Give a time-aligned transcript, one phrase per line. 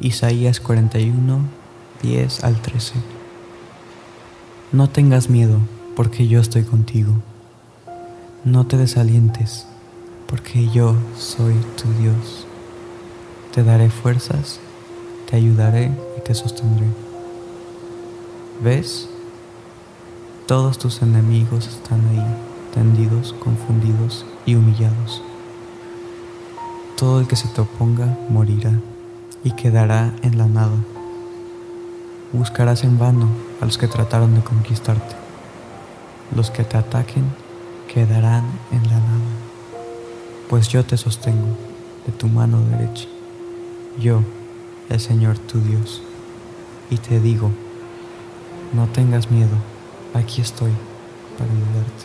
[0.00, 1.40] Isaías 41,
[2.02, 2.94] 10 al 13.
[4.70, 5.58] No tengas miedo,
[5.96, 7.14] porque yo estoy contigo.
[8.44, 9.66] No te desalientes,
[10.28, 12.46] porque yo soy tu Dios.
[13.52, 14.60] Te daré fuerzas,
[15.28, 16.86] te ayudaré y te sostendré.
[18.62, 19.08] ¿Ves?
[20.46, 22.24] Todos tus enemigos están ahí,
[22.72, 25.22] tendidos, confundidos y humillados.
[26.96, 28.78] Todo el que se te oponga morirá
[29.44, 30.76] y quedará en la nada.
[32.32, 33.28] Buscarás en vano
[33.60, 35.16] a los que trataron de conquistarte.
[36.34, 37.24] Los que te ataquen
[37.92, 39.30] quedarán en la nada,
[40.48, 41.56] pues yo te sostengo
[42.06, 43.08] de tu mano derecha,
[43.98, 44.20] yo,
[44.90, 46.02] el Señor tu Dios,
[46.90, 47.50] y te digo,
[48.74, 49.56] no tengas miedo,
[50.12, 50.72] aquí estoy
[51.38, 52.04] para ayudarte.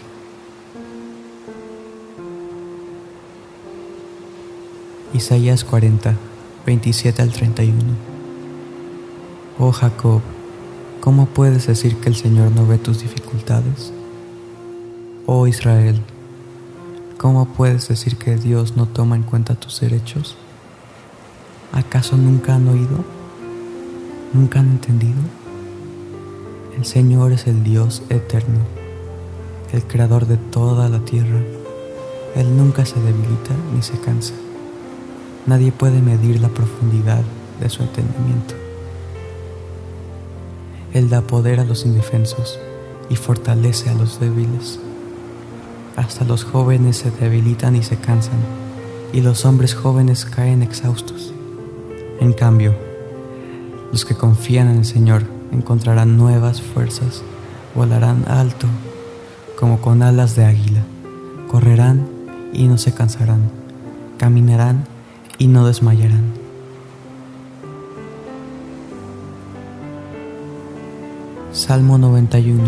[5.14, 6.16] Isaías 40
[6.66, 7.78] 27 al 31.
[9.60, 10.22] Oh Jacob,
[11.02, 13.92] ¿cómo puedes decir que el Señor no ve tus dificultades?
[15.26, 16.02] Oh Israel,
[17.18, 20.38] ¿cómo puedes decir que Dios no toma en cuenta tus derechos?
[21.74, 23.04] ¿Acaso nunca han oído?
[24.32, 25.20] ¿Nunca han entendido?
[26.78, 28.60] El Señor es el Dios eterno,
[29.74, 31.42] el creador de toda la tierra.
[32.36, 34.34] Él nunca se debilita ni se cansa.
[35.46, 37.22] Nadie puede medir la profundidad
[37.60, 38.56] de su entendimiento.
[40.94, 42.60] Él da poder a los indefensos
[43.10, 44.80] y fortalece a los débiles.
[45.98, 48.40] Hasta los jóvenes se debilitan y se cansan,
[49.12, 51.34] y los hombres jóvenes caen exhaustos.
[52.20, 52.74] En cambio,
[53.92, 57.22] los que confían en el Señor encontrarán nuevas fuerzas,
[57.76, 58.68] volarán alto
[59.60, 60.84] como con alas de águila,
[61.48, 62.08] correrán
[62.54, 63.42] y no se cansarán,
[64.18, 64.93] caminarán
[65.44, 66.24] y no desmayarán.
[71.52, 72.64] Salmo 91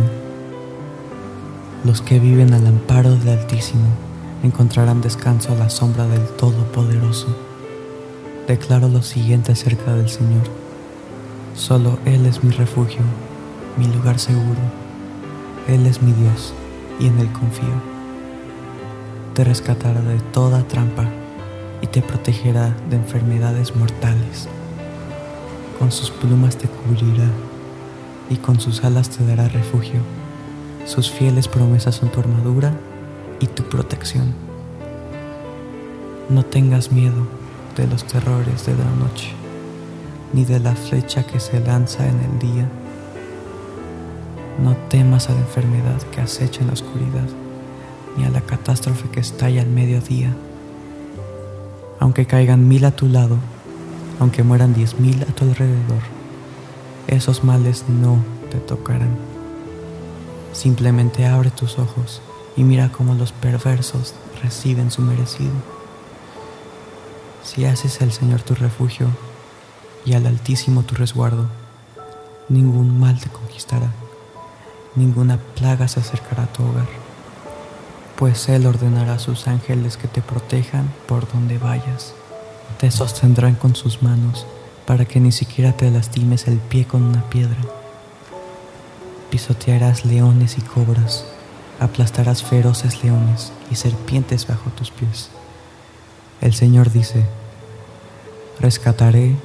[1.85, 3.87] Los que viven al amparo del Altísimo
[4.43, 7.27] encontrarán descanso a la sombra del Todopoderoso.
[8.45, 10.43] Declaro lo siguiente acerca del Señor.
[11.55, 13.03] Solo Él es mi refugio,
[13.77, 14.59] mi lugar seguro.
[15.69, 16.53] Él es mi Dios
[16.99, 17.81] y en Él confío.
[19.33, 21.09] Te rescatará de toda trampa
[21.81, 24.47] y te protegerá de enfermedades mortales.
[25.79, 27.29] Con sus plumas te cubrirá
[28.29, 29.99] y con sus alas te dará refugio.
[30.85, 32.73] Sus fieles promesas son tu armadura
[33.39, 34.33] y tu protección.
[36.29, 37.27] No tengas miedo
[37.75, 39.31] de los terrores de la noche,
[40.33, 42.69] ni de la flecha que se lanza en el día.
[44.63, 47.27] No temas a la enfermedad que acecha en la oscuridad,
[48.17, 50.35] ni a la catástrofe que estalla al mediodía
[52.05, 53.35] aunque caigan mil a tu lado,
[54.19, 56.03] aunque mueran diez mil a tu alrededor,
[57.07, 59.17] esos males no te tocarán.
[60.53, 62.21] Simplemente abre tus ojos
[62.55, 64.13] y mira cómo los perversos
[64.43, 65.53] reciben su merecido.
[67.43, 69.07] Si haces al Señor tu refugio
[70.05, 71.47] y al Altísimo tu resguardo,
[72.49, 73.89] ningún mal te conquistará,
[74.93, 77.04] ninguna plaga se acercará a tu hogar
[78.17, 82.13] pues Él ordenará a sus ángeles que te protejan por donde vayas.
[82.79, 84.45] Te sostendrán con sus manos
[84.85, 87.57] para que ni siquiera te lastimes el pie con una piedra.
[89.29, 91.25] Pisotearás leones y cobras,
[91.79, 95.29] aplastarás feroces leones y serpientes bajo tus pies.
[96.39, 97.25] El Señor dice,
[98.59, 99.35] rescataré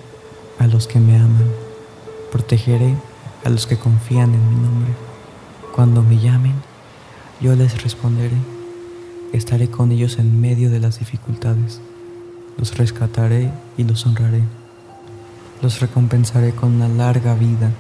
[0.58, 1.50] a los que me aman,
[2.31, 2.94] protegeré
[3.44, 4.94] a los que confían en mi nombre.
[5.75, 6.54] Cuando me llamen,
[7.41, 8.59] yo les responderé
[9.33, 11.81] estaré con ellos en medio de las dificultades.
[12.57, 14.43] Los rescataré y los honraré.
[15.63, 17.71] Los recompensaré con una larga vida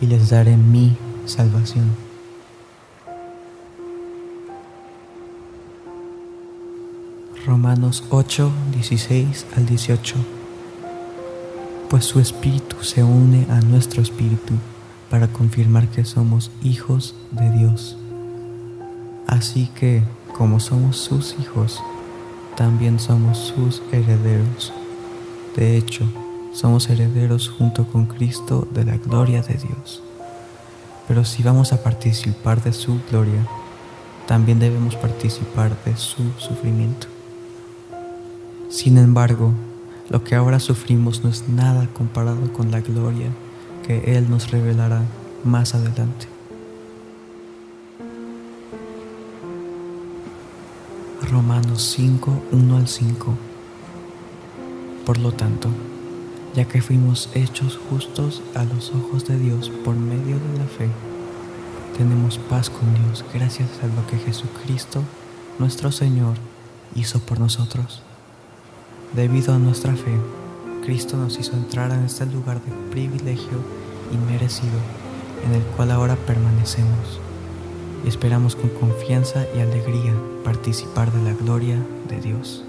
[0.00, 0.96] y les daré mi
[1.26, 2.04] salvación.
[7.46, 10.14] Romanos 8, 16 al 18.
[11.90, 14.54] Pues su espíritu se une a nuestro espíritu
[15.10, 17.96] para confirmar que somos hijos de Dios.
[19.26, 20.02] Así que
[20.36, 21.80] como somos sus hijos,
[22.56, 24.72] también somos sus herederos.
[25.56, 26.04] De hecho,
[26.52, 30.02] somos herederos junto con Cristo de la gloria de Dios.
[31.06, 33.46] Pero si vamos a participar de su gloria,
[34.26, 37.06] también debemos participar de su sufrimiento.
[38.70, 39.52] Sin embargo,
[40.08, 43.28] lo que ahora sufrimos no es nada comparado con la gloria
[43.86, 45.02] que Él nos revelará
[45.44, 46.33] más adelante.
[51.30, 53.34] Romanos 5, 1 al 5.
[55.06, 55.68] Por lo tanto,
[56.54, 60.88] ya que fuimos hechos justos a los ojos de Dios por medio de la fe.
[61.96, 65.02] Tenemos paz con Dios gracias a lo que Jesucristo,
[65.58, 66.36] nuestro Señor,
[66.94, 68.02] hizo por nosotros.
[69.14, 70.18] Debido a nuestra fe,
[70.84, 73.58] Cristo nos hizo entrar en este lugar de privilegio
[74.12, 74.78] inmerecido
[75.46, 77.20] en el cual ahora permanecemos
[78.08, 80.14] esperamos con confianza y alegría
[80.44, 81.76] participar de la gloria
[82.08, 82.64] de Dios.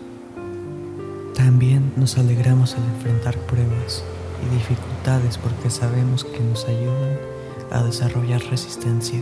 [1.36, 4.04] También nos alegramos al enfrentar pruebas
[4.46, 7.18] y dificultades porque sabemos que nos ayudan
[7.72, 9.22] a desarrollar resistencia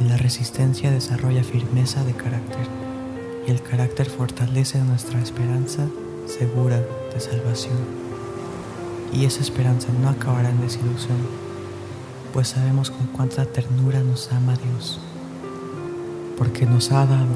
[0.00, 2.66] y la resistencia desarrolla firmeza de carácter
[3.46, 5.86] y el carácter fortalece nuestra esperanza
[6.26, 6.82] segura
[7.12, 7.78] de salvación.
[9.12, 11.16] Y esa esperanza no acabará en desilusión,
[12.32, 15.00] pues sabemos con cuánta ternura nos ama Dios,
[16.38, 17.34] porque nos ha dado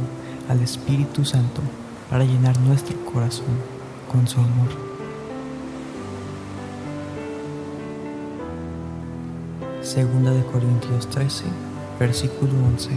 [0.48, 1.60] al Espíritu Santo
[2.08, 3.56] para llenar nuestro corazón
[4.10, 4.68] con su amor.
[9.82, 11.44] Segunda de Corintios 13,
[11.98, 12.90] versículo 11.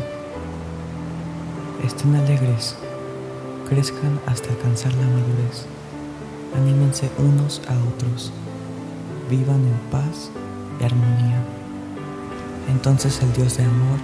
[1.84, 2.76] Estén alegres,
[3.68, 5.66] crezcan hasta alcanzar la madurez
[6.56, 8.32] anímense unos a otros,
[9.30, 10.32] vivan en paz
[10.80, 11.44] y armonía.
[12.70, 14.00] Entonces el Dios de amor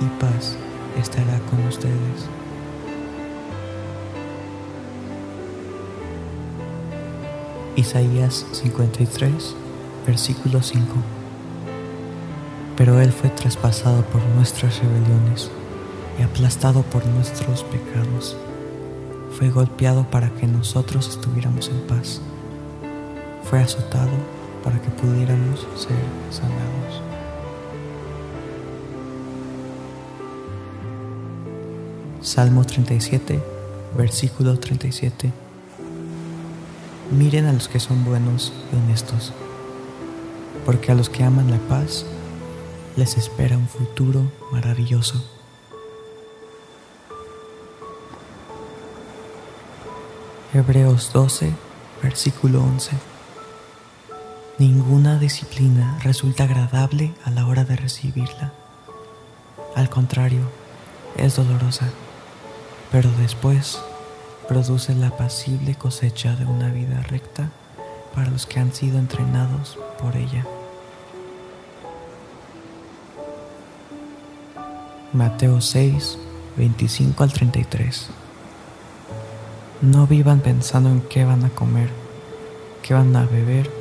[0.00, 0.56] y paz
[0.98, 2.28] estará con ustedes.
[7.76, 9.54] Isaías 53,
[10.06, 10.84] versículo 5.
[12.76, 15.50] Pero Él fue traspasado por nuestras rebeliones
[16.18, 18.36] y aplastado por nuestros pecados
[19.36, 22.20] fue golpeado para que nosotros estuviéramos en paz.
[23.42, 24.12] Fue azotado
[24.62, 25.96] para que pudiéramos ser
[26.30, 27.13] sanados.
[32.34, 33.40] Salmo 37,
[33.96, 35.32] versículo 37.
[37.12, 39.32] Miren a los que son buenos y honestos,
[40.66, 42.04] porque a los que aman la paz
[42.96, 45.24] les espera un futuro maravilloso.
[50.52, 51.52] Hebreos 12,
[52.02, 52.96] versículo 11.
[54.58, 58.52] Ninguna disciplina resulta agradable a la hora de recibirla.
[59.76, 60.50] Al contrario,
[61.16, 61.92] es dolorosa,
[62.94, 63.80] pero después
[64.46, 67.50] produce la pasible cosecha de una vida recta
[68.14, 70.46] para los que han sido entrenados por ella.
[75.12, 76.18] Mateo 6,
[76.56, 78.10] 25 al 33.
[79.82, 81.90] No vivan pensando en qué van a comer,
[82.80, 83.72] qué van a beber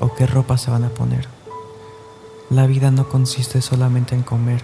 [0.00, 1.28] o qué ropa se van a poner.
[2.48, 4.62] La vida no consiste solamente en comer,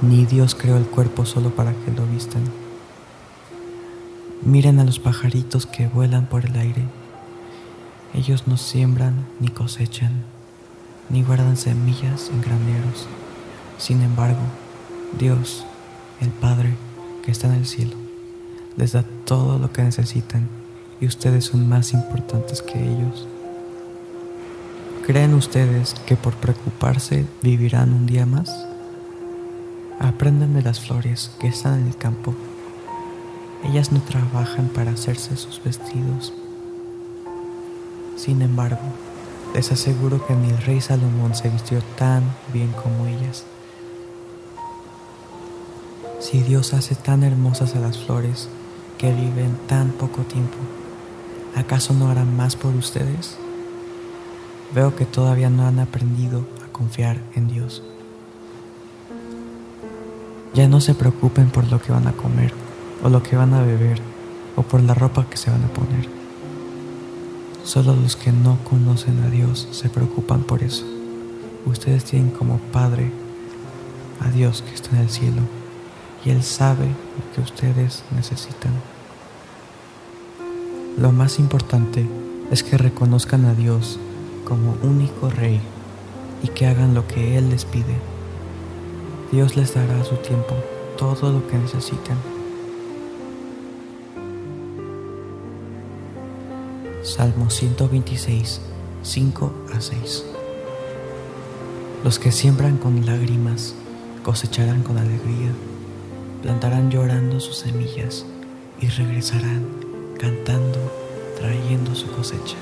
[0.00, 2.63] ni Dios creó el cuerpo solo para que lo vistan.
[4.44, 6.82] Miren a los pajaritos que vuelan por el aire.
[8.12, 10.22] Ellos no siembran ni cosechan,
[11.08, 13.06] ni guardan semillas en graneros.
[13.78, 14.42] Sin embargo,
[15.18, 15.64] Dios,
[16.20, 16.74] el Padre,
[17.24, 17.96] que está en el cielo,
[18.76, 20.46] les da todo lo que necesitan
[21.00, 23.26] y ustedes son más importantes que ellos.
[25.06, 28.66] ¿Creen ustedes que por preocuparse vivirán un día más?
[30.00, 32.34] Aprendan de las flores que están en el campo.
[33.64, 36.34] Ellas no trabajan para hacerse sus vestidos.
[38.16, 38.82] Sin embargo,
[39.54, 42.22] les aseguro que ni el rey Salomón se vistió tan
[42.52, 43.44] bien como ellas.
[46.20, 48.48] Si Dios hace tan hermosas a las flores,
[48.98, 50.56] que viven tan poco tiempo,
[51.56, 53.36] ¿acaso no harán más por ustedes?
[54.74, 57.82] Veo que todavía no han aprendido a confiar en Dios.
[60.52, 62.63] Ya no se preocupen por lo que van a comer
[63.02, 64.00] o lo que van a beber
[64.56, 66.08] o por la ropa que se van a poner.
[67.64, 70.84] Solo los que no conocen a Dios se preocupan por eso.
[71.66, 73.10] Ustedes tienen como Padre
[74.20, 75.42] a Dios que está en el cielo
[76.24, 78.72] y Él sabe lo que ustedes necesitan.
[80.98, 82.06] Lo más importante
[82.50, 83.98] es que reconozcan a Dios
[84.44, 85.60] como único Rey
[86.42, 87.96] y que hagan lo que Él les pide.
[89.32, 90.54] Dios les dará a su tiempo
[90.96, 92.33] todo lo que necesitan.
[97.04, 98.62] Salmo 126,
[99.02, 100.24] 5 a 6.
[102.02, 103.74] Los que siembran con lágrimas
[104.22, 105.52] cosecharán con alegría
[106.40, 108.24] plantarán llorando sus semillas
[108.80, 109.66] y regresarán
[110.18, 110.78] cantando,
[111.36, 112.56] trayendo su cosecha.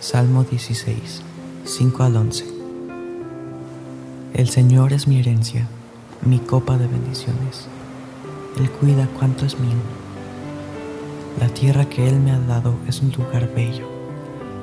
[0.00, 1.22] Salmo 16,
[1.66, 2.46] 5 al 11.
[4.34, 5.68] El Señor es mi herencia,
[6.22, 7.68] mi copa de bendiciones.
[8.58, 9.78] Él cuida cuanto es mío.
[11.38, 13.88] La tierra que Él me ha dado es un lugar bello.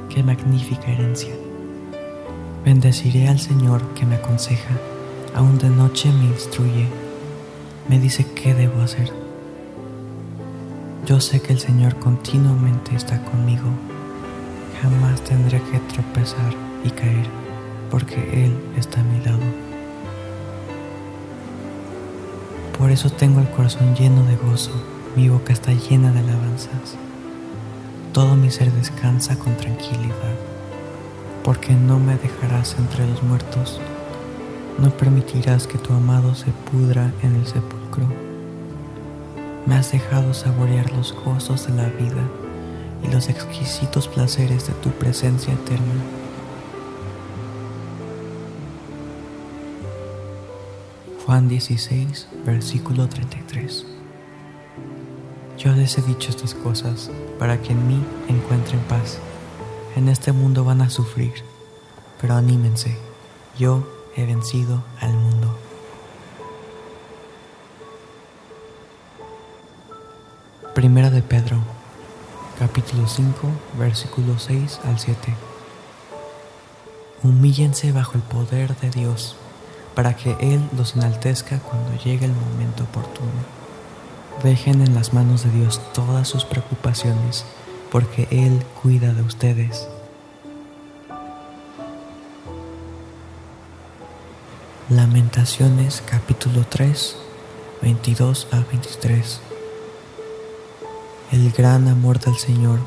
[0.09, 1.33] Qué magnífica herencia.
[2.63, 4.75] Bendeciré al Señor que me aconseja,
[5.33, 6.87] aún de noche me instruye,
[7.87, 9.11] me dice qué debo hacer.
[11.05, 13.69] Yo sé que el Señor continuamente está conmigo,
[14.81, 16.53] jamás tendré que tropezar
[16.83, 17.27] y caer,
[17.89, 19.66] porque Él está a mi lado.
[22.87, 24.71] Por eso tengo el corazón lleno de gozo,
[25.17, 26.95] mi boca está llena de alabanzas.
[28.13, 30.37] Todo mi ser descansa con tranquilidad
[31.43, 33.81] porque no me dejarás entre los muertos,
[34.79, 38.07] no permitirás que tu amado se pudra en el sepulcro.
[39.65, 42.23] Me has dejado saborear los gozos de la vida
[43.03, 46.16] y los exquisitos placeres de tu presencia eterna.
[51.27, 53.85] Juan 16, versículo 33.
[55.57, 59.19] Yo les he dicho estas cosas para que en mí encuentren paz.
[59.97, 61.33] En este mundo van a sufrir,
[62.21, 62.97] pero anímense,
[63.59, 65.53] yo he vencido al mundo.
[70.73, 71.57] Primera de Pedro,
[72.57, 75.35] capítulo 5, versículos 6 al 7.
[77.21, 79.35] Humíllense bajo el poder de Dios,
[79.97, 83.31] para que Él los enaltezca cuando llegue el momento oportuno.
[84.43, 87.45] Dejen en las manos de Dios todas sus preocupaciones
[87.91, 89.87] porque Él cuida de ustedes.
[94.87, 97.15] Lamentaciones capítulo 3,
[97.81, 99.41] 22 a 23.
[101.31, 102.81] El gran amor del Señor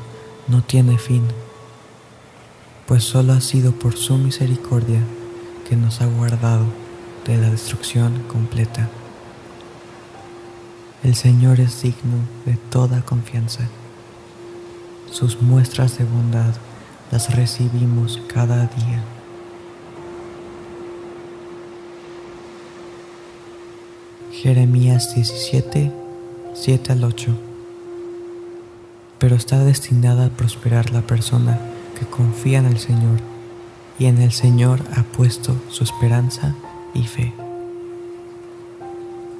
[0.47, 1.27] no tiene fin,
[2.87, 5.01] pues solo ha sido por su misericordia
[5.67, 6.80] que nos ha guardado
[7.25, 8.89] de la destrucción completa.
[11.03, 13.67] El Señor es digno de toda confianza
[15.11, 16.53] sus muestras de bondad
[17.11, 19.03] las recibimos cada día.
[24.31, 25.91] Jeremías 17,
[26.53, 27.37] 7 al 8.
[29.19, 31.59] Pero está destinada a prosperar la persona
[31.99, 33.19] que confía en el Señor
[33.99, 36.55] y en el Señor ha puesto su esperanza
[36.93, 37.33] y fe.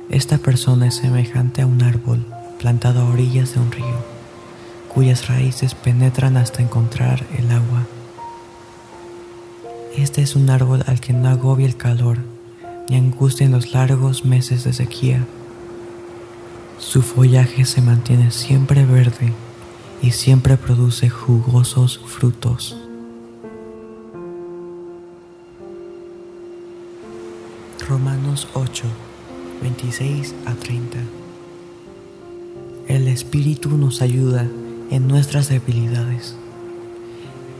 [0.09, 2.25] Esta persona es semejante a un árbol
[2.59, 4.21] plantado a orillas de un río
[4.93, 7.87] cuyas raíces penetran hasta encontrar el agua.
[9.95, 12.17] Este es un árbol al que no agobia el calor
[12.89, 15.25] ni angustia en los largos meses de sequía.
[16.77, 19.31] Su follaje se mantiene siempre verde
[20.01, 22.80] y siempre produce jugosos frutos.
[28.31, 28.83] Romanos 8,
[29.61, 30.99] 26 a 30.
[32.87, 34.47] El Espíritu nos ayuda
[34.89, 36.37] en nuestras debilidades.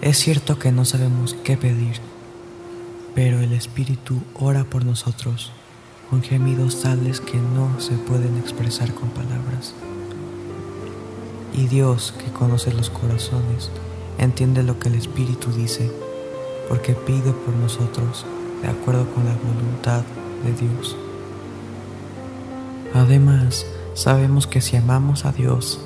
[0.01, 1.97] Es cierto que no sabemos qué pedir,
[3.13, 5.51] pero el Espíritu ora por nosotros
[6.09, 9.73] con gemidos tales que no se pueden expresar con palabras.
[11.53, 13.71] Y Dios, que conoce los corazones,
[14.19, 15.91] entiende lo que el Espíritu dice,
[16.69, 18.25] porque pide por nosotros
[18.61, 20.03] de acuerdo con la voluntad
[20.43, 20.95] de Dios.
[22.93, 25.79] Además, sabemos que si amamos a Dios,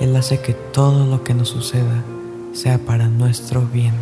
[0.00, 2.02] él hace que todo lo que nos suceda
[2.52, 3.94] sea para nuestro bien.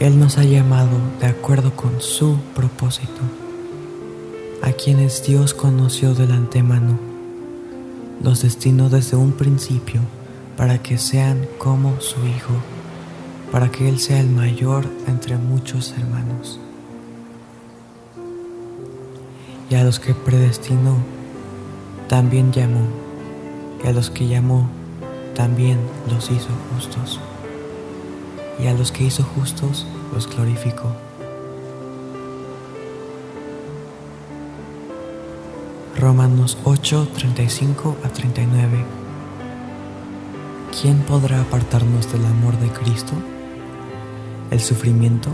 [0.00, 3.20] Él nos ha llamado de acuerdo con su propósito,
[4.62, 6.98] a quienes Dios conoció del antemano,
[8.22, 10.00] los destinó desde un principio
[10.56, 12.54] para que sean como su Hijo,
[13.52, 16.60] para que Él sea el mayor entre muchos hermanos.
[19.70, 20.96] Y a los que predestinó,
[22.08, 22.86] también llamó
[23.82, 24.68] y a los que llamó
[25.34, 25.78] también
[26.10, 27.20] los hizo justos,
[28.58, 30.92] y a los que hizo justos los glorificó.
[35.96, 38.84] Romanos 8, 35 a 39.
[40.80, 43.12] ¿Quién podrá apartarnos del amor de Cristo?
[44.50, 45.30] ¿El sufrimiento?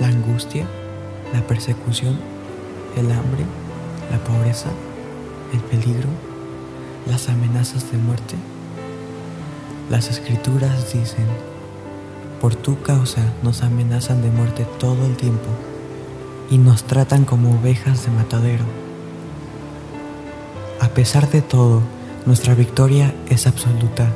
[0.00, 0.66] ¿La angustia?
[1.32, 2.18] ¿La persecución?
[2.96, 3.44] ¿El hambre?
[4.10, 4.70] ¿La pobreza?
[5.52, 6.08] ¿El peligro?
[7.06, 8.36] las amenazas de muerte?
[9.90, 11.26] Las escrituras dicen,
[12.40, 15.48] por tu causa nos amenazan de muerte todo el tiempo
[16.50, 18.64] y nos tratan como ovejas de matadero.
[20.80, 21.82] A pesar de todo,
[22.26, 24.08] nuestra victoria es absoluta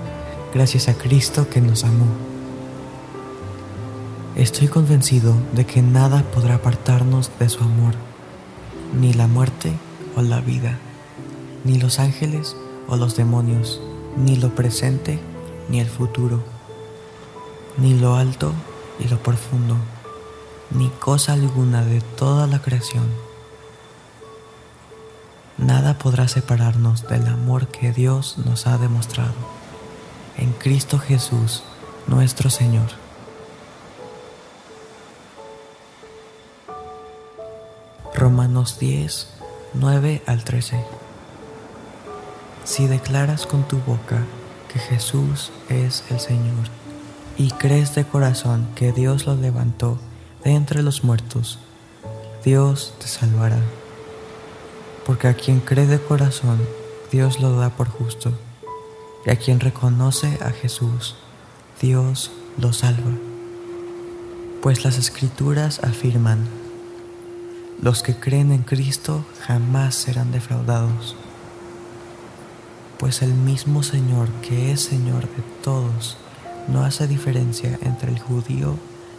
[0.52, 2.06] gracias a Cristo que nos amó.
[4.36, 7.94] Estoy convencido de que nada podrá apartarnos de su amor,
[8.98, 9.72] ni la muerte
[10.16, 10.78] o la vida,
[11.64, 12.56] ni los ángeles
[12.88, 13.80] o los demonios,
[14.16, 15.18] ni lo presente
[15.68, 16.42] ni el futuro,
[17.76, 18.52] ni lo alto
[18.98, 19.76] y lo profundo,
[20.70, 23.06] ni cosa alguna de toda la creación.
[25.56, 29.34] Nada podrá separarnos del amor que Dios nos ha demostrado
[30.36, 31.62] en Cristo Jesús,
[32.06, 33.03] nuestro Señor.
[38.16, 39.26] Romanos 10,
[39.74, 40.84] 9 al 13.
[42.62, 44.22] Si declaras con tu boca
[44.72, 46.68] que Jesús es el Señor
[47.36, 49.98] y crees de corazón que Dios lo levantó
[50.44, 51.58] de entre los muertos,
[52.44, 53.58] Dios te salvará.
[55.04, 56.60] Porque a quien cree de corazón,
[57.10, 58.30] Dios lo da por justo,
[59.26, 61.16] y a quien reconoce a Jesús,
[61.82, 63.10] Dios lo salva.
[64.62, 66.46] Pues las escrituras afirman,
[67.84, 71.14] los que creen en Cristo jamás serán defraudados
[73.04, 76.16] pues el mismo Señor que es Señor de todos
[76.68, 78.76] no hace diferencia entre el judío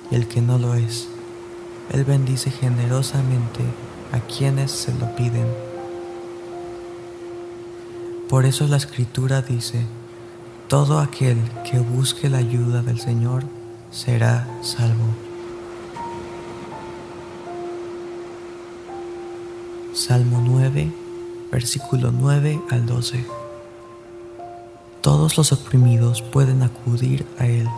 [0.10, 1.08] y el que no lo es.
[1.92, 3.62] Él bendice generosamente
[4.12, 5.46] a quienes se lo piden.
[8.28, 9.86] Por eso la escritura dice,
[10.68, 11.38] todo aquel
[11.70, 13.44] que busque la ayuda del Señor
[13.92, 15.25] será salvo.
[19.96, 20.92] Salmo 9,
[21.52, 23.26] versículo 9 al 12
[25.06, 27.70] todos los oprimidos pueden acudir a Él.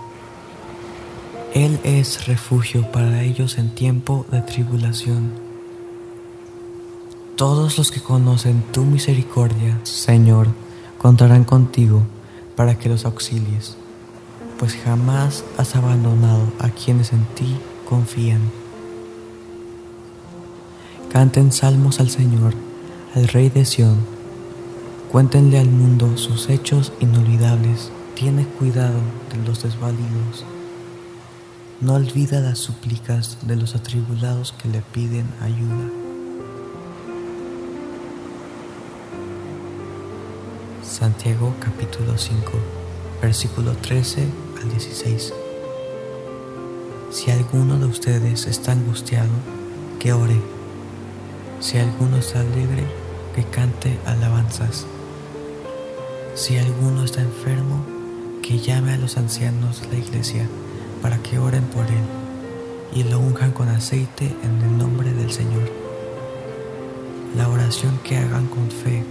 [1.54, 5.32] Él es refugio para ellos en tiempo de tribulación.
[7.36, 10.48] Todos los que conocen tu misericordia, Señor,
[10.98, 12.04] contarán contigo
[12.56, 13.76] para que los auxilies,
[14.58, 17.58] pues jamás has abandonado a quienes en ti
[17.90, 18.40] confían.
[21.18, 22.54] Canten salmos al Señor,
[23.16, 23.98] al Rey de Sión
[25.12, 27.90] Cuéntenle al mundo sus hechos inolvidables.
[28.14, 29.00] Tiene cuidado
[29.32, 30.46] de los desvalidos.
[31.82, 35.90] No olvida las súplicas de los atribulados que le piden ayuda.
[40.84, 42.52] Santiago capítulo 5,
[43.24, 44.24] versículo 13
[44.62, 45.34] al 16.
[47.10, 49.32] Si alguno de ustedes está angustiado,
[49.98, 50.57] que ore.
[51.60, 52.86] Si alguno está alegre,
[53.36, 54.86] que cante alabanzas.
[56.36, 57.84] Si alguno está enfermo,
[58.44, 60.48] que llame a los ancianos de la iglesia
[61.02, 62.04] para que oren por él
[62.94, 65.70] y lo unjan con aceite en el nombre del Señor.
[67.36, 69.04] La oración que hagan con fe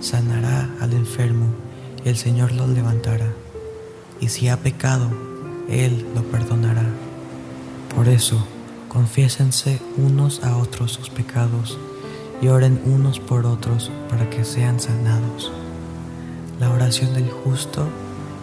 [0.00, 1.46] sanará al enfermo
[2.04, 3.32] y el Señor lo levantará.
[4.20, 5.10] Y si ha pecado,
[5.68, 6.86] Él lo perdonará.
[7.94, 8.44] Por eso,
[8.88, 11.78] confiésense unos a otros sus pecados
[12.40, 15.52] y oren unos por otros para que sean sanados.
[16.60, 17.86] La oración del justo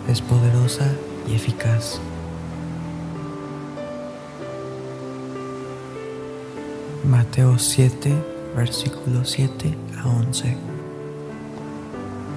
[0.08, 0.88] es poderosa
[1.28, 2.00] y eficaz.
[7.10, 8.14] Mateo 7,
[8.56, 10.58] versículos 7 a 11.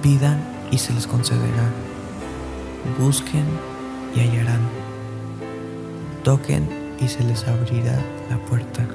[0.01, 0.39] Pidan
[0.71, 1.69] y se les concederá.
[2.99, 3.45] Busquen
[4.15, 4.61] y hallarán.
[6.23, 6.67] Toquen
[6.99, 7.97] y se les abrirá
[8.29, 8.85] la puerta.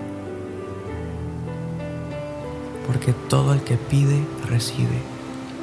[2.87, 5.01] Porque todo el que pide, recibe.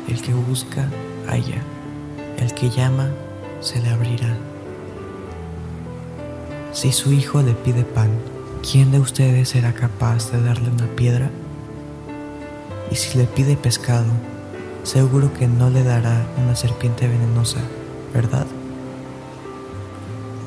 [0.07, 0.87] El que busca,
[1.29, 1.61] haya,
[2.37, 3.09] el que llama,
[3.59, 4.35] se le abrirá.
[6.73, 8.09] Si su hijo le pide pan,
[8.69, 11.29] ¿quién de ustedes será capaz de darle una piedra?
[12.89, 14.05] Y si le pide pescado,
[14.83, 17.59] seguro que no le dará una serpiente venenosa,
[18.13, 18.47] ¿verdad?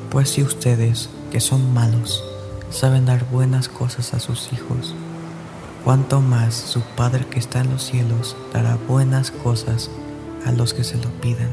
[0.09, 2.23] Pues si ustedes, que son malos,
[2.69, 4.93] saben dar buenas cosas a sus hijos,
[5.85, 9.91] cuánto más su Padre que está en los cielos dará buenas cosas
[10.43, 11.51] a los que se lo pidan.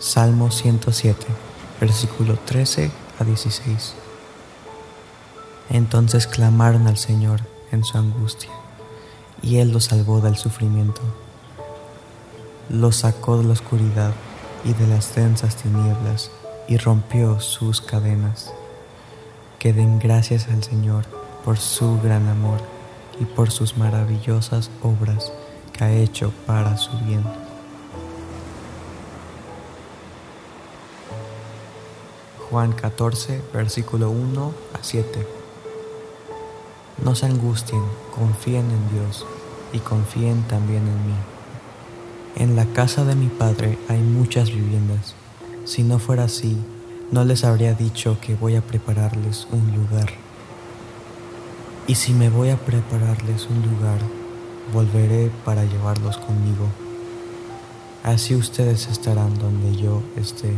[0.00, 1.24] Salmo 107,
[1.80, 2.90] versículo 13
[3.20, 3.94] a 16.
[5.70, 7.40] Entonces clamaron al Señor
[7.70, 8.50] en su angustia,
[9.40, 11.00] y Él los salvó del sufrimiento.
[12.68, 14.12] Los sacó de la oscuridad
[14.64, 16.32] y de las densas tinieblas,
[16.66, 18.52] y rompió sus cadenas.
[19.66, 21.02] Que den gracias al Señor
[21.44, 22.60] por su gran amor
[23.18, 25.32] y por sus maravillosas obras
[25.72, 27.24] que ha hecho para su bien.
[32.48, 35.26] Juan 14, versículo 1 a 7.
[37.02, 37.82] No se angustien,
[38.14, 39.26] confíen en Dios
[39.72, 41.16] y confíen también en mí.
[42.36, 45.16] En la casa de mi Padre hay muchas viviendas.
[45.64, 46.56] Si no fuera así,
[47.10, 50.10] no les habría dicho que voy a prepararles un lugar.
[51.86, 53.98] Y si me voy a prepararles un lugar,
[54.72, 56.66] volveré para llevarlos conmigo.
[58.02, 60.52] Así ustedes estarán donde yo esté.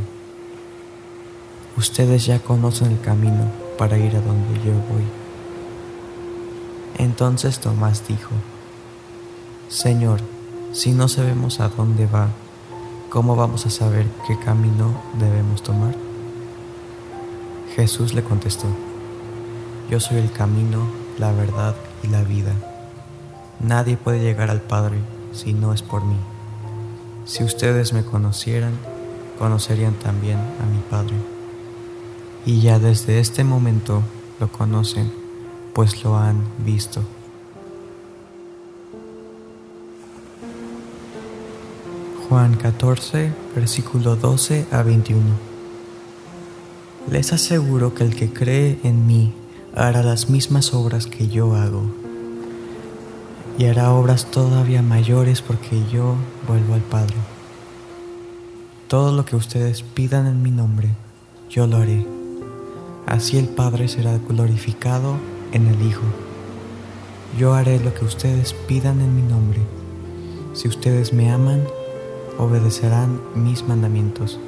[1.76, 5.04] Ustedes ya conocen el camino para ir a donde yo voy.
[6.96, 8.30] Entonces Tomás dijo,
[9.68, 10.20] Señor,
[10.72, 12.28] si no sabemos a dónde va,
[13.10, 16.07] ¿cómo vamos a saber qué camino debemos tomar?
[17.78, 18.66] Jesús le contestó,
[19.88, 22.52] Yo soy el camino, la verdad y la vida.
[23.60, 24.96] Nadie puede llegar al Padre
[25.30, 26.16] si no es por mí.
[27.24, 28.72] Si ustedes me conocieran,
[29.38, 31.14] conocerían también a mi Padre.
[32.44, 34.02] Y ya desde este momento
[34.40, 35.12] lo conocen,
[35.72, 37.02] pues lo han visto.
[42.28, 45.47] Juan 14, versículo 12 a 21.
[47.10, 49.32] Les aseguro que el que cree en mí
[49.74, 51.84] hará las mismas obras que yo hago,
[53.56, 56.16] y hará obras todavía mayores porque yo
[56.46, 57.16] vuelvo al Padre.
[58.88, 60.90] Todo lo que ustedes pidan en mi nombre,
[61.48, 62.06] yo lo haré.
[63.06, 65.16] Así el Padre será glorificado
[65.52, 66.04] en el Hijo.
[67.38, 69.60] Yo haré lo que ustedes pidan en mi nombre.
[70.52, 71.64] Si ustedes me aman,
[72.38, 74.38] obedecerán mis mandamientos.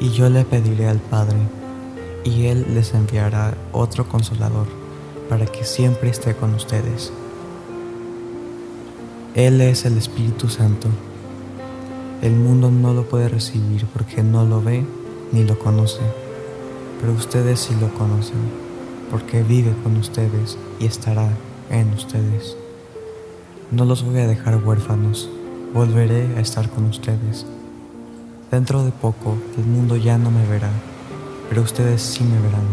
[0.00, 1.38] Y yo le pediré al Padre,
[2.24, 4.66] y Él les enviará otro consolador,
[5.28, 7.12] para que siempre esté con ustedes.
[9.34, 10.88] Él es el Espíritu Santo.
[12.22, 14.84] El mundo no lo puede recibir porque no lo ve
[15.32, 16.00] ni lo conoce,
[17.00, 18.38] pero ustedes sí lo conocen,
[19.10, 21.28] porque vive con ustedes y estará
[21.70, 22.56] en ustedes.
[23.70, 25.28] No los voy a dejar huérfanos
[25.72, 27.46] volveré a estar con ustedes.
[28.50, 30.70] Dentro de poco el mundo ya no me verá,
[31.50, 32.64] pero ustedes sí me verán.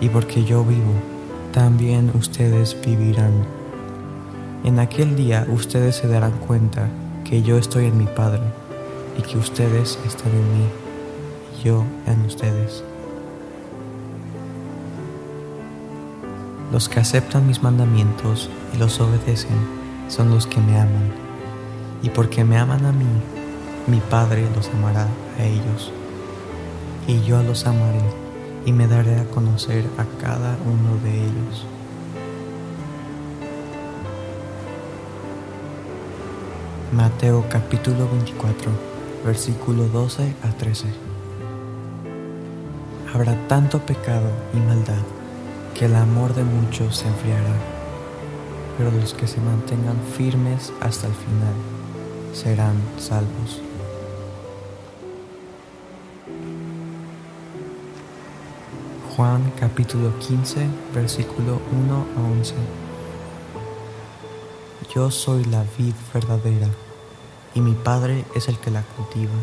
[0.00, 0.92] Y porque yo vivo,
[1.52, 3.44] también ustedes vivirán.
[4.62, 6.88] En aquel día ustedes se darán cuenta
[7.24, 8.42] que yo estoy en mi Padre
[9.18, 10.66] y que ustedes están en mí
[11.58, 12.84] y yo en ustedes.
[16.70, 19.58] Los que aceptan mis mandamientos y los obedecen
[20.08, 21.12] son los que me aman
[22.00, 23.06] y porque me aman a mí,
[23.86, 25.06] mi Padre los amará
[25.38, 25.92] a ellos.
[27.06, 28.02] Y yo los amaré
[28.64, 31.66] y me daré a conocer a cada uno de ellos.
[36.92, 38.70] Mateo capítulo 24,
[39.24, 40.86] versículo 12 a 13.
[43.12, 45.02] Habrá tanto pecado y maldad
[45.74, 47.54] que el amor de muchos se enfriará,
[48.78, 51.54] pero los que se mantengan firmes hasta el final
[52.32, 53.60] serán salvos.
[59.16, 62.54] Juan capítulo 15, versículo 1 a 11.
[64.92, 66.66] Yo soy la vid verdadera
[67.54, 69.34] y mi Padre es el que la cultiva.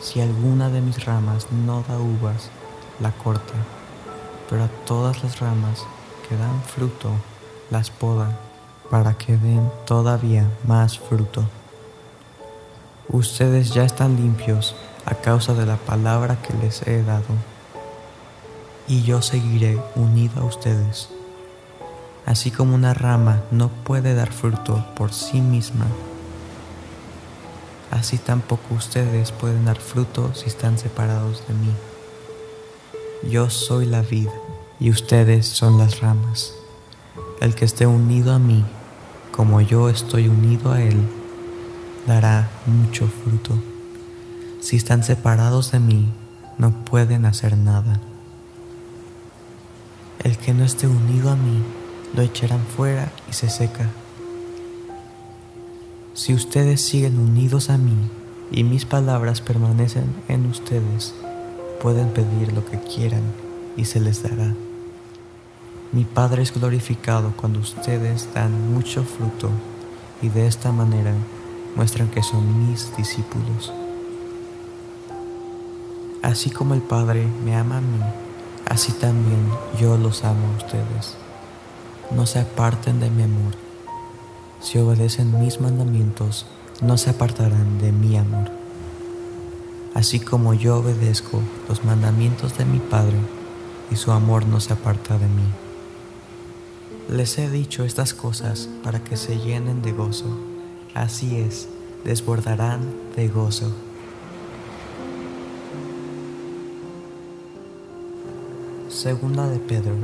[0.00, 2.50] Si alguna de mis ramas no da uvas,
[3.00, 3.54] la corta,
[4.48, 5.84] pero a todas las ramas
[6.28, 7.10] que dan fruto
[7.68, 8.38] las poda
[8.90, 11.42] para que den todavía más fruto.
[13.08, 17.34] Ustedes ya están limpios a causa de la palabra que les he dado,
[18.92, 21.08] y yo seguiré unido a ustedes.
[22.26, 25.86] Así como una rama no puede dar fruto por sí misma,
[27.90, 31.72] así tampoco ustedes pueden dar fruto si están separados de mí.
[33.30, 34.28] Yo soy la vid
[34.78, 36.52] y ustedes son las ramas.
[37.40, 38.62] El que esté unido a mí,
[39.34, 41.00] como yo estoy unido a él,
[42.06, 43.54] dará mucho fruto.
[44.60, 46.12] Si están separados de mí,
[46.58, 47.98] no pueden hacer nada.
[50.24, 51.60] El que no esté unido a mí,
[52.14, 53.90] lo echarán fuera y se seca.
[56.14, 57.96] Si ustedes siguen unidos a mí
[58.52, 61.14] y mis palabras permanecen en ustedes,
[61.80, 63.22] pueden pedir lo que quieran
[63.76, 64.54] y se les dará.
[65.90, 69.50] Mi Padre es glorificado cuando ustedes dan mucho fruto
[70.22, 71.14] y de esta manera
[71.74, 73.72] muestran que son mis discípulos.
[76.22, 77.98] Así como el Padre me ama a mí,
[78.68, 79.48] así también
[79.80, 81.16] yo los amo a ustedes.
[82.10, 83.54] No se aparten de mi amor.
[84.60, 86.46] Si obedecen mis mandamientos,
[86.80, 88.50] no se apartarán de mi amor.
[89.94, 93.18] Así como yo obedezco los mandamientos de mi Padre,
[93.90, 95.44] y su amor no se aparta de mí.
[97.08, 100.52] Les he dicho estas cosas para que se llenen de gozo
[100.94, 101.68] así es,
[102.04, 102.80] desbordarán
[103.16, 103.72] de gozo.
[109.02, 109.96] Segunda de Pedro,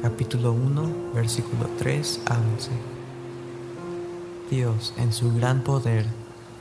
[0.00, 2.70] capítulo 1, versículo 3 a 11.
[4.48, 6.06] Dios, en su gran poder,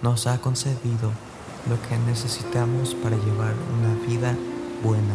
[0.01, 1.11] nos ha concedido
[1.69, 4.35] lo que necesitamos para llevar una vida
[4.83, 5.13] buena.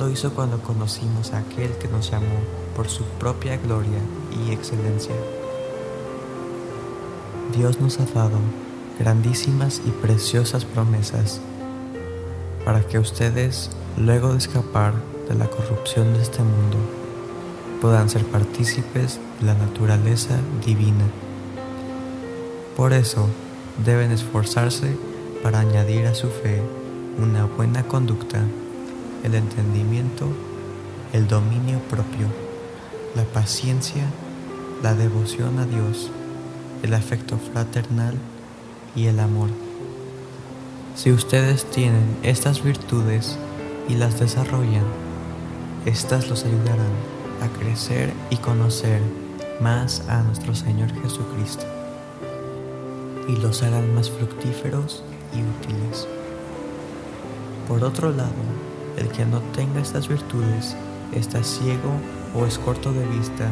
[0.00, 2.40] Lo hizo cuando conocimos a aquel que nos llamó
[2.74, 4.00] por su propia gloria
[4.44, 5.14] y excelencia.
[7.56, 8.38] Dios nos ha dado
[8.98, 11.40] grandísimas y preciosas promesas
[12.64, 14.94] para que ustedes, luego de escapar
[15.28, 16.76] de la corrupción de este mundo,
[17.80, 21.04] puedan ser partícipes de la naturaleza divina.
[22.76, 23.28] Por eso,
[23.84, 24.96] deben esforzarse
[25.42, 26.62] para añadir a su fe
[27.18, 28.40] una buena conducta,
[29.24, 30.26] el entendimiento,
[31.12, 32.26] el dominio propio,
[33.14, 34.04] la paciencia,
[34.82, 36.10] la devoción a Dios,
[36.82, 38.14] el afecto fraternal
[38.94, 39.48] y el amor.
[40.94, 43.38] Si ustedes tienen estas virtudes
[43.88, 44.84] y las desarrollan,
[45.86, 46.92] estas los ayudarán
[47.40, 49.00] a crecer y conocer
[49.60, 51.64] más a nuestro Señor Jesucristo
[53.28, 55.02] y los harán más fructíferos
[55.32, 56.06] y útiles.
[57.68, 58.30] Por otro lado,
[58.98, 60.76] el que no tenga estas virtudes
[61.12, 61.92] está ciego
[62.34, 63.48] o es corto de vista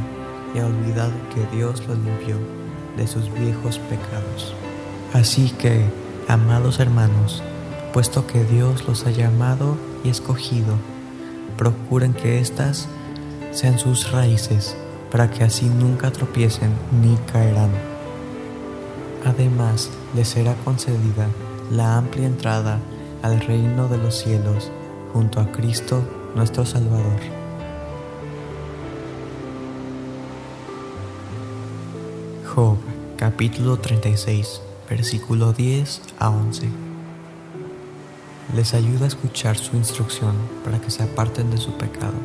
[0.55, 2.37] y ha olvidado que Dios lo limpió
[2.97, 4.55] de sus viejos pecados.
[5.13, 5.85] Así que,
[6.31, 7.43] amados hermanos,
[7.93, 10.75] puesto que Dios los ha llamado y escogido,
[11.57, 12.89] procuren que éstas
[13.51, 14.77] sean sus raíces,
[15.11, 16.71] para que así nunca tropiecen
[17.03, 17.73] ni caerán.
[19.27, 21.27] Además, les será concedida
[21.73, 22.79] la amplia entrada
[23.23, 24.71] al reino de los cielos
[25.13, 26.01] junto a Cristo
[26.37, 27.21] nuestro Salvador.
[32.55, 32.77] Job
[33.17, 36.69] capítulo 36 versículo 10 a 11
[38.57, 42.19] Les ayuda a escuchar su instrucción para que se aparten de su pecado.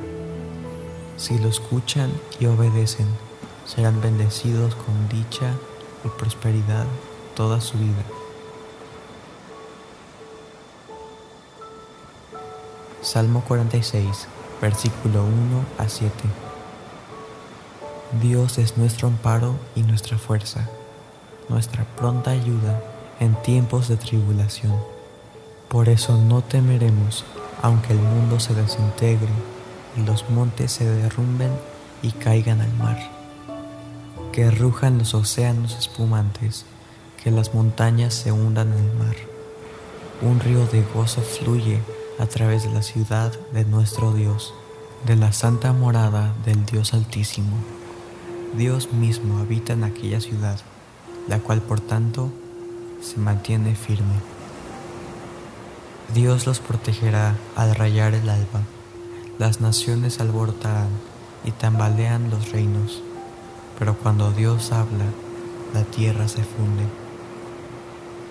[1.15, 3.05] Si lo escuchan y obedecen,
[3.65, 5.53] serán bendecidos con dicha
[6.03, 6.87] y prosperidad
[7.35, 8.03] toda su vida.
[13.01, 14.27] Salmo 46,
[14.59, 15.29] versículo 1
[15.77, 16.11] a 7.
[18.23, 20.67] Dios es nuestro amparo y nuestra fuerza,
[21.49, 22.81] nuestra pronta ayuda
[23.19, 24.75] en tiempos de tribulación.
[25.67, 27.25] Por eso no temeremos,
[27.61, 29.29] aunque el mundo se desintegre
[29.97, 31.51] y los montes se derrumben
[32.01, 33.15] y caigan al mar
[34.35, 36.65] que rujan los océanos espumantes,
[37.23, 39.15] que las montañas se hundan en el mar.
[40.21, 41.79] Un río de gozo fluye
[42.19, 44.53] a través de la ciudad de nuestro Dios,
[45.05, 47.55] de la santa morada del Dios Altísimo.
[48.57, 50.59] Dios mismo habita en aquella ciudad,
[51.27, 52.31] la cual por tanto
[53.01, 54.15] se mantiene firme.
[56.13, 58.61] Dios los protegerá al rayar el alba,
[59.39, 60.89] las naciones alborotarán
[61.43, 63.01] y tambalean los reinos
[63.77, 65.05] pero cuando Dios habla,
[65.73, 66.83] la tierra se funde.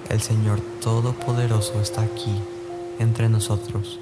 [0.09, 2.35] El Señor Todopoderoso está aquí,
[2.99, 3.99] entre nosotros.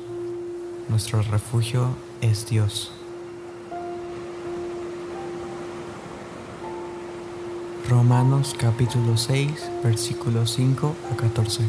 [0.89, 2.93] Nuestro refugio es Dios.
[7.93, 9.53] Romanos capítulo 6,
[9.85, 11.63] versículos 5 a 14.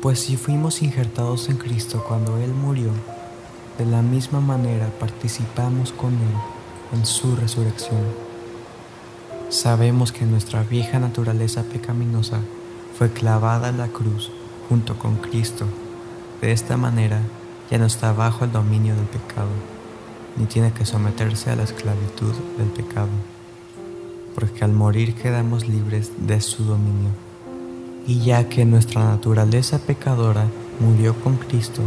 [0.00, 2.90] Pues si fuimos injertados en Cristo cuando Él murió,
[3.76, 7.98] de la misma manera participamos con Él en su resurrección.
[9.48, 12.38] Sabemos que nuestra vieja naturaleza pecaminosa
[12.96, 14.30] fue clavada en la cruz
[14.68, 15.66] junto con Cristo.
[16.40, 17.20] De esta manera
[17.68, 19.50] ya no está bajo el dominio del pecado,
[20.36, 23.08] ni tiene que someterse a la esclavitud del pecado,
[24.36, 27.08] porque al morir quedamos libres de su dominio.
[28.06, 30.46] Y ya que nuestra naturaleza pecadora
[30.78, 31.80] murió con Cristo,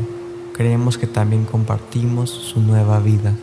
[0.54, 3.34] creemos que también compartimos su nueva vida.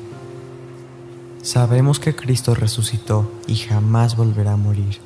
[1.40, 4.98] Sabemos que Cristo resucitó y jamás volverá a morir.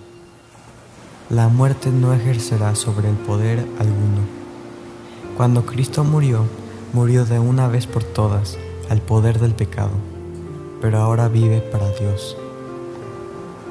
[1.29, 4.23] La muerte no ejercerá sobre el poder alguno.
[5.37, 6.47] Cuando Cristo murió,
[6.95, 8.57] murió de una vez por todas
[8.89, 9.93] al poder del pecado,
[10.81, 12.37] pero ahora vive para Dios.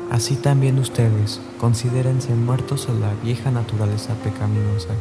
[0.10, 4.96] Así también ustedes considérense muertos a la vieja naturaleza pecaminosa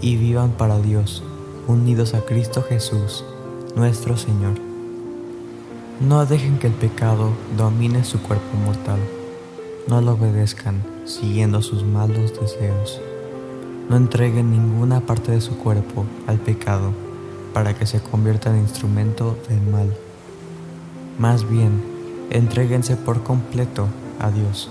[0.00, 1.24] y vivan para Dios,
[1.66, 3.24] unidos a Cristo Jesús,
[3.74, 4.54] nuestro Señor.
[6.00, 9.00] No dejen que el pecado domine su cuerpo mortal.
[9.88, 13.00] No lo obedezcan siguiendo sus malos deseos.
[13.88, 16.92] No entreguen ninguna parte de su cuerpo al pecado
[17.52, 19.92] para que se convierta en instrumento del mal.
[21.18, 21.82] Más bien,
[22.30, 23.88] entréguense por completo
[24.22, 24.70] a Dios,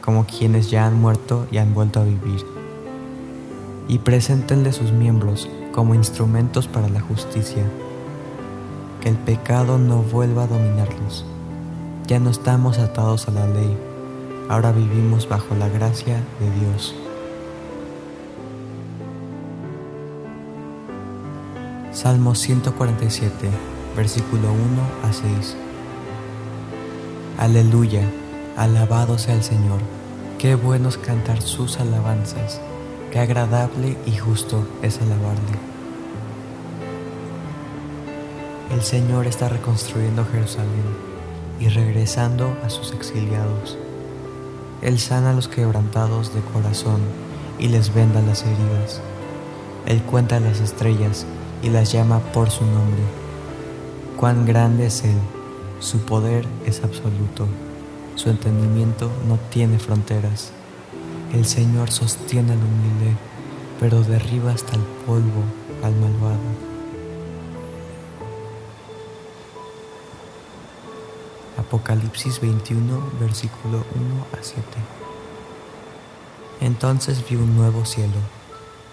[0.00, 2.44] como quienes ya han muerto y han vuelto a vivir.
[3.88, 7.64] Y preséntenle sus miembros como instrumentos para la justicia
[9.02, 11.24] que el pecado no vuelva a dominarlos,
[12.06, 13.76] Ya no estamos atados a la ley,
[14.48, 16.94] ahora vivimos bajo la gracia de Dios.
[21.92, 23.48] Salmo 147,
[23.96, 25.56] versículo 1 a 6.
[27.38, 28.02] Aleluya,
[28.56, 29.80] alabado sea el Señor.
[30.38, 32.60] Qué bueno es cantar sus alabanzas,
[33.10, 35.58] qué agradable y justo es alabarle.
[38.72, 41.12] El Señor está reconstruyendo Jerusalén
[41.60, 43.78] y regresando a sus exiliados.
[44.80, 47.00] Él sana a los quebrantados de corazón
[47.58, 49.00] y les venda las heridas.
[49.86, 51.26] Él cuenta las estrellas
[51.62, 53.02] y las llama por su nombre.
[54.16, 55.18] Cuán grande es Él,
[55.78, 57.46] su poder es absoluto,
[58.16, 60.52] su entendimiento no tiene fronteras.
[61.32, 63.16] El Señor sostiene al humilde,
[63.80, 65.42] pero derriba hasta el polvo
[65.82, 66.72] al malvado.
[71.58, 74.62] Apocalipsis 21, versículo 1 a 7.
[76.60, 78.20] Entonces vi un nuevo cielo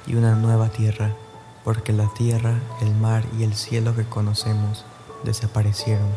[0.08, 1.12] y una nueva tierra,
[1.64, 4.86] porque la tierra, el mar y el cielo que conocemos
[5.24, 6.08] desaparecieron.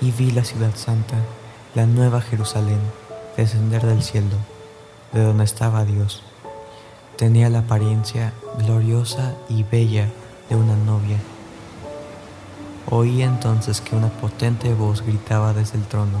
[0.00, 1.16] Y vi la ciudad santa,
[1.74, 2.80] la nueva Jerusalén,
[3.36, 4.36] descender del cielo,
[5.12, 6.22] de donde estaba Dios.
[7.16, 10.08] Tenía la apariencia gloriosa y bella
[10.48, 11.18] de una novia
[12.90, 16.18] Oí entonces que una potente voz gritaba desde el trono,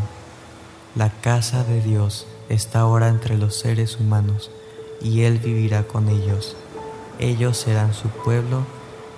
[0.94, 4.50] La casa de Dios está ahora entre los seres humanos,
[5.02, 6.56] y Él vivirá con ellos.
[7.18, 8.62] Ellos serán su pueblo,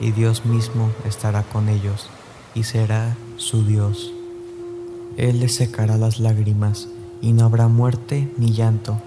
[0.01, 2.09] y Dios mismo estará con ellos,
[2.55, 4.16] y será su Dios.
[5.17, 6.89] Él les secará las lágrimas,
[7.21, 9.01] y no habrá muerte ni llanto,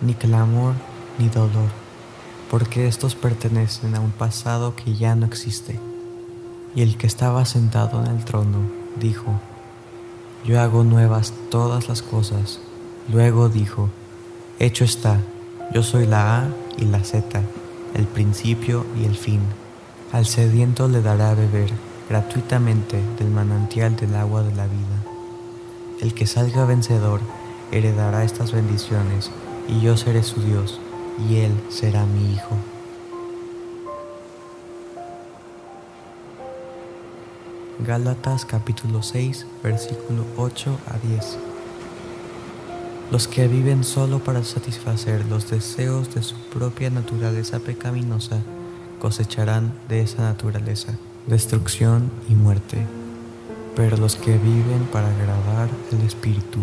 [0.00, 0.74] ni clamor
[1.18, 1.70] ni dolor,
[2.50, 5.78] porque estos pertenecen a un pasado que ya no existe.
[6.74, 8.58] Y el que estaba sentado en el trono
[9.00, 9.40] dijo,
[10.44, 12.58] Yo hago nuevas todas las cosas.
[13.12, 13.88] Luego dijo,
[14.58, 15.20] Hecho está,
[15.72, 17.42] yo soy la A y la Z,
[17.94, 19.40] el principio y el fin.
[20.12, 21.70] Al sediento le dará beber
[22.08, 25.03] gratuitamente del manantial del agua de la vida.
[26.04, 27.20] El que salga vencedor
[27.72, 29.30] heredará estas bendiciones,
[29.66, 30.78] y yo seré su Dios,
[31.26, 32.58] y él será mi hijo.
[37.78, 41.38] Gálatas capítulo 6, versículo 8 a 10.
[43.10, 48.42] Los que viven solo para satisfacer los deseos de su propia naturaleza pecaminosa
[49.00, 53.03] cosecharán de esa naturaleza destrucción y muerte.
[53.76, 56.60] Pero los que viven para agradar al Espíritu,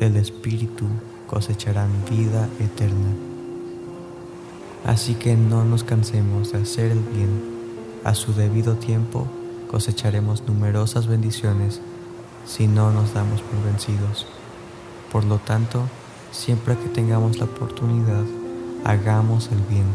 [0.00, 0.86] del Espíritu
[1.26, 3.14] cosecharán vida eterna.
[4.84, 7.52] Así que no nos cansemos de hacer el bien
[8.04, 9.28] a su debido tiempo
[9.70, 11.80] cosecharemos numerosas bendiciones
[12.44, 14.26] si no nos damos por vencidos.
[15.12, 15.84] Por lo tanto,
[16.32, 18.24] siempre que tengamos la oportunidad,
[18.84, 19.86] hagamos el bien,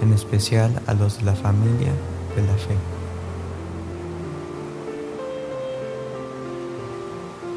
[0.00, 1.92] en especial a los de la familia
[2.36, 2.95] de la fe.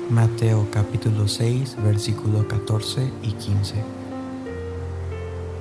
[0.10, 3.76] Mateo capítulo 6, versículo 14 y 15.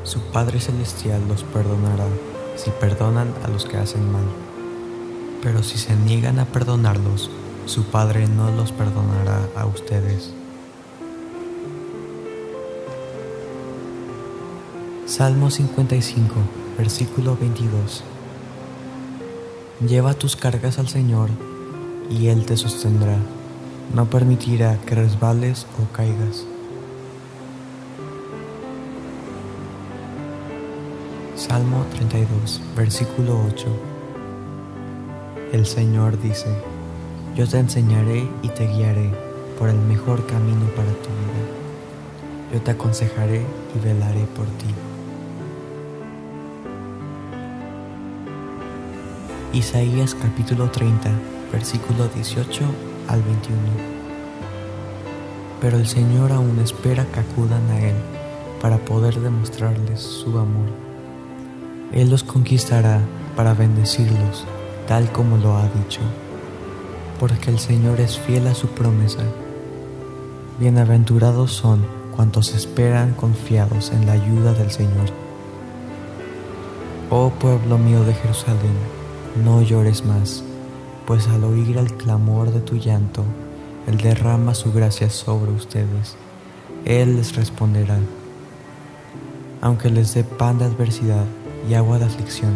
[0.04, 2.06] Su Padre Celestial los perdonará
[2.56, 4.24] si perdonan a los que hacen mal
[5.42, 7.30] pero si se niegan a perdonarlos,
[7.66, 10.30] su Padre no los perdonará a ustedes.
[15.06, 16.34] Salmo 55,
[16.76, 18.02] versículo 22.
[19.86, 21.30] Lleva tus cargas al Señor
[22.10, 23.16] y Él te sostendrá.
[23.94, 26.46] No permitirá que resbales o caigas.
[31.36, 33.66] Salmo 32, versículo 8.
[35.52, 36.48] El Señor dice,
[37.34, 39.10] yo te enseñaré y te guiaré
[39.58, 42.52] por el mejor camino para tu vida.
[42.52, 43.42] Yo te aconsejaré
[43.74, 44.66] y velaré por ti.
[49.54, 51.10] Isaías capítulo 30,
[51.50, 53.58] versículo 18 al 21.
[55.60, 57.96] Pero el Señor aún espera que acudan a Él
[58.62, 60.68] para poder demostrarles su amor.
[61.92, 63.00] Él los conquistará
[63.34, 64.46] para bendecirlos
[64.88, 66.00] tal como lo ha dicho,
[67.20, 69.22] porque el Señor es fiel a su promesa.
[70.58, 71.84] Bienaventurados son
[72.16, 75.10] cuantos esperan confiados en la ayuda del Señor.
[77.10, 78.76] Oh pueblo mío de Jerusalén,
[79.44, 80.42] no llores más,
[81.08, 83.24] pues al oír el clamor de tu llanto,
[83.86, 86.16] Él derrama su gracia sobre ustedes.
[86.84, 87.98] Él les responderá,
[89.62, 91.24] aunque les dé pan de adversidad
[91.66, 92.52] y agua de aflicción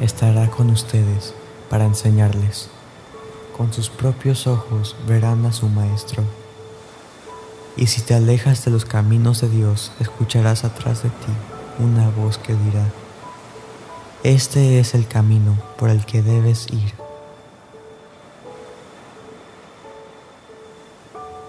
[0.00, 1.34] estará con ustedes
[1.68, 2.70] para enseñarles.
[3.56, 6.22] con sus propios ojos verán a su Maestro.
[7.76, 11.32] Y si te alejas de los caminos de Dios, escucharás atrás de ti
[11.80, 12.86] una voz que dirá,
[14.22, 17.07] Este es el camino por el que debes ir.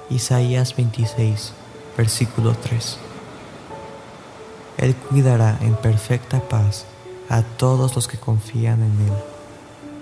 [0.10, 1.54] Isaías 26,
[1.98, 2.98] versículo 3.
[4.78, 6.86] Él cuidará en perfecta paz
[7.30, 9.14] a todos los que confían en Él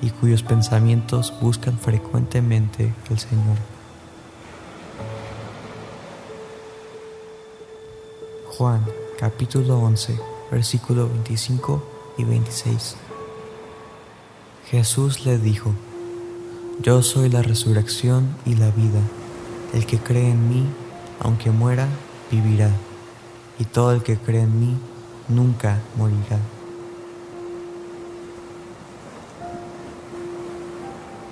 [0.01, 3.57] y cuyos pensamientos buscan frecuentemente al Señor.
[8.57, 8.85] Juan
[9.19, 10.19] capítulo 11
[10.51, 11.83] versículo 25
[12.17, 12.95] y 26
[14.69, 15.73] Jesús le dijo,
[16.81, 18.99] Yo soy la resurrección y la vida,
[19.73, 20.65] el que cree en mí,
[21.19, 21.87] aunque muera,
[22.31, 22.71] vivirá,
[23.59, 24.77] y todo el que cree en mí,
[25.27, 26.39] nunca morirá.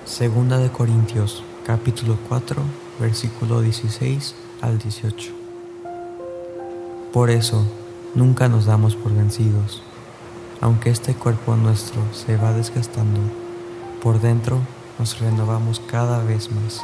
[0.05, 2.61] Segunda de Corintios, capítulo 4,
[2.99, 5.31] versículo 16 al 18.
[7.11, 7.65] Por eso,
[8.13, 9.81] nunca nos damos por vencidos.
[10.61, 13.19] Aunque este cuerpo nuestro se va desgastando,
[14.01, 14.59] por dentro
[14.99, 16.81] nos renovamos cada vez más.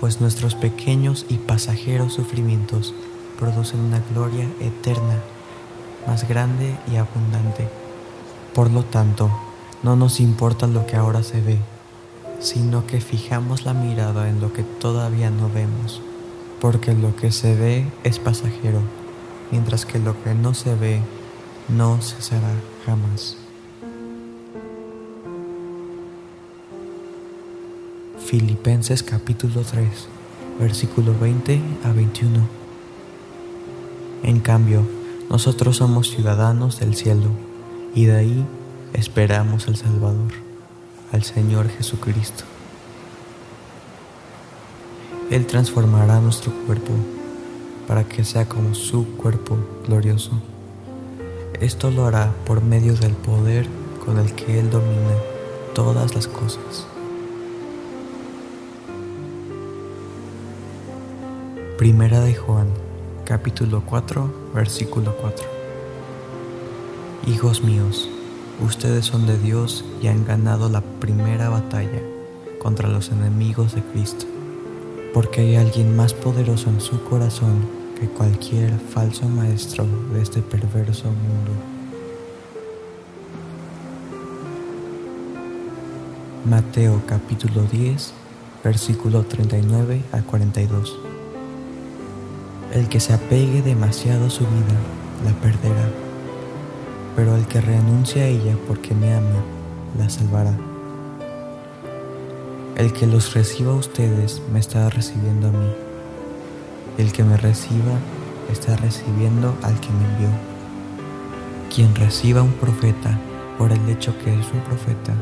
[0.00, 2.94] Pues nuestros pequeños y pasajeros sufrimientos
[3.38, 5.22] producen una gloria eterna,
[6.06, 7.68] más grande y abundante.
[8.54, 9.30] Por lo tanto,
[9.82, 11.58] no nos importa lo que ahora se ve,
[12.40, 16.02] sino que fijamos la mirada en lo que todavía no vemos,
[16.60, 18.80] porque lo que se ve es pasajero,
[19.50, 21.00] mientras que lo que no se ve
[21.68, 22.52] no cesará
[22.84, 23.45] jamás.
[28.26, 29.88] Filipenses capítulo 3,
[30.58, 32.40] versículo 20 a 21.
[34.24, 34.82] En cambio,
[35.30, 37.28] nosotros somos ciudadanos del cielo,
[37.94, 38.46] y de ahí
[38.94, 40.32] esperamos al Salvador,
[41.12, 42.42] al Señor Jesucristo.
[45.30, 46.94] Él transformará nuestro cuerpo
[47.86, 49.56] para que sea como su cuerpo
[49.86, 50.32] glorioso.
[51.60, 53.68] Esto lo hará por medio del poder
[54.04, 55.14] con el que Él domina
[55.74, 56.88] todas las cosas.
[61.78, 62.68] Primera de Juan,
[63.24, 65.44] capítulo 4, versículo 4.
[67.26, 68.08] Hijos míos,
[68.64, 72.00] Ustedes son de Dios y han ganado la primera batalla
[72.58, 74.24] contra los enemigos de Cristo,
[75.12, 77.68] porque hay alguien más poderoso en su corazón
[78.00, 81.52] que cualquier falso maestro de este perverso mundo.
[86.48, 88.14] Mateo capítulo 10,
[88.64, 91.05] versículo 39 a 42.
[92.72, 94.76] El que se apegue demasiado a su vida
[95.24, 96.06] la perderá
[97.16, 99.42] pero el que renuncia a ella porque me ama,
[99.98, 100.52] la salvará.
[102.76, 105.72] El que los reciba a ustedes me está recibiendo a mí.
[106.98, 107.98] El que me reciba
[108.52, 110.28] está recibiendo al que me envió.
[111.74, 113.18] Quien reciba a un profeta
[113.56, 115.14] por el hecho que es un profeta,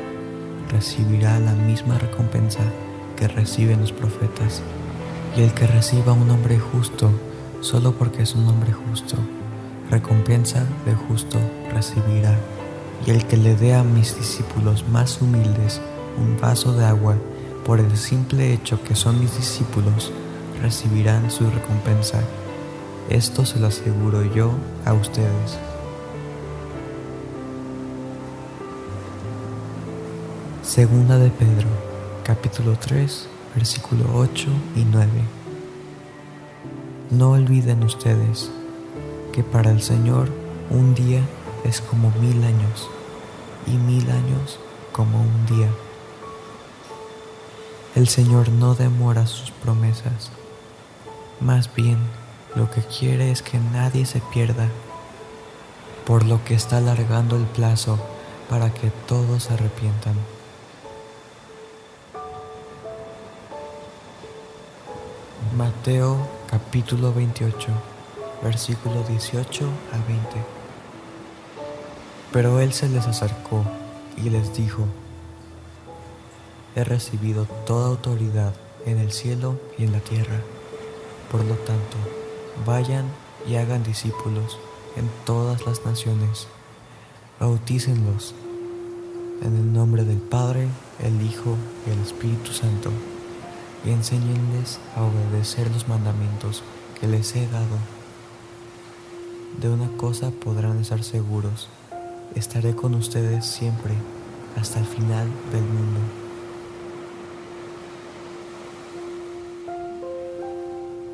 [0.73, 2.63] recibirá la misma recompensa
[3.17, 4.63] que reciben los profetas.
[5.37, 7.13] Y el que reciba a un hombre justo
[7.65, 9.17] solo porque es un hombre justo,
[9.91, 11.39] recompensa de justo
[11.73, 12.39] recibirá.
[13.07, 15.81] Y el que le dé a mis discípulos más humildes
[16.19, 17.17] un vaso de agua
[17.65, 20.13] por el simple hecho que son mis discípulos,
[20.61, 22.21] recibirán su recompensa.
[23.09, 24.51] Esto se lo aseguro yo
[24.85, 25.59] a ustedes.
[30.63, 31.69] Segunda de Pedro,
[32.25, 35.44] capítulo 3, versículo 8 y 9.
[37.15, 38.51] No olviden ustedes
[39.33, 40.31] que para el Señor
[40.69, 41.23] un día
[41.63, 42.91] es como mil años
[43.69, 44.59] y mil años
[44.91, 45.69] como un día.
[47.95, 50.33] El Señor no demora sus promesas,
[51.39, 51.99] más bien
[52.57, 54.67] lo que quiere es que nadie se pierda,
[56.05, 57.97] por lo que está alargando el plazo
[58.51, 60.17] para que todos se arrepientan.
[65.57, 67.67] Mateo capítulo 28
[68.41, 70.25] versículo 18 a 20.
[72.33, 73.65] Pero él se les acercó
[74.17, 74.85] y les dijo,
[76.77, 78.55] he recibido toda autoridad
[78.87, 80.43] en el cielo y en la tierra.
[81.33, 81.97] Por lo tanto,
[82.65, 83.07] vayan
[83.49, 84.57] y hagan discípulos
[84.95, 86.47] en todas las naciones.
[87.41, 88.33] Bautícenlos
[89.43, 90.69] en el nombre del Padre,
[91.01, 92.93] el Hijo y el Espíritu Santo,
[93.85, 96.63] y enséñenles a obedecer los mandamientos
[97.01, 97.79] que les he dado.
[99.61, 101.69] De una cosa podrán estar seguros,
[102.35, 103.95] estaré con ustedes siempre,
[104.57, 106.01] hasta el final del mundo.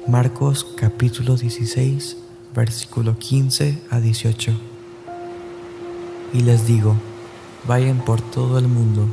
[0.06, 2.16] Marcos capítulo 16,
[2.54, 4.52] versículo 15 a 18.
[6.32, 6.94] Y les digo,
[7.66, 9.08] vayan por todo el mundo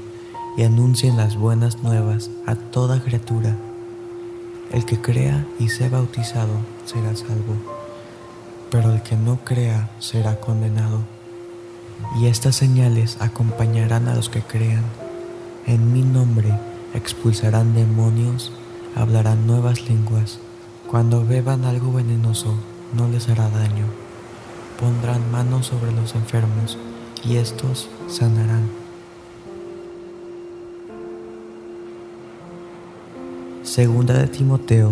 [0.57, 3.55] y anuncien las buenas nuevas a toda criatura.
[4.71, 7.55] El que crea y sea bautizado será salvo,
[8.71, 11.01] pero el que no crea será condenado.
[12.19, 14.83] Y estas señales acompañarán a los que crean.
[15.67, 16.51] En mi nombre
[16.93, 18.51] expulsarán demonios,
[18.95, 20.39] hablarán nuevas lenguas.
[20.89, 22.55] Cuando beban algo venenoso,
[22.93, 23.85] no les hará daño.
[24.79, 26.77] Pondrán manos sobre los enfermos
[27.23, 28.86] y estos sanarán.
[33.78, 34.91] Segunda de Timoteo,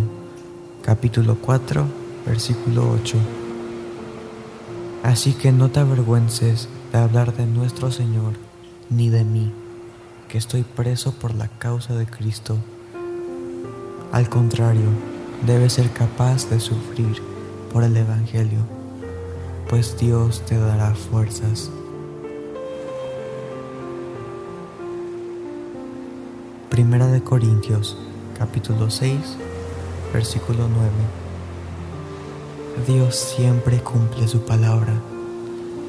[0.84, 1.88] capítulo 4,
[2.24, 3.18] versículo 8.
[5.02, 8.34] Así que no te avergüences de hablar de nuestro Señor,
[8.92, 9.52] ni de mí,
[10.30, 12.58] que estoy preso por la causa de Cristo.
[14.12, 14.90] Al contrario,
[15.48, 17.24] debes ser capaz de sufrir
[17.74, 18.60] por el Evangelio,
[19.68, 21.72] pues Dios te dará fuerzas.
[26.70, 27.98] Primera de Corintios
[28.38, 29.18] capítulo 6,
[30.14, 30.92] versículo 9.
[32.86, 34.94] Dios siempre cumple su palabra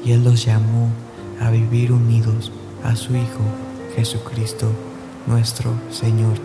[0.03, 0.89] y Él los llamó
[1.41, 2.51] a vivir unidos
[2.83, 3.41] a su Hijo
[3.95, 4.67] Jesucristo,
[5.25, 6.37] nuestro Señor.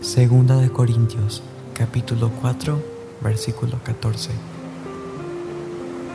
[0.00, 1.42] Segunda de Corintios,
[1.74, 2.80] capítulo 4,
[3.22, 4.30] versículo 14.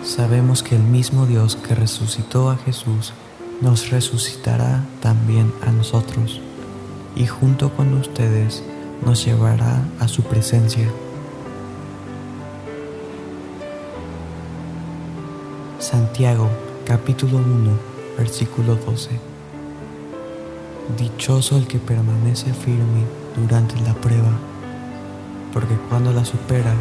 [0.06, 3.14] Sabemos que el mismo Dios que resucitó a Jesús
[3.62, 6.42] nos resucitará también a nosotros
[7.16, 8.64] y junto con ustedes
[9.06, 10.90] nos llevará a su presencia.
[15.80, 16.50] Santiago
[16.86, 17.72] capítulo 1
[18.18, 19.32] versículo 12
[20.98, 23.06] Dichoso el que permanece firme
[23.36, 24.32] durante la prueba,
[25.54, 26.74] porque cuando la supera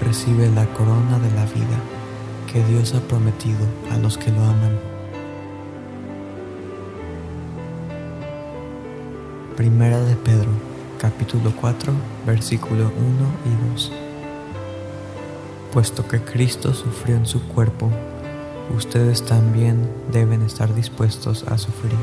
[0.00, 1.78] recibe la corona de la vida
[2.50, 4.87] que Dios ha prometido a los que lo aman.
[9.58, 10.50] Primera de Pedro,
[11.00, 11.92] capítulo 4,
[12.24, 12.92] versículo 1
[13.44, 13.92] y 2.
[15.72, 17.90] Puesto que Cristo sufrió en su cuerpo,
[18.76, 21.98] ustedes también deben estar dispuestos a sufrir.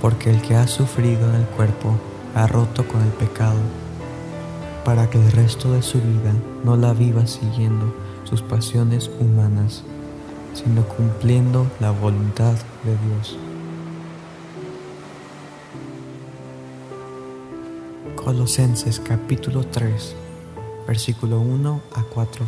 [0.00, 1.94] Porque el que ha sufrido en el cuerpo
[2.34, 3.60] ha roto con el pecado,
[4.84, 6.34] para que el resto de su vida
[6.64, 7.94] no la viva siguiendo
[8.24, 9.84] sus pasiones humanas,
[10.54, 13.49] sino cumpliendo la voluntad de Dios.
[18.24, 20.14] Colosenses capítulo 3,
[20.86, 22.44] versículo 1 a 4.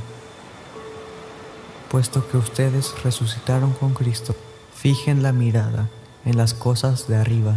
[1.91, 4.35] Puesto que ustedes resucitaron con Cristo,
[4.75, 5.89] fijen la mirada
[6.27, 7.55] en las cosas de arriba.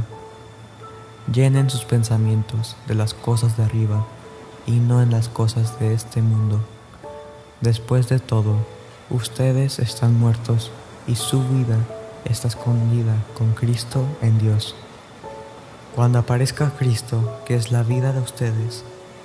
[1.31, 4.05] Llenen sus pensamientos de las cosas de arriba
[4.65, 6.61] y no en las cosas de este mundo.
[7.59, 8.55] Después de todo,
[9.09, 10.71] ustedes están muertos
[11.05, 11.77] y su vida
[12.23, 14.73] está escondida con Cristo en Dios.
[15.95, 18.83] Cuando aparezca Cristo, que es la vida de ustedes,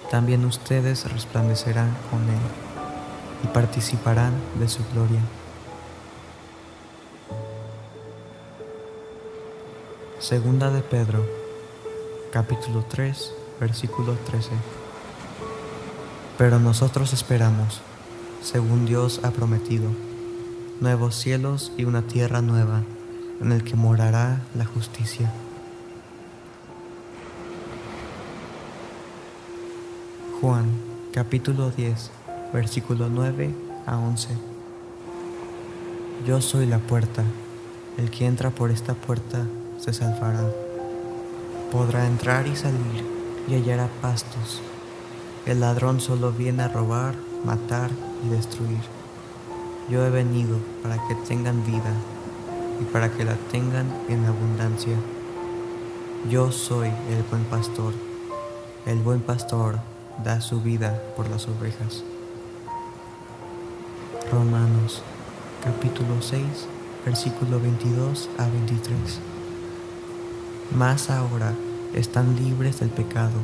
[0.09, 2.39] también ustedes resplandecerán con Él
[3.43, 5.21] y participarán de su gloria.
[10.21, 11.27] Segunda de Pedro,
[12.33, 14.51] capítulo 3, versículo 13.
[16.39, 17.81] Pero nosotros esperamos,
[18.45, 19.91] según Dios ha prometido,
[20.81, 22.85] nuevos cielos y una tierra nueva,
[23.41, 25.33] en el que morará la justicia.
[30.41, 30.64] Juan
[31.12, 32.11] capítulo 10
[32.55, 34.28] versículo 9 a 11
[36.26, 37.24] Yo soy la puerta,
[37.99, 39.45] el que entra por esta puerta
[39.78, 40.51] se salvará.
[41.70, 43.05] Podrá entrar y salir
[43.49, 44.62] y hallará pastos.
[45.45, 47.91] El ladrón solo viene a robar, matar
[48.24, 48.80] y destruir.
[49.91, 51.93] Yo he venido para que tengan vida
[52.80, 54.97] y para que la tengan en abundancia.
[56.30, 57.93] Yo soy el buen pastor.
[58.86, 59.89] El buen pastor
[60.25, 62.05] da su vida por las ovejas.
[64.31, 65.03] Romanos
[65.64, 66.43] capítulo 6,
[67.05, 69.21] versículo 22 a 23.
[70.77, 71.53] Más ahora
[71.95, 73.39] están libres del pecado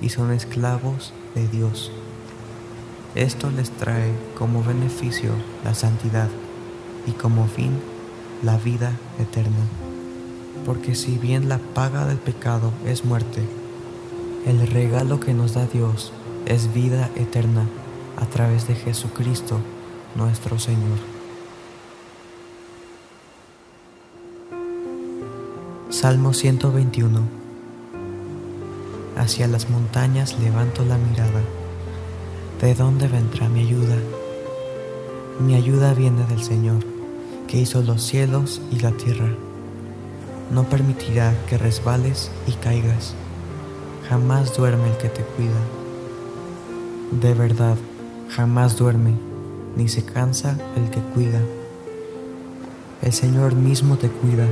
[0.00, 1.90] y son esclavos de Dios.
[3.14, 5.32] Esto les trae como beneficio
[5.64, 6.28] la santidad
[7.06, 7.78] y como fin
[8.42, 9.66] la vida eterna.
[10.64, 13.42] Porque si bien la paga del pecado es muerte,
[14.46, 16.12] el regalo que nos da Dios
[16.46, 17.64] es vida eterna
[18.16, 19.58] a través de Jesucristo
[20.16, 20.98] nuestro Señor.
[25.90, 27.20] Salmo 121
[29.16, 31.42] Hacia las montañas levanto la mirada.
[32.60, 33.96] ¿De dónde vendrá mi ayuda?
[35.38, 36.84] Mi ayuda viene del Señor,
[37.46, 39.28] que hizo los cielos y la tierra.
[40.50, 43.14] No permitirá que resbales y caigas.
[44.12, 45.58] Jamás duerme el que te cuida.
[47.18, 47.78] De verdad,
[48.28, 49.14] jamás duerme,
[49.74, 51.40] ni se cansa el que cuida.
[53.00, 54.46] El Señor mismo te cuida.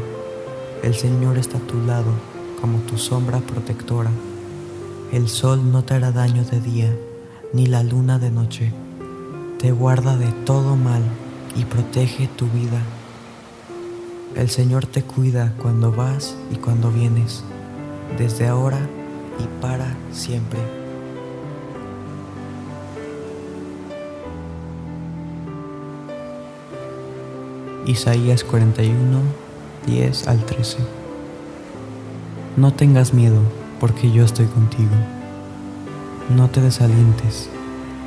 [0.82, 2.10] El Señor está a tu lado
[2.58, 4.10] como tu sombra protectora.
[5.12, 6.96] El sol no te hará daño de día,
[7.52, 8.72] ni la luna de noche.
[9.58, 11.02] Te guarda de todo mal
[11.54, 12.80] y protege tu vida.
[14.36, 17.44] El Señor te cuida cuando vas y cuando vienes,
[18.16, 18.88] desde ahora
[19.40, 20.60] y para siempre.
[27.86, 28.94] Isaías 41,
[29.86, 30.78] 10 al 13.
[32.56, 33.40] No tengas miedo,
[33.80, 34.90] porque yo estoy contigo.
[36.28, 37.48] No te desalientes,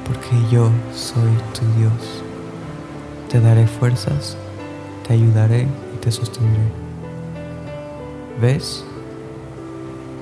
[0.06, 2.24] porque yo soy tu Dios.
[3.30, 4.38] Te daré fuerzas,
[5.08, 6.64] te ayudaré y te sostendré.
[8.40, 8.86] ¿Ves?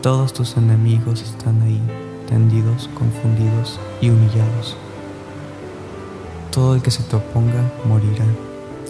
[0.02, 1.80] Todos tus enemigos están ahí,
[2.28, 4.76] tendidos, confundidos y humillados.
[6.49, 8.26] Todo el que se te oponga morirá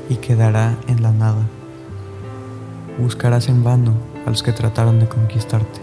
[0.08, 1.46] y quedará en la nada.
[2.98, 3.94] Buscarás en vano
[4.26, 5.82] a los que trataron de conquistarte.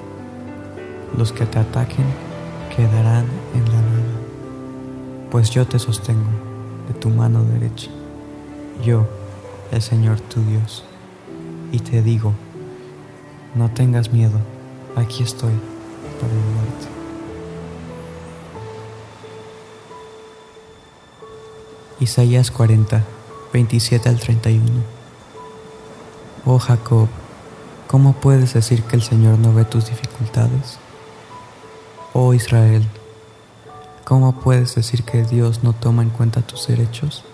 [1.14, 2.06] Los que te ataquen
[2.74, 4.16] quedarán en la nada,
[5.30, 6.30] pues yo te sostengo
[6.88, 7.90] de tu mano derecha,
[8.82, 9.06] yo,
[9.72, 10.84] el Señor tu Dios,
[11.70, 12.32] y te digo,
[13.54, 14.38] no tengas miedo,
[14.96, 15.52] aquí estoy
[16.20, 16.88] para ayudarte.
[22.00, 23.02] Isaías 40,
[23.52, 24.64] 27 al 31.
[26.44, 27.08] Oh Jacob,
[27.88, 30.78] ¿cómo puedes decir que el Señor no ve tus dificultades?
[32.12, 32.86] Oh Israel,
[34.04, 37.24] ¿cómo puedes decir que Dios no toma en cuenta tus derechos?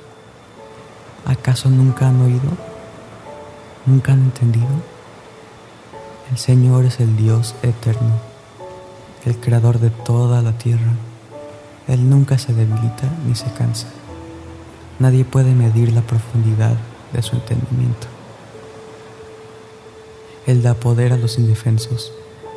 [1.27, 2.51] ¿Acaso nunca han oído?
[3.87, 4.94] ¿Nunca han entendido?
[6.31, 8.13] El Señor es el Dios eterno,
[9.27, 10.93] el creador de toda la tierra.
[11.87, 13.89] Él nunca se debilita ni se cansa.
[14.99, 16.77] Nadie puede medir la profundidad
[17.13, 18.07] de su entendimiento.
[20.47, 22.11] Él da poder a los indefensos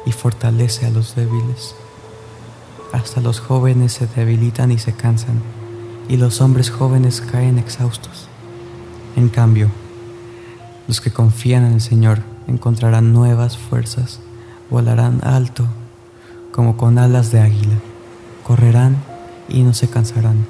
[0.06, 1.76] y fortalece a los débiles.
[2.94, 5.42] Hasta los jóvenes se debilitan y se cansan,
[6.08, 8.28] y los hombres jóvenes caen exhaustos.
[9.18, 9.70] En cambio,
[10.88, 14.20] los que confían en el Señor encontrarán nuevas fuerzas,
[14.70, 15.68] volarán alto
[16.52, 17.78] como con alas de águila,
[18.44, 18.98] correrán
[19.48, 20.48] y no se cansarán,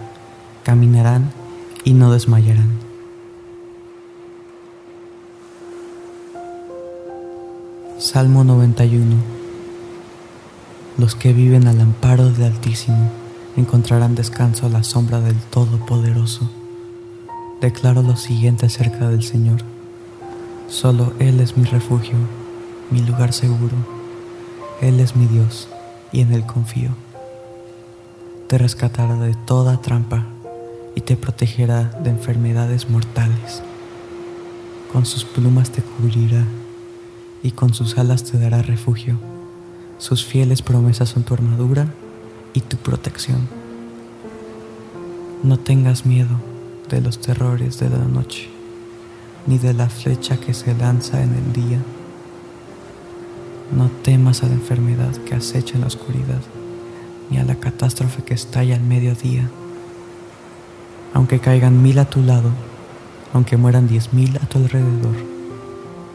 [0.64, 1.32] caminarán
[1.84, 2.88] y no desmayarán.
[8.00, 9.16] Salmo 91
[10.98, 13.12] Los que viven al amparo del Altísimo
[13.58, 16.50] encontrarán descanso a la sombra del Todopoderoso.
[17.60, 19.64] Declaro lo siguiente acerca del Señor.
[20.68, 22.18] Solo Él es mi refugio,
[22.92, 23.76] mi lugar seguro.
[24.82, 25.70] Él es mi Dios
[26.12, 26.90] y en Él confío.
[28.48, 30.26] Te rescatará de toda trampa
[30.94, 33.62] y te protegerá de enfermedades mortales.
[34.92, 36.44] Con sus plumas te cubrirá
[37.44, 39.18] y con sus alas te dará refugio.
[40.00, 41.88] Sus fieles promesas son tu armadura
[42.54, 43.48] y tu protección.
[45.44, 46.42] No tengas miedo
[46.90, 48.50] de los terrores de la noche,
[49.48, 51.80] ni de la flecha que se lanza en el día.
[53.76, 56.42] No temas a la enfermedad que acecha en la oscuridad,
[57.30, 59.50] ni a la catástrofe que estalla al mediodía
[61.18, 62.52] aunque caigan mil a tu lado,
[63.34, 65.16] aunque mueran diez mil a tu alrededor,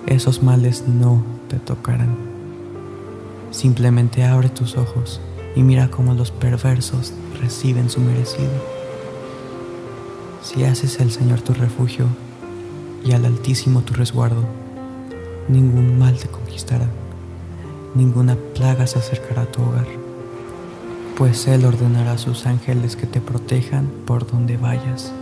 [0.06, 2.14] esos males no te tocarán.
[3.50, 5.20] Simplemente abre tus ojos
[5.56, 8.52] y mira cómo los perversos reciben su merecido.
[10.44, 12.06] Si haces al Señor tu refugio
[13.04, 14.44] y al Altísimo tu resguardo,
[15.48, 16.88] ningún mal te conquistará,
[17.94, 19.86] ninguna plaga se acercará a tu hogar
[21.16, 25.12] pues Él ordenará a sus ángeles que te protejan por donde vayas.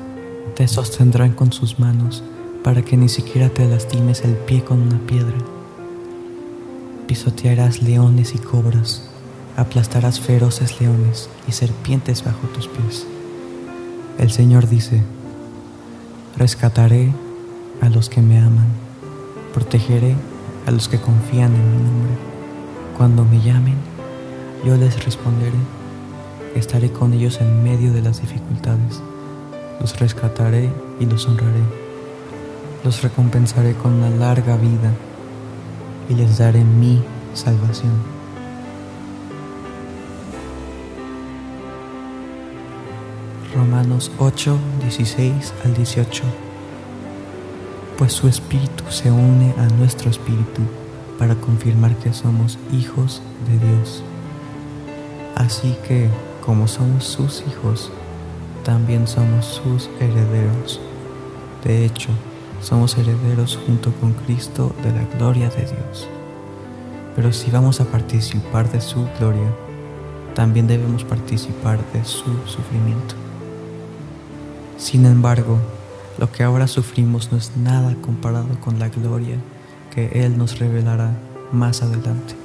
[0.55, 2.23] Te sostendrán con sus manos
[2.63, 5.37] para que ni siquiera te lastimes el pie con una piedra.
[7.07, 9.11] Pisotearás leones y cobras,
[9.57, 13.07] aplastarás feroces leones y serpientes bajo tus pies.
[14.19, 15.03] El Señor dice,
[16.37, 17.13] rescataré
[17.81, 18.67] a los que me aman.
[19.55, 20.15] Protegeré
[20.67, 22.13] a los que confían en mi nombre.
[22.97, 23.77] Cuando me llamen,
[24.65, 25.59] yo les responderé.
[26.55, 29.01] Estaré con ellos en medio de las dificultades.
[29.81, 31.63] Los rescataré y los honraré.
[32.85, 34.93] Los recompensaré con una larga vida
[36.09, 37.03] y les daré mi
[37.35, 37.93] salvación.
[43.55, 46.50] Romanos 8, 16 al 18.
[48.01, 50.63] Pues su espíritu se une a nuestro espíritu
[51.19, 54.03] para confirmar que somos hijos de Dios.
[55.37, 56.09] Así que,
[56.43, 57.93] como somos sus hijos,
[58.65, 60.81] también somos sus herederos.
[61.63, 62.09] De hecho,
[62.63, 66.09] somos herederos junto con Cristo de la gloria de Dios.
[67.15, 69.55] Pero si vamos a participar de su gloria,
[70.35, 73.15] también debemos participar de su sufrimiento.
[74.79, 75.59] Sin embargo,
[76.21, 79.39] lo que ahora sufrimos no es nada comparado con la gloria
[79.91, 81.17] que Él nos revelará
[81.51, 82.37] más adelante.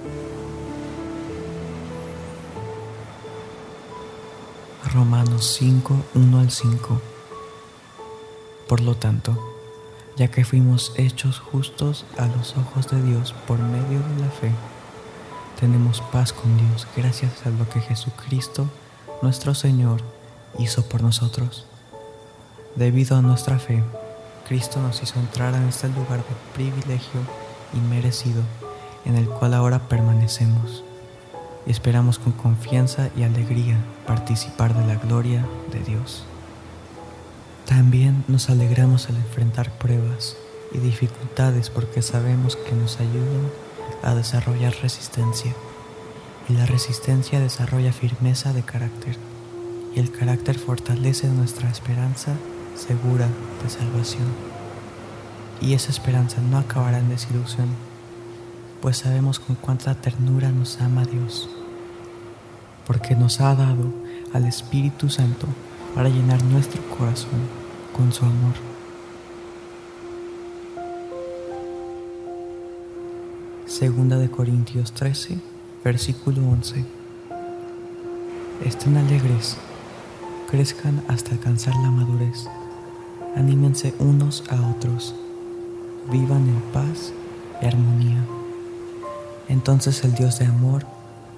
[4.94, 7.02] Romanos 5, 1 al 5.
[8.70, 9.38] Por lo tanto,
[10.16, 14.52] ya que fuimos hechos justos a los ojos de Dios por medio de la fe,
[15.60, 18.70] tenemos paz con Dios gracias a lo que Jesucristo,
[19.22, 20.02] nuestro Señor,
[20.58, 21.68] hizo por nosotros.
[22.76, 23.82] Debido a nuestra fe,
[24.50, 27.22] Cristo nos hizo entrar en este lugar de privilegio
[27.74, 28.42] inmerecido
[29.06, 30.84] en el cual ahora permanecemos
[31.66, 36.26] y esperamos con confianza y alegría participar de la gloria de Dios.
[37.66, 40.36] También nos alegramos al enfrentar pruebas
[40.74, 43.50] y dificultades porque sabemos que nos ayudan
[44.04, 45.54] a desarrollar resistencia
[46.50, 49.16] y la resistencia desarrolla firmeza de carácter
[49.96, 52.34] y el carácter fortalece nuestra esperanza
[52.76, 53.28] segura
[53.64, 54.28] de salvación.
[55.62, 57.68] Y esa esperanza no acabará en desilusión,
[58.82, 61.50] pues sabemos con cuánta ternura nos ama Dios,
[62.86, 63.94] porque nos ha dado
[64.34, 65.48] al Espíritu Santo
[65.96, 67.40] para llenar nuestro corazón
[67.96, 68.54] con su amor.
[73.66, 75.40] Segunda de Corintios 13,
[75.84, 76.86] versículo 11.
[78.64, 79.58] Estén alegres,
[80.50, 82.48] crezcan hasta alcanzar la madurez
[83.36, 85.14] anímense unos a otros,
[86.12, 87.12] vivan en paz
[87.62, 88.24] y armonía.
[89.50, 90.86] Entonces el Dios de amor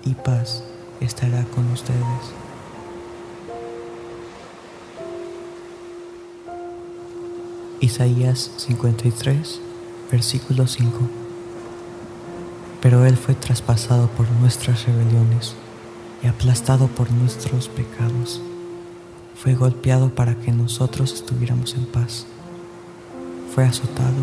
[0.06, 0.64] y paz
[1.02, 1.98] estará con ustedes.
[7.80, 9.60] Isaías 53,
[10.12, 10.92] versículo 5.
[12.82, 15.56] Pero Él fue traspasado por nuestras rebeliones
[16.24, 18.42] y aplastado por nuestros pecados
[19.42, 22.26] fue golpeado para que nosotros estuviéramos en paz.
[23.54, 24.16] Fue azotado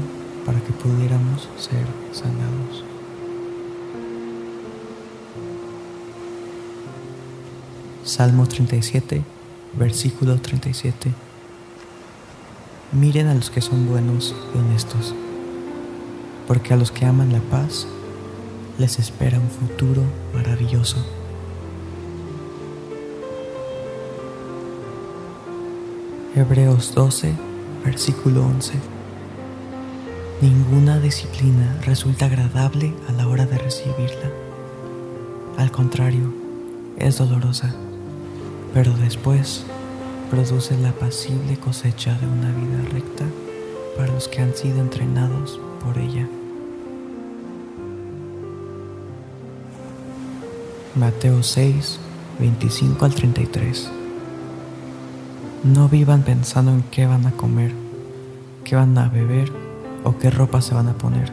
[0.44, 2.84] para que pudiéramos ser sanados.
[8.04, 9.22] Salmo 37,
[9.78, 11.12] versículo 37.
[12.92, 15.14] Miren a los que son buenos y honestos,
[16.48, 17.86] porque a los que aman la paz
[18.78, 20.02] les espera un futuro
[20.34, 21.23] maravilloso.
[26.36, 27.32] Hebreos 12,
[27.84, 28.72] versículo 11.
[30.40, 34.32] Ninguna disciplina resulta agradable a la hora de recibirla.
[35.56, 36.34] Al contrario,
[36.98, 37.72] es dolorosa,
[38.72, 39.64] pero después
[40.28, 43.26] produce la pasible cosecha de una vida recta
[43.96, 46.28] para los que han sido entrenados por ella.
[50.96, 52.00] Mateo 6,
[52.40, 54.03] 25 al 33.
[55.64, 57.72] No vivan pensando en qué van a comer,
[58.64, 59.50] qué van a beber
[60.04, 61.32] o qué ropa se van a poner.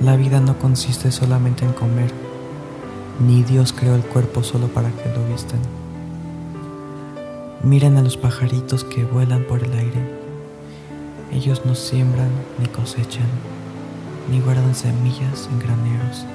[0.00, 2.12] La vida no consiste solamente en comer,
[3.18, 5.58] ni Dios creó el cuerpo solo para que lo vistan.
[7.64, 10.20] Miren a los pajaritos que vuelan por el aire.
[11.32, 12.30] Ellos no siembran
[12.60, 13.26] ni cosechan,
[14.30, 16.26] ni guardan semillas en graneros.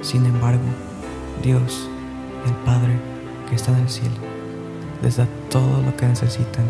[0.00, 0.64] Sin embargo,
[1.42, 1.90] Dios,
[2.46, 2.98] el Padre
[3.50, 4.25] que está en el cielo,
[5.02, 6.64] les da todo lo que necesitan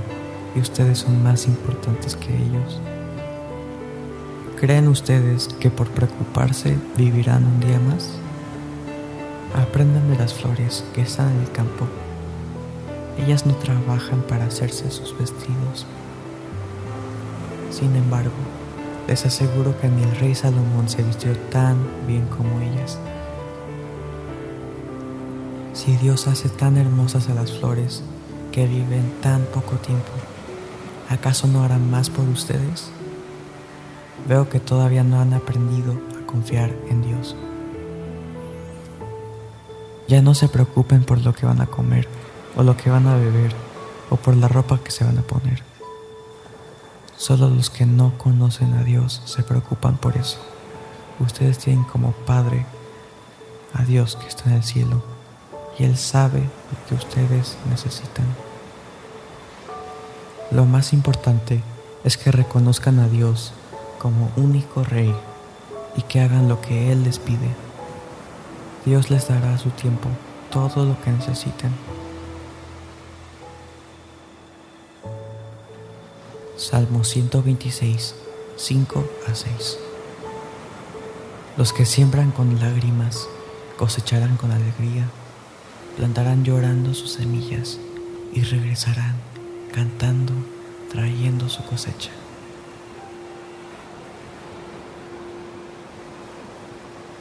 [0.54, 2.80] y ustedes son más importantes que ellos.
[4.58, 8.10] ¿Creen ustedes que por preocuparse vivirán un día más?
[9.54, 11.86] Aprendan de las flores que están en el campo.
[13.18, 15.86] Ellas no trabajan para hacerse sus vestidos.
[17.70, 18.32] Sin embargo,
[19.06, 22.98] les aseguro que ni el rey Salomón se vistió tan bien como ellas.
[25.74, 28.02] Si Dios hace tan hermosas a las flores,
[28.56, 30.08] que viven tan poco tiempo,
[31.10, 32.90] ¿acaso no harán más por ustedes?
[34.26, 37.36] Veo que todavía no han aprendido a confiar en Dios.
[40.08, 42.08] Ya no se preocupen por lo que van a comer
[42.56, 43.52] o lo que van a beber
[44.08, 45.62] o por la ropa que se van a poner.
[47.18, 50.38] Solo los que no conocen a Dios se preocupan por eso.
[51.20, 52.64] Ustedes tienen como Padre
[53.74, 55.02] a Dios que está en el cielo
[55.78, 58.45] y Él sabe lo que ustedes necesitan.
[60.52, 61.60] Lo más importante
[62.04, 63.52] es que reconozcan a Dios
[63.98, 65.12] como único Rey
[65.96, 67.50] y que hagan lo que Él les pide.
[68.84, 70.08] Dios les dará a su tiempo
[70.52, 71.72] todo lo que necesiten.
[76.56, 78.14] Salmo 126,
[78.56, 79.78] 5 a 6.
[81.56, 83.26] Los que siembran con lágrimas
[83.76, 85.08] cosecharán con alegría,
[85.96, 87.78] plantarán llorando sus semillas
[88.32, 89.25] y regresarán
[89.76, 90.32] cantando,
[90.90, 92.10] trayendo su cosecha.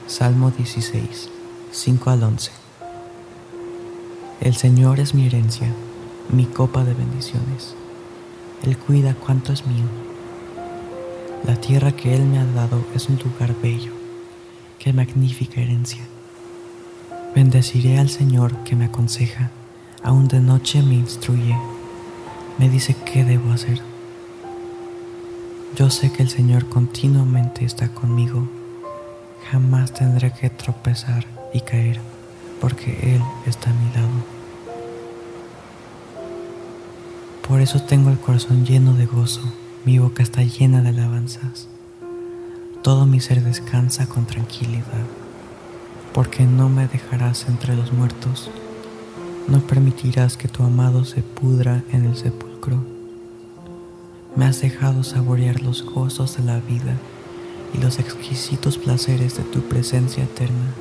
[0.07, 1.29] Salmo 16,
[1.73, 2.51] 5 al 11.
[4.39, 5.67] El Señor es mi herencia,
[6.29, 7.75] mi copa de bendiciones.
[8.63, 9.89] Él cuida cuanto es mío.
[11.45, 13.91] La tierra que Él me ha dado es un lugar bello.
[14.79, 16.05] Qué magnífica herencia.
[17.35, 19.51] Bendeciré al Señor que me aconseja,
[20.03, 21.57] aún de noche me instruye,
[22.57, 23.81] me dice qué debo hacer.
[25.75, 28.47] Yo sé que el Señor continuamente está conmigo
[29.51, 31.99] Jamás tendré que tropezar y caer
[32.59, 34.09] porque Él está a mi lado.
[37.47, 39.41] Por eso tengo el corazón lleno de gozo,
[39.85, 41.67] mi boca está llena de alabanzas.
[42.81, 45.05] Todo mi ser descansa con tranquilidad,
[46.11, 48.49] porque no me dejarás entre los muertos,
[49.47, 52.83] no permitirás que tu amado se pudra en el sepulcro.
[54.35, 56.97] Me has dejado saborear los gozos de la vida
[57.73, 60.73] y los exquisitos placeres de tu presencia eterna.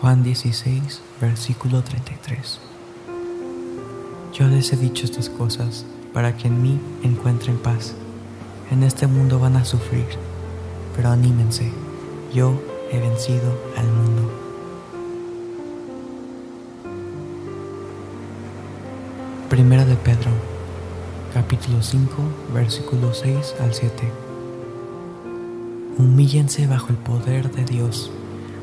[0.00, 2.60] Juan 16, versículo 33.
[4.32, 5.84] Yo les he dicho estas cosas
[6.14, 7.94] para que en mí encuentren paz.
[8.70, 10.06] En este mundo van a sufrir,
[10.96, 11.70] pero anímense,
[12.32, 14.30] yo he vencido al mundo.
[19.48, 20.30] Primera de Pedro
[21.32, 22.14] capítulo 5,
[22.52, 23.92] versículos 6 al 7.
[25.98, 28.10] Humíllense bajo el poder de Dios,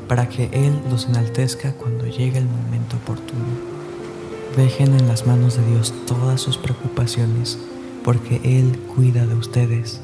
[0.06, 3.44] para que Él los enaltezca cuando llegue el momento oportuno.
[4.56, 7.58] Dejen en las manos de Dios todas sus preocupaciones,
[8.04, 10.00] porque Él cuida de ustedes.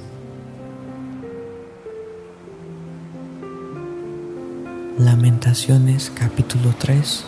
[5.04, 7.26] Lamentaciones capítulo 3,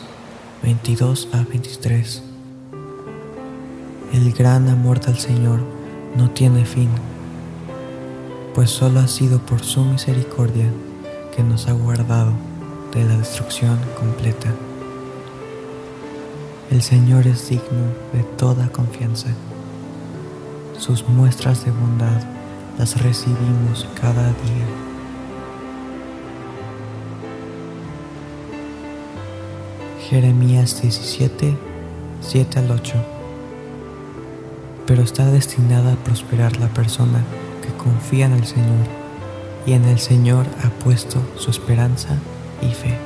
[0.62, 2.22] 22 a 23.
[4.14, 5.60] El gran amor del Señor
[6.16, 6.88] no tiene fin,
[8.54, 10.70] pues solo ha sido por su misericordia
[11.36, 12.32] que nos ha guardado
[12.94, 14.54] de la destrucción completa.
[16.70, 19.28] El Señor es digno de toda confianza.
[20.78, 22.22] Sus muestras de bondad
[22.78, 24.85] las recibimos cada día.
[30.08, 31.56] Jeremías 17,
[32.20, 32.94] 7 al 8
[34.86, 37.24] pero está destinada a prosperar la persona
[37.60, 38.86] que confía en el Señor
[39.66, 42.16] y en el Señor ha puesto su esperanza
[42.62, 42.96] y fe.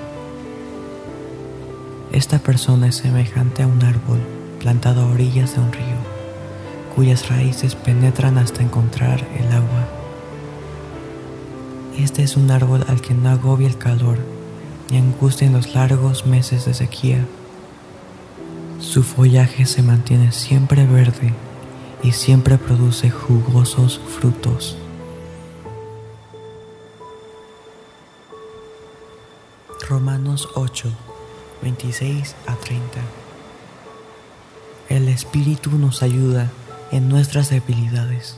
[2.12, 4.20] Esta persona es semejante a un árbol
[4.59, 5.96] plantado a orillas de un río,
[6.94, 9.88] cuyas raíces penetran hasta encontrar el agua.
[11.98, 14.18] Este es un árbol al que no agobia el calor
[14.91, 17.24] ni angustia en los largos meses de sequía.
[18.80, 21.32] Su follaje se mantiene siempre verde
[22.03, 24.76] y siempre produce jugosos frutos.
[29.88, 30.88] Romanos 8,
[31.62, 33.01] 26 a 30.
[34.88, 36.51] El Espíritu nos ayuda
[36.91, 38.36] en nuestras debilidades.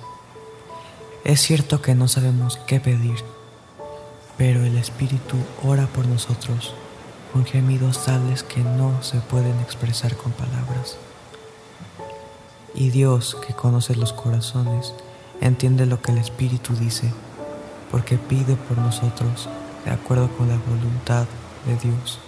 [1.24, 3.16] Es cierto que no sabemos qué pedir,
[4.36, 6.74] pero el Espíritu ora por nosotros
[7.32, 10.98] con gemidos tales que no se pueden expresar con palabras.
[12.74, 14.94] Y Dios, que conoce los corazones,
[15.40, 17.10] entiende lo que el Espíritu dice,
[17.90, 19.48] porque pide por nosotros
[19.84, 21.26] de acuerdo con la voluntad
[21.66, 22.18] de Dios.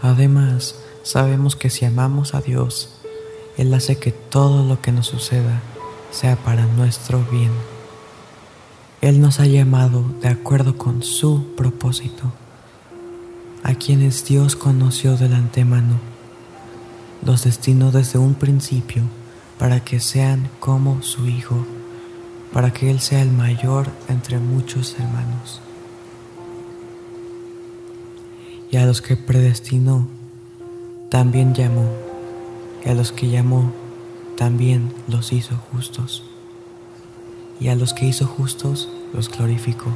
[0.00, 3.00] Además, sabemos que si amamos a Dios,
[3.56, 5.60] Él hace que todo lo que nos suceda
[6.10, 7.52] sea para nuestro bien.
[9.00, 12.32] Él nos ha llamado de acuerdo con su propósito,
[13.62, 15.98] a quienes Dios conoció del antemano
[17.24, 19.02] los destinó desde un principio
[19.58, 21.66] para que sean como su Hijo,
[22.52, 25.60] para que Él sea el mayor entre muchos hermanos.
[28.70, 30.06] Y a los que predestinó,
[31.10, 31.90] también llamó,
[32.84, 33.72] y a los que llamó,
[34.36, 36.22] también los hizo justos,
[37.60, 39.90] y a los que hizo justos, los glorificó.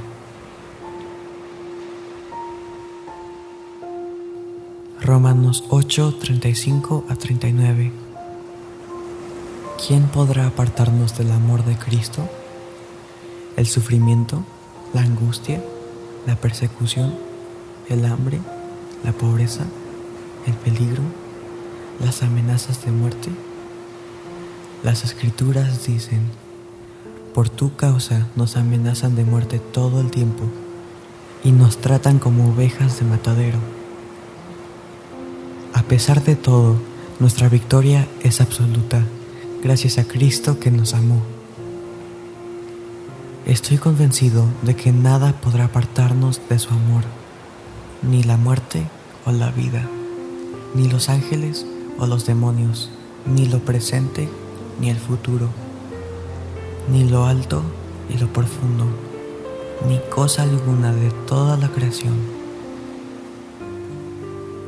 [5.00, 7.92] Romanos 8, 35 a 39.
[9.84, 12.28] ¿Quién podrá apartarnos del amor de Cristo?
[13.56, 14.44] ¿El sufrimiento?
[14.94, 15.62] ¿La angustia?
[16.26, 17.14] ¿La persecución?
[17.88, 18.38] ¿El hambre?
[19.02, 19.64] ¿La pobreza?
[20.46, 21.02] ¿El peligro?
[21.98, 23.30] ¿Las amenazas de muerte?
[24.84, 26.20] Las escrituras dicen,
[27.34, 30.44] por tu causa nos amenazan de muerte todo el tiempo
[31.44, 33.58] y nos tratan como ovejas de matadero.
[35.72, 36.76] A pesar de todo,
[37.18, 39.04] nuestra victoria es absoluta
[39.62, 41.22] gracias a Cristo que nos amó.
[43.46, 47.04] Estoy convencido de que nada podrá apartarnos de su amor,
[48.02, 48.84] ni la muerte
[49.24, 49.88] o la vida,
[50.74, 51.66] ni los ángeles
[51.98, 52.90] o los demonios,
[53.26, 54.28] ni lo presente
[54.80, 55.48] ni el futuro,
[56.90, 57.62] ni lo alto
[58.08, 58.84] y lo profundo,
[59.86, 62.14] ni cosa alguna de toda la creación.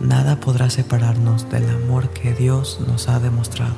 [0.00, 3.74] Nada podrá separarnos del amor que Dios nos ha demostrado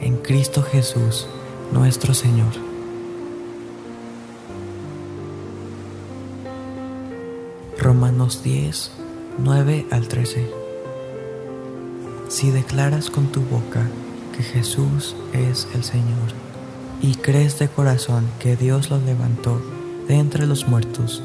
[0.00, 1.26] en Cristo Jesús,
[1.72, 2.52] nuestro Señor.
[7.78, 8.92] Romanos 10,
[9.38, 10.50] 9 al 13.
[12.28, 13.86] Si declaras con tu boca
[14.36, 16.45] que Jesús es el Señor
[17.00, 19.60] y crees de corazón que Dios lo levantó
[20.08, 21.22] de entre los muertos,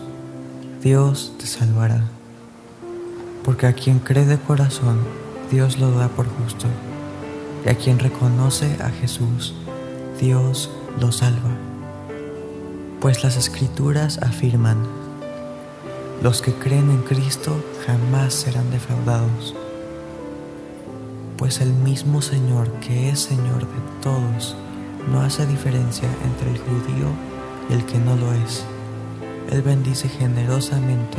[0.82, 2.04] Dios te salvará.
[3.44, 5.00] Porque a quien cree de corazón,
[5.50, 6.68] Dios lo da por justo
[7.66, 9.54] y a quien reconoce a Jesús,
[10.20, 10.70] Dios
[11.00, 11.56] lo salva.
[13.00, 14.78] Pues las escrituras afirman,
[16.22, 17.56] los que creen en Cristo
[17.86, 19.56] jamás serán defraudados,
[21.38, 24.56] pues el mismo Señor que es Señor de todos
[25.10, 27.08] no hace diferencia entre el judío
[27.70, 28.64] y el que no lo es.
[29.50, 31.18] Él bendice generosamente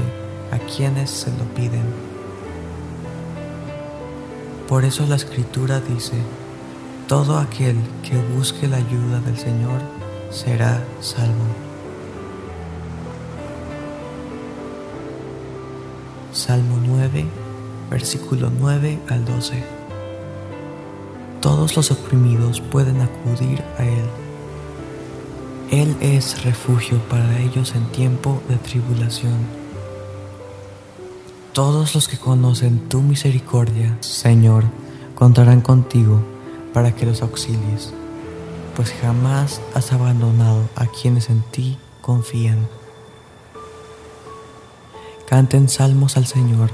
[0.51, 1.85] a quienes se lo piden.
[4.69, 6.15] Por eso la escritura dice,
[7.09, 9.81] todo aquel que busque la ayuda del Señor
[10.31, 11.45] será salvo.
[16.33, 17.27] Salmo 9,
[17.91, 19.82] versículo 9 al 12.
[21.43, 24.05] Todos los oprimidos pueden acudir a Él.
[25.73, 29.35] Él es refugio para ellos en tiempo de tribulación.
[31.53, 34.65] Todos los que conocen tu misericordia, Señor,
[35.17, 36.23] contarán contigo
[36.73, 37.93] para que los auxilies,
[38.77, 42.69] pues jamás has abandonado a quienes en ti confían.
[45.27, 46.71] Canten salmos al Señor,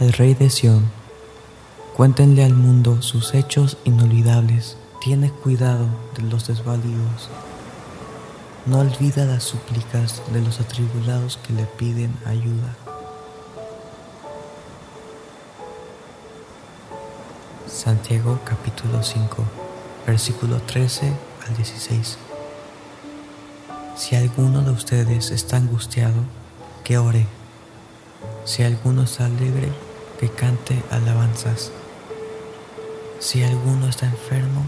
[0.00, 0.99] al Rey de Sión.
[2.00, 4.78] Cuéntenle al mundo sus hechos inolvidables.
[5.02, 5.84] Tiene cuidado
[6.16, 7.28] de los desvalidos.
[8.64, 12.74] No olvida las súplicas de los atribulados que le piden ayuda.
[17.66, 19.44] Santiago capítulo 5,
[20.06, 21.12] versículo 13
[21.46, 22.16] al 16.
[23.96, 26.22] Si alguno de ustedes está angustiado,
[26.82, 27.26] que ore.
[28.46, 29.70] Si alguno está alegre,
[30.18, 31.72] que cante alabanzas.
[33.20, 34.64] Si alguno está enfermo,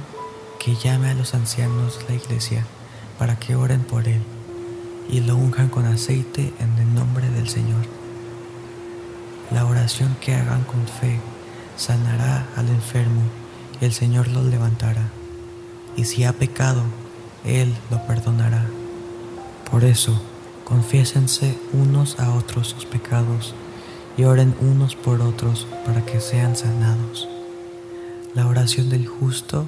[0.58, 2.66] que llame a los ancianos de la iglesia
[3.18, 4.20] para que oren por él
[5.08, 7.80] y lo unjan con aceite en el nombre del Señor.
[9.50, 11.18] La oración que hagan con fe
[11.78, 13.22] sanará al enfermo
[13.80, 15.08] y el Señor lo levantará.
[15.96, 16.82] Y si ha pecado,
[17.44, 18.66] Él lo perdonará.
[19.70, 20.20] Por eso,
[20.64, 23.54] confiésense unos a otros sus pecados
[24.18, 27.28] y oren unos por otros para que sean sanados.
[28.34, 29.66] La oración del justo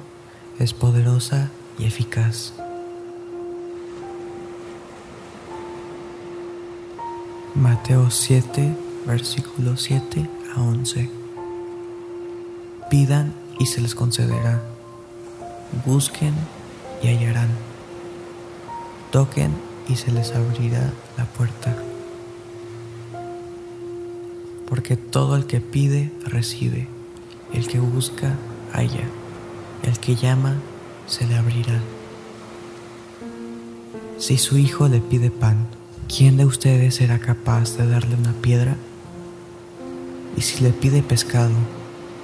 [0.57, 2.53] es poderosa y eficaz.
[7.53, 11.11] Mateo 7, versículos 7 a 11.
[12.89, 14.63] Pidan y se les concederá.
[15.85, 16.33] Busquen
[17.03, 17.49] y hallarán.
[19.11, 19.53] Toquen
[19.87, 21.77] y se les abrirá la puerta.
[24.67, 26.87] Porque todo el que pide, recibe.
[27.53, 28.35] El que busca,
[28.83, 30.55] El que llama,
[31.07, 31.79] se le abrirá.
[34.17, 35.67] Si su hijo le pide pan,
[36.13, 38.75] ¿quién de ustedes será capaz de darle una piedra?
[40.35, 41.53] Y si le pide pescado,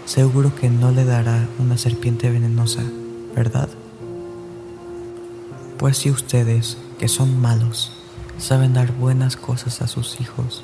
[0.06, 2.84] seguro que no le dará una serpiente venenosa,
[3.34, 3.70] ¿verdad?
[5.78, 7.94] Pues si ustedes, que son malos,
[8.38, 10.64] saben dar buenas cosas a sus hijos,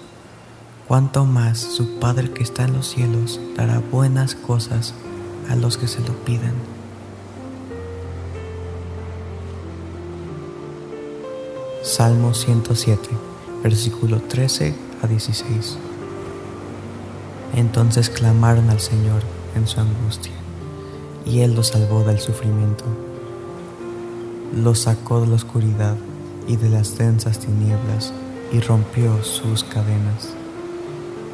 [0.88, 4.94] cuánto más su Padre que está en los cielos dará buenas cosas
[5.50, 6.54] a los que se lo pidan.
[11.84, 13.10] Salmo 107,
[13.64, 15.78] versículo 13 a 16.
[17.56, 19.22] Entonces clamaron al Señor
[19.56, 20.34] en su angustia,
[21.26, 22.84] y Él los salvó del sufrimiento.
[24.54, 25.95] Los sacó de la oscuridad
[26.48, 28.14] y de las densas tinieblas
[28.52, 30.34] y rompió sus cadenas.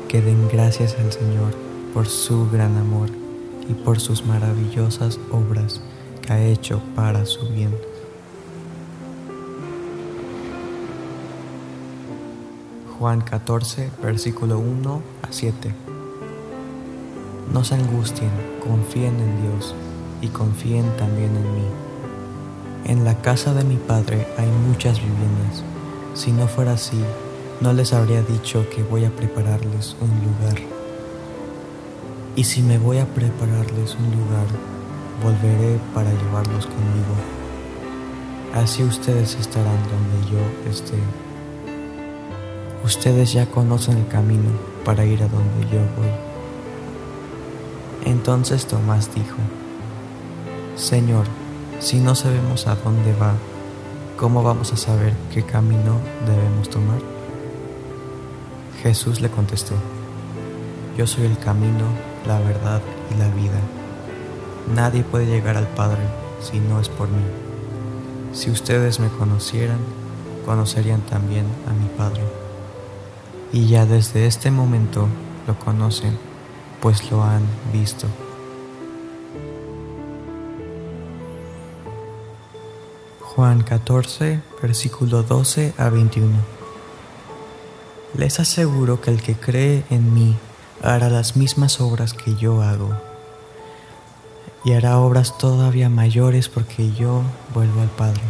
[0.08, 1.54] Que den gracias al Señor
[1.94, 3.23] por su gran amor
[3.68, 5.82] y por sus maravillosas obras
[6.22, 7.76] que ha hecho para su bien.
[12.98, 15.74] Juan 14, versículo 1 a 7.
[17.52, 18.32] No se angustien,
[18.66, 19.76] confíen en Dios
[20.22, 21.68] y confíen también en mí.
[22.86, 25.64] En la casa de mi Padre hay muchas viviendas.
[26.14, 27.02] Si no fuera así,
[27.62, 30.83] no les habría dicho que voy a prepararles un lugar.
[32.36, 34.48] Y si me voy a prepararles un lugar,
[35.24, 37.16] volveré para llevarlos conmigo.
[38.56, 40.98] Así ustedes estarán donde yo esté.
[42.84, 44.50] Ustedes ya conocen el camino
[44.84, 46.12] para ir a donde yo voy.
[48.06, 49.38] Entonces Tomás dijo,
[50.76, 51.26] Señor,
[51.80, 53.34] si no sabemos a dónde va,
[54.18, 57.00] ¿cómo vamos a saber qué camino debemos tomar?
[58.82, 59.76] Jesús le contestó,
[60.98, 61.86] Yo soy el camino,
[62.26, 62.82] la verdad
[63.14, 63.60] y la vida.
[64.74, 66.02] Nadie puede llegar al Padre
[66.42, 67.24] si no es por mí.
[68.34, 69.80] Si ustedes me conocieran,
[70.46, 72.22] conocerían también a mi Padre.
[73.52, 75.08] Y ya desde este momento
[75.48, 76.18] lo conocen,
[76.82, 78.08] pues lo han visto.
[83.22, 86.30] Juan 14, versículo 12 a 21.
[88.16, 90.36] Les aseguro que el que cree en mí
[90.84, 92.92] hará las mismas obras que yo hago
[94.66, 97.22] y hará obras todavía mayores porque yo
[97.54, 98.22] vuelvo al Padre.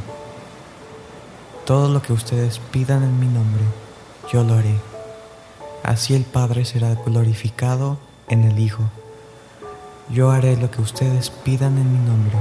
[1.66, 3.64] Todo lo que ustedes pidan en mi nombre,
[4.32, 4.76] yo lo haré.
[5.84, 7.98] Así el Padre será glorificado
[8.30, 8.84] en el Hijo.
[10.10, 12.38] Yo haré lo que ustedes pidan en mi nombre.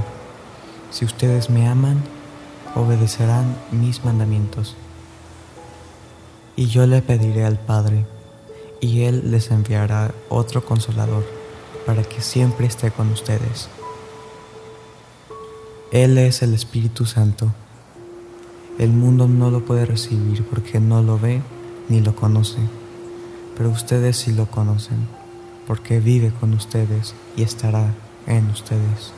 [0.91, 2.03] Si ustedes me aman,
[2.75, 4.75] obedecerán mis mandamientos.
[6.55, 8.05] Y yo le pediré al Padre,
[8.83, 11.23] y Él les enviará otro consolador,
[11.85, 13.69] para que siempre esté con ustedes.
[15.93, 17.53] Él es el Espíritu Santo.
[18.77, 21.41] El mundo no lo puede recibir porque no lo ve
[21.87, 22.57] ni lo conoce,
[23.55, 25.07] pero ustedes sí lo conocen,
[25.65, 27.93] porque vive con ustedes y estará
[28.27, 29.13] en ustedes.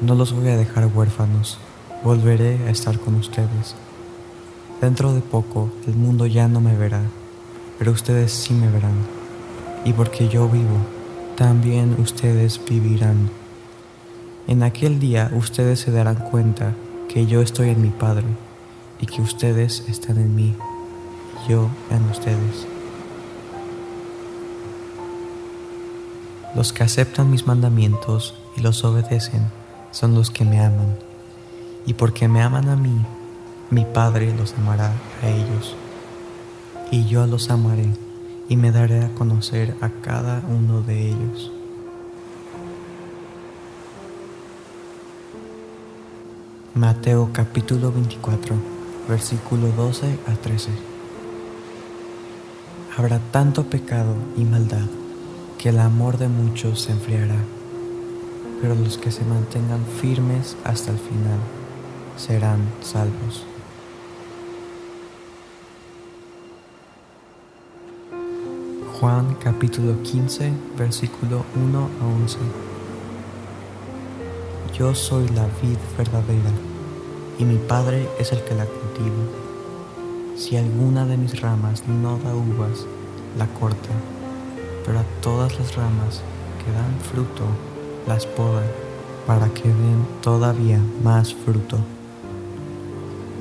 [0.00, 1.58] No los voy a dejar huérfanos,
[2.02, 3.74] volveré a estar con ustedes.
[4.80, 7.02] Dentro de poco el mundo ya no me verá,
[7.78, 8.96] pero ustedes sí me verán,
[9.84, 10.78] y porque yo vivo,
[11.36, 13.30] también ustedes vivirán.
[14.48, 16.74] En aquel día ustedes se darán cuenta
[17.08, 18.26] que yo estoy en mi Padre
[19.00, 20.54] y que ustedes están en mí
[21.48, 22.66] yo en ustedes.
[26.54, 29.46] Los que aceptan mis mandamientos y los obedecen
[29.90, 30.96] son los que me aman.
[31.84, 33.04] Y porque me aman a mí,
[33.70, 34.92] mi Padre los amará
[35.22, 35.76] a ellos.
[36.90, 37.88] Y yo los amaré
[38.48, 41.50] y me daré a conocer a cada uno de ellos.
[46.74, 48.54] Mateo capítulo 24,
[49.08, 50.70] versículo 12 a 13.
[52.96, 54.86] Habrá tanto pecado y maldad
[55.58, 57.42] que el amor de muchos se enfriará,
[58.60, 61.40] pero los que se mantengan firmes hasta el final
[62.16, 63.44] serán salvos.
[69.00, 72.38] Juan capítulo 15, versículo 1 a 11.
[74.72, 76.50] Yo soy la vid verdadera,
[77.38, 79.22] y mi Padre es el que la cultiva.
[80.34, 82.86] Si alguna de mis ramas no da uvas,
[83.36, 83.90] la corta,
[84.86, 86.22] pero a todas las ramas
[86.64, 87.44] que dan fruto,
[88.06, 88.62] las poda,
[89.26, 91.76] para que den todavía más fruto.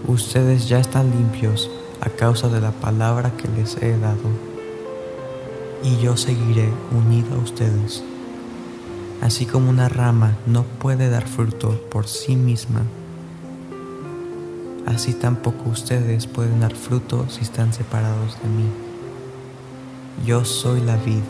[0.05, 1.71] Ustedes ya están limpios
[2.01, 4.44] a causa de la palabra que les he dado,
[5.85, 8.03] y yo seguiré unido a ustedes
[9.21, 12.83] Así como una rama no puede dar fruto por sí misma,
[14.85, 18.65] así tampoco ustedes pueden dar fruto si están separados de mí.
[20.25, 21.23] Yo soy la vid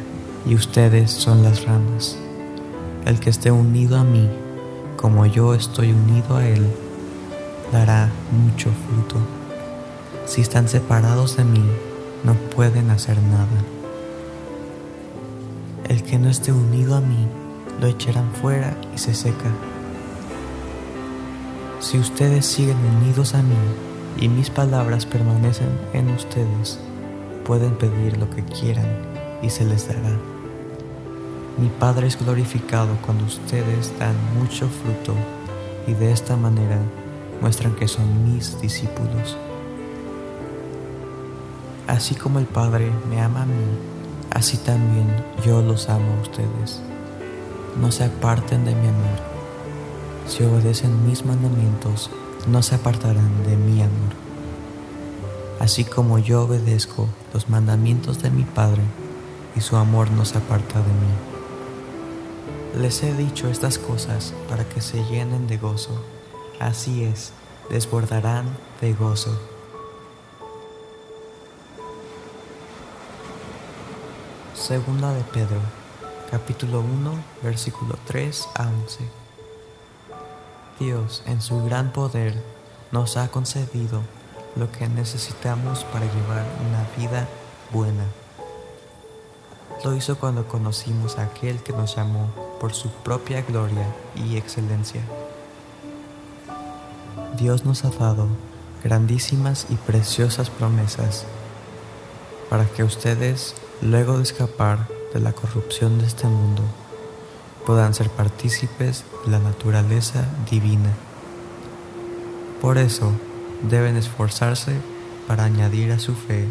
[0.46, 2.18] y ustedes son las ramas.
[3.06, 4.30] El que esté unido a mí,
[4.98, 6.68] como yo estoy unido a él,
[7.72, 9.16] dará mucho fruto.
[10.26, 11.64] Si están separados de mí,
[12.24, 13.85] no pueden hacer nada.
[15.88, 17.28] El que no esté unido a mí,
[17.80, 19.52] lo echarán fuera y se seca.
[21.80, 23.56] Si ustedes siguen unidos a mí
[24.20, 26.80] y mis palabras permanecen en ustedes,
[27.46, 28.88] pueden pedir lo que quieran
[29.44, 30.18] y se les dará.
[31.60, 35.14] Mi Padre es glorificado cuando ustedes dan mucho fruto
[35.86, 36.80] y de esta manera
[37.42, 39.38] muestran que son mis discípulos.
[41.86, 43.95] Así como el Padre me ama a mí,
[44.36, 45.08] así también
[45.46, 46.82] yo los amo a ustedes.
[47.82, 49.20] No se aparten de mi amor.
[50.28, 52.12] Si obedecen mis mandamientos,
[52.46, 54.14] no se apartarán de mi amor.
[55.60, 58.82] Así como yo obedezco los mandamientos de mi Padre,
[59.56, 62.82] y su amor no se aparta de mí.
[62.82, 66.04] Les he dicho estas cosas para que se llenen de gozo.
[66.60, 67.32] Así es,
[67.70, 68.46] desbordarán
[68.82, 69.55] de gozo.
[74.66, 75.60] Segunda de Pedro,
[76.32, 77.14] capítulo 1,
[77.44, 79.00] versículo 3 a 11.
[80.80, 82.42] Dios, en su gran poder,
[82.92, 84.02] nos ha concedido
[84.56, 87.28] lo que necesitamos para llevar una vida
[87.72, 88.06] buena.
[89.84, 93.86] Lo hizo cuando conocimos a aquel que nos llamó por su propia gloria
[94.16, 95.04] y excelencia.
[97.38, 98.30] Dios nos ha dado
[98.84, 101.28] grandísimas y preciosas promesas
[102.50, 106.64] para que ustedes, luego de escapar de la corrupción de este mundo,
[107.66, 110.92] puedan ser partícipes de la naturaleza divina.
[112.62, 113.12] Por eso
[113.70, 114.74] deben esforzarse
[115.28, 116.48] para añadir a su fe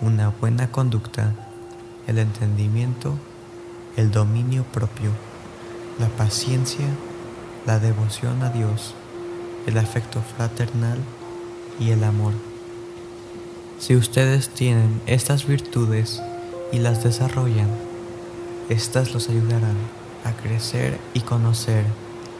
[0.00, 1.34] una buena conducta,
[2.06, 3.14] el entendimiento,
[3.96, 5.10] el dominio propio,
[5.98, 6.86] la paciencia,
[7.66, 8.94] la devoción a Dios,
[9.66, 10.98] el afecto fraternal
[11.78, 12.32] y el amor.
[13.78, 16.22] Si ustedes tienen estas virtudes
[16.74, 17.68] y las desarrollan,
[18.68, 19.76] éstas los ayudarán
[20.24, 21.84] a crecer y conocer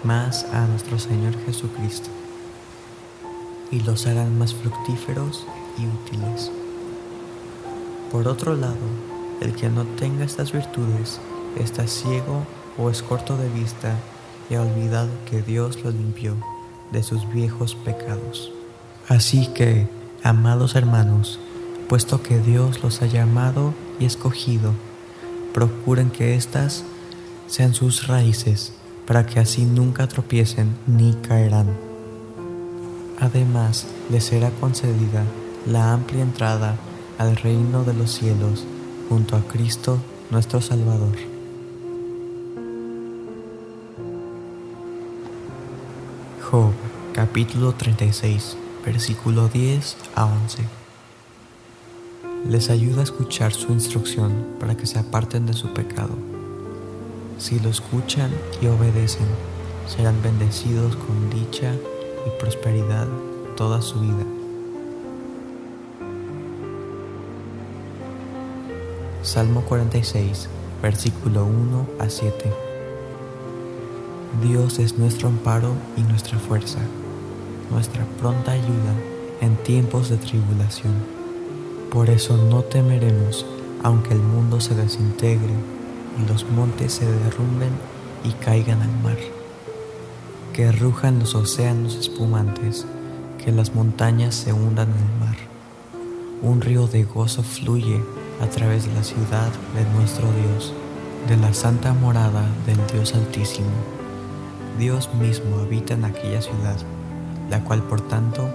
[0.03, 2.09] más a nuestro Señor Jesucristo
[3.71, 5.47] y los harán más fructíferos
[5.79, 6.51] y útiles.
[8.11, 8.75] Por otro lado,
[9.41, 11.21] el que no tenga estas virtudes
[11.57, 12.45] está ciego
[12.77, 13.97] o es corto de vista
[14.51, 16.35] y ha olvidado que Dios lo limpió
[16.91, 18.51] de sus viejos pecados.
[19.07, 19.87] Así que,
[20.25, 21.39] amados hermanos,
[21.89, 24.73] puesto que Dios los ha llamado y escogido,
[25.53, 26.85] procuren que éstas
[27.47, 28.73] sean sus raíces,
[29.07, 31.67] para que así nunca tropiecen ni caerán.
[33.21, 35.25] Además, les será concedida
[35.67, 36.77] la amplia entrada
[37.19, 38.65] al reino de los cielos
[39.09, 39.99] junto a Cristo
[40.31, 41.17] nuestro Salvador.
[46.51, 46.73] Job
[47.13, 50.84] capítulo 36 versículo 10 a 11
[52.49, 56.13] Les ayuda a escuchar su instrucción para que se aparten de su pecado.
[57.39, 58.31] Si lo escuchan
[58.61, 59.27] y obedecen,
[59.89, 61.73] serán bendecidos con dicha
[62.27, 63.09] y prosperidad
[63.57, 64.25] toda su vida.
[69.23, 70.51] Salmo 46,
[70.83, 72.53] versículo 1 a 7.
[74.43, 76.81] Dios es nuestro amparo y nuestra fuerza,
[77.71, 78.95] nuestra pronta ayuda
[79.41, 81.14] en tiempos de tribulación.
[81.95, 83.47] Por eso no temeremos,
[83.83, 85.55] aunque el mundo se desintegre
[86.21, 87.71] y los montes se derrumben
[88.25, 89.17] y caigan al mar
[90.55, 92.87] que rujan los océanos espumantes,
[93.45, 95.37] que las montañas se hundan en el mar.
[96.43, 98.01] Un río de gozo fluye
[98.41, 100.73] a través de la ciudad de nuestro Dios,
[101.29, 103.67] de la santa morada del Dios Altísimo.
[104.79, 106.77] Dios mismo habita en aquella ciudad,
[107.51, 108.49] la cual por tanto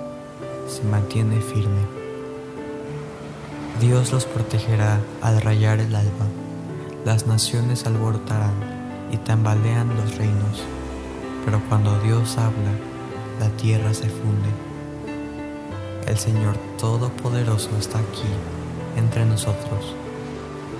[0.70, 1.98] se mantiene firme.
[3.80, 6.26] Dios los protegerá al rayar el alba,
[7.06, 8.53] las naciones alborotarán
[9.11, 10.64] y tambalean los reinos
[11.45, 12.72] pero cuando Dios habla,
[13.39, 14.49] la tierra se funde.
[16.07, 18.30] El Señor Todopoderoso está aquí,
[18.97, 19.95] entre nosotros.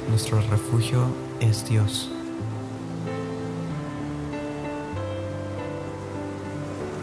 [0.09, 1.07] Nuestro refugio
[1.39, 2.11] es Dios.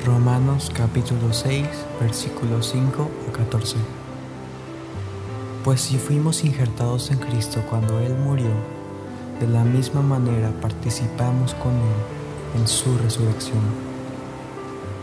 [0.05, 1.67] Romanos capítulo 6,
[2.01, 4.06] versículos 5 a 14.
[5.67, 8.53] Pues si fuimos injertados en Cristo cuando Él murió,
[9.41, 13.59] de la misma manera participamos con Él en su resurrección.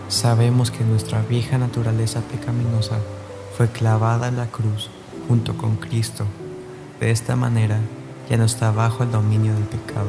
[0.07, 2.98] Sabemos que nuestra vieja naturaleza pecaminosa
[3.57, 4.90] fue clavada en la cruz
[5.27, 6.23] junto con Cristo.
[7.02, 7.80] De esta manera
[8.30, 10.07] ya no está bajo el dominio del pecado,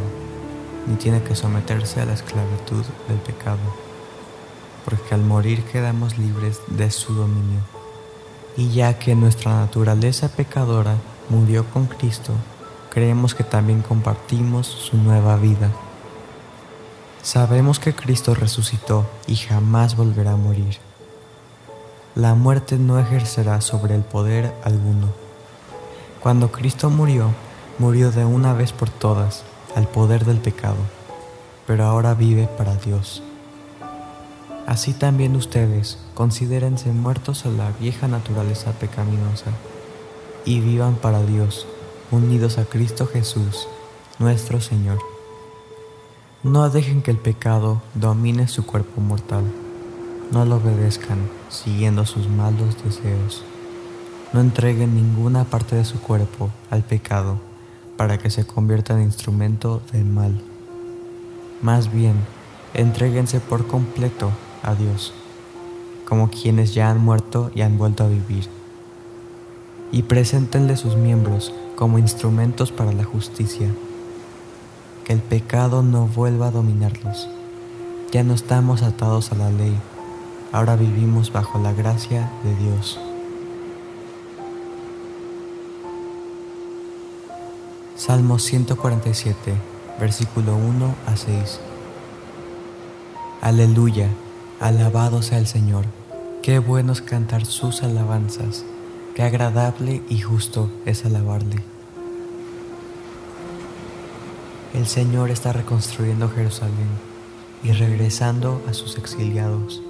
[0.87, 3.59] ni tiene que someterse a la esclavitud del pecado,
[4.85, 7.84] porque al morir quedamos libres de su dominio.
[8.57, 10.95] Y ya que nuestra naturaleza pecadora
[11.29, 12.33] murió con Cristo,
[12.91, 15.71] creemos que también compartimos su nueva vida.
[17.23, 20.79] Sabemos que Cristo resucitó y jamás volverá a morir.
[22.15, 25.09] La muerte no ejercerá sobre el poder alguno.
[26.23, 27.31] Cuando Cristo murió,
[27.79, 29.43] murió de una vez por todas
[29.75, 30.77] al poder del pecado,
[31.67, 33.23] pero ahora vive para Dios.
[34.67, 39.51] Así también ustedes considérense muertos a la vieja naturaleza pecaminosa
[40.47, 41.67] y vivan para Dios,
[42.11, 43.69] unidos a Cristo Jesús,
[44.19, 44.99] nuestro Señor.
[46.43, 49.45] No dejen que el pecado domine su cuerpo mortal.
[50.33, 51.19] No lo obedezcan
[51.51, 53.45] siguiendo sus malos deseos.
[54.33, 57.39] No entreguen ninguna parte de su cuerpo al pecado
[57.99, 60.41] para que se convierta en instrumento del mal.
[61.63, 62.17] Más bien,
[62.75, 64.31] entréguense por completo
[64.65, 65.13] a Dios,
[66.09, 68.49] como quienes ya han muerto y han vuelto a vivir.
[69.93, 73.69] Y preséntenle sus miembros como instrumentos para la justicia
[75.05, 77.29] que el pecado no vuelva a dominarlos.
[78.11, 79.77] Ya no estamos atados a la ley,
[80.51, 82.99] ahora vivimos bajo la gracia de Dios.
[87.97, 89.55] Salmo 147,
[90.01, 91.61] versículo 1 a 6.
[93.41, 94.09] Aleluya,
[94.61, 95.85] alabado sea el Señor.
[96.43, 98.65] Qué bueno es cantar sus alabanzas,
[99.15, 101.63] qué agradable y justo es alabarle.
[104.75, 106.89] El Señor está reconstruyendo Jerusalén
[107.63, 109.83] y regresando a sus exiliados.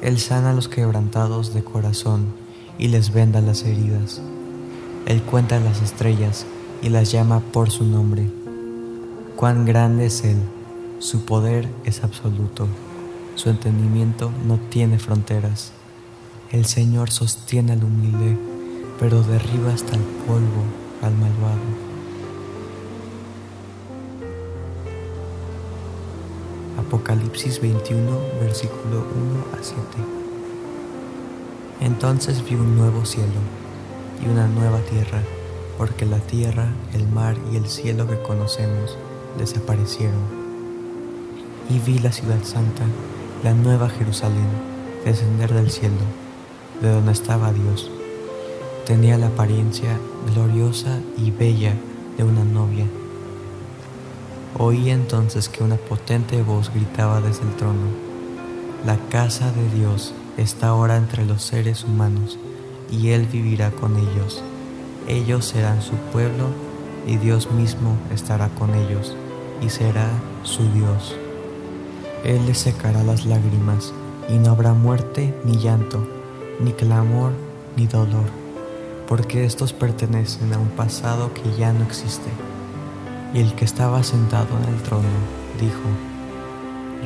[0.00, 2.26] Él sana a los quebrantados de corazón
[2.78, 4.22] y les venda las heridas.
[5.06, 6.46] Él cuenta las estrellas
[6.82, 8.30] y las llama por su nombre.
[9.36, 10.38] Cuán grande es Él,
[11.00, 12.68] su poder es absoluto,
[13.40, 15.72] su entendimiento no tiene fronteras.
[16.52, 18.36] El Señor sostiene al humilde,
[18.98, 20.62] pero derriba hasta el polvo
[21.00, 21.58] al malvado.
[26.78, 28.10] Apocalipsis 21,
[28.42, 29.06] versículo
[29.54, 29.80] 1 a 7.
[31.80, 33.40] Entonces vi un nuevo cielo
[34.22, 35.22] y una nueva tierra,
[35.78, 38.98] porque la tierra, el mar y el cielo que conocemos
[39.38, 40.40] desaparecieron.
[41.70, 42.84] Y vi la ciudad santa,
[43.42, 44.48] la nueva Jerusalén,
[45.04, 45.96] descender del cielo,
[46.80, 47.90] de donde estaba Dios.
[48.86, 49.98] Tenía la apariencia
[50.32, 51.74] gloriosa y bella
[52.16, 52.86] de una novia
[54.58, 57.88] Oí entonces que una potente voz gritaba desde el trono,
[58.84, 62.38] La casa de Dios está ahora entre los seres humanos,
[62.90, 64.42] y Él vivirá con ellos.
[65.08, 66.48] Ellos serán su pueblo,
[67.06, 69.16] y Dios mismo estará con ellos,
[69.62, 70.08] y será
[70.42, 71.14] su Dios.
[72.24, 73.92] Él les secará las lágrimas,
[74.28, 76.06] y no habrá muerte, ni llanto,
[76.60, 77.32] ni clamor,
[77.76, 78.28] ni dolor,
[79.08, 82.30] porque estos pertenecen a un pasado que ya no existe
[83.32, 85.08] y el que estaba sentado en el trono
[85.60, 85.80] dijo,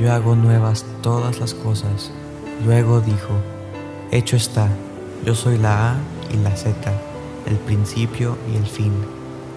[0.00, 2.10] Yo hago nuevas todas las cosas.
[2.64, 3.34] Luego dijo,
[4.10, 4.68] Hecho está,
[5.24, 5.96] yo soy la A
[6.32, 6.74] y la Z,
[7.46, 8.92] el principio y el fin.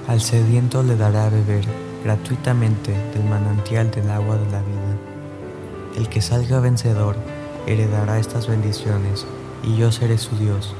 [0.07, 1.65] Al sediento le dará a beber
[2.03, 5.16] gratuitamente del manantial del agua de la vida.
[5.97, 7.15] El que salga vencedor
[7.65, 9.25] heredará estas bendiciones,
[9.63, 10.75] y yo seré su Dios,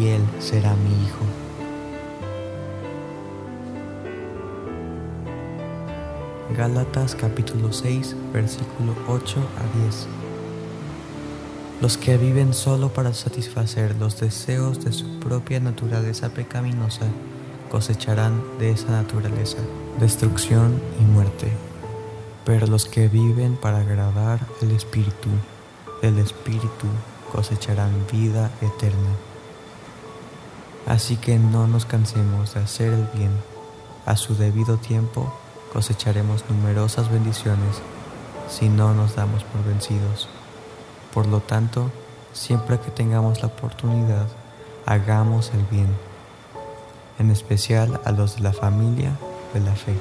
[0.00, 1.24] y él será mi hijo.
[6.56, 10.06] Gálatas capítulo 6, versículo 8 a 10.
[11.82, 17.04] Los que viven solo para satisfacer los deseos de su propia naturaleza pecaminosa
[17.70, 19.58] cosecharán de esa naturaleza
[20.00, 21.71] destrucción y muerte.
[22.44, 25.28] Pero los que viven para agradar al Espíritu,
[26.02, 26.86] del Espíritu
[27.30, 29.10] cosecharán vida eterna.
[30.86, 33.30] Así que no nos cansemos de hacer el bien.
[34.04, 35.32] A su debido tiempo
[35.72, 37.80] cosecharemos numerosas bendiciones
[38.48, 40.28] si no nos damos por vencidos.
[41.14, 41.90] Por lo tanto,
[42.32, 44.26] siempre que tengamos la oportunidad,
[44.84, 45.88] hagamos el bien,
[47.18, 49.16] en especial a los de la familia
[49.54, 49.94] de la fe.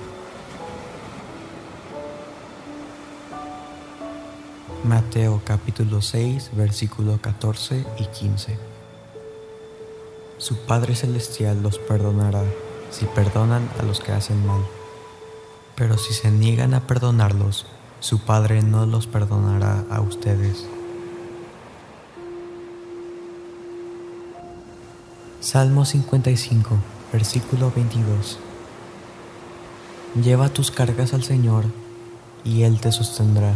[4.83, 8.57] Mateo capítulo 6, versículo 14 y 15.
[10.37, 12.43] Su Padre Celestial los perdonará
[12.89, 14.61] si perdonan a los que hacen mal
[15.81, 17.65] pero si se niegan a perdonarlos,
[18.01, 20.67] su Padre no los perdonará a ustedes.
[25.39, 26.77] Salmo 55,
[27.11, 28.37] versículo 22.
[30.23, 31.65] Lleva tus cargas al Señor
[32.43, 33.55] y Él te sostendrá.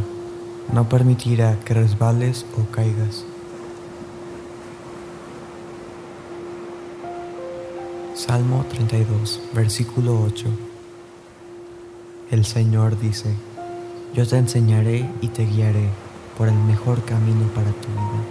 [0.74, 3.24] No permitirá que resbales o caigas.
[8.16, 10.48] Salmo 32, versículo 8.
[12.32, 13.36] El Señor dice,
[14.16, 15.90] yo te enseñaré y te guiaré
[16.38, 18.24] por el mejor camino para tu vida.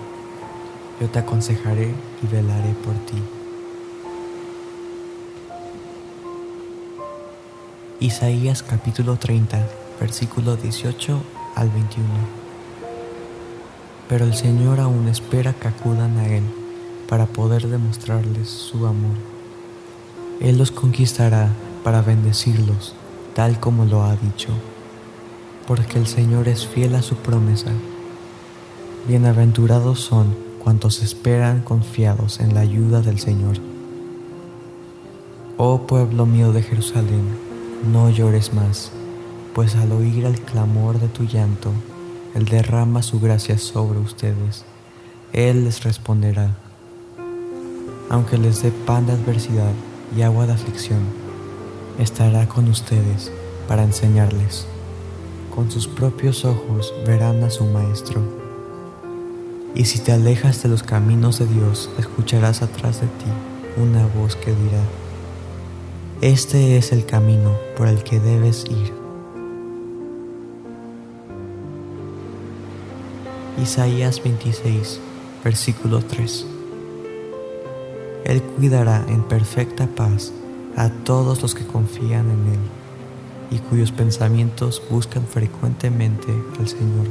[1.00, 3.22] Yo te aconsejaré y velaré por ti.
[8.00, 9.66] Isaías capítulo 30,
[10.00, 11.22] versículo 18
[11.54, 12.06] al 21.
[14.08, 16.44] Pero el Señor aún espera que acudan a Él
[17.08, 19.16] para poder demostrarles su amor.
[20.40, 21.48] Él los conquistará
[21.82, 22.94] para bendecirlos,
[23.34, 24.48] tal como lo ha dicho,
[25.66, 27.70] porque el Señor es fiel a su promesa.
[29.06, 33.56] Bienaventurados son cuantos esperan confiados en la ayuda del Señor.
[35.56, 37.24] Oh pueblo mío de Jerusalén,
[37.92, 38.90] no llores más,
[39.54, 41.70] pues al oír el clamor de tu llanto,
[42.34, 44.64] Él derrama su gracia sobre ustedes.
[45.32, 46.56] Él les responderá.
[48.10, 49.72] Aunque les dé pan de adversidad
[50.16, 51.00] y agua de aflicción,
[51.98, 53.30] estará con ustedes
[53.68, 54.66] para enseñarles.
[55.54, 58.20] Con sus propios ojos verán a su Maestro.
[59.76, 64.36] Y si te alejas de los caminos de Dios, escucharás atrás de ti una voz
[64.36, 64.82] que dirá,
[66.20, 69.03] este es el camino por el que debes ir.
[73.62, 74.98] Isaías 26,
[75.44, 76.46] versículo 3.
[78.24, 80.32] Él cuidará en perfecta paz
[80.76, 82.60] a todos los que confían en Él
[83.52, 86.26] y cuyos pensamientos buscan frecuentemente
[86.58, 87.06] al Señor.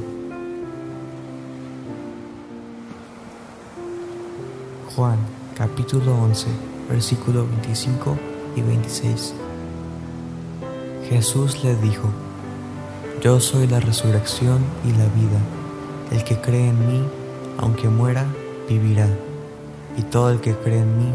[4.95, 5.19] Juan
[5.57, 6.47] capítulo 11,
[6.89, 8.17] versículo 25
[8.57, 9.33] y 26.
[11.07, 12.09] Jesús le dijo,
[13.21, 15.62] Yo soy la resurrección y la vida.
[16.13, 17.03] El que cree en mí,
[17.57, 18.25] aunque muera,
[18.69, 19.07] vivirá.
[19.97, 21.13] Y todo el que cree en mí,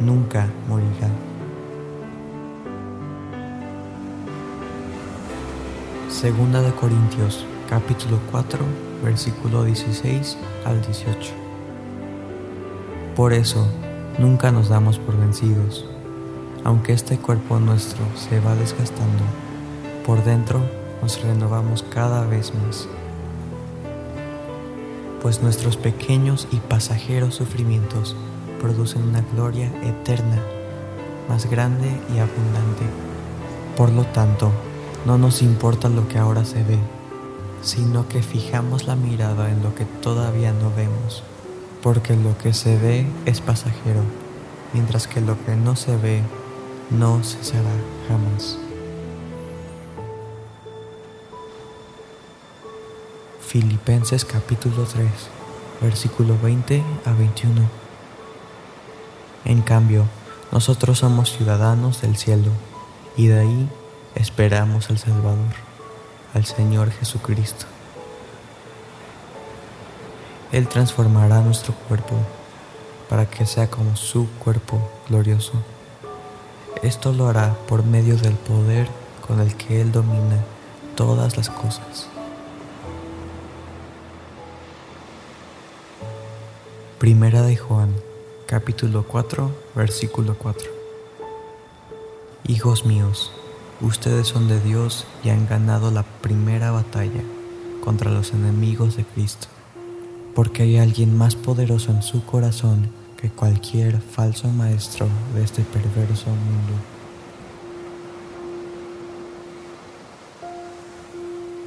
[0.00, 1.10] nunca morirá.
[6.08, 8.58] Segunda de Corintios, capítulo 4,
[9.04, 11.32] versículo 16 al 18.
[13.14, 13.68] Por eso,
[14.18, 15.84] nunca nos damos por vencidos
[16.66, 19.22] aunque este cuerpo nuestro se va desgastando,
[20.04, 20.60] por dentro
[21.00, 22.88] nos renovamos cada vez más.
[25.22, 28.14] Pues nuestros pequeños y pasajeros sufrimientos
[28.60, 30.40] producen una gloria eterna,
[31.28, 32.84] más grande y abundante.
[33.76, 34.52] Por lo tanto,
[35.04, 36.78] no nos importa lo que ahora se ve,
[37.62, 41.22] sino que fijamos la mirada en lo que todavía no vemos,
[41.82, 44.02] porque lo que se ve es pasajero,
[44.72, 46.22] mientras que lo que no se ve
[46.90, 47.70] no cesará
[48.08, 48.65] jamás.
[53.46, 55.08] Filipenses capítulo 3,
[55.80, 57.62] versículo 20 a 21.
[59.44, 60.04] En cambio,
[60.52, 62.50] nosotros somos ciudadanos del cielo
[63.16, 63.68] y de ahí
[64.14, 65.54] esperamos al Salvador,
[66.34, 67.66] al Señor Jesucristo.
[70.52, 72.16] Él transformará nuestro cuerpo
[73.08, 75.52] para que sea como su cuerpo glorioso
[76.82, 78.86] esto lo hará por medio del poder
[79.26, 80.44] con el que Él domina
[80.94, 82.08] todas las cosas.
[86.98, 87.90] Primera de Juan,
[88.46, 90.64] capítulo 4, versículo 4.
[92.48, 93.30] Hijos míos,
[93.82, 97.20] ustedes son de Dios y han ganado la primera batalla
[97.84, 99.48] contra los enemigos de Cristo,
[100.34, 102.88] porque hay alguien más poderoso en su corazón
[103.20, 106.72] que cualquier falso maestro de este perverso mundo.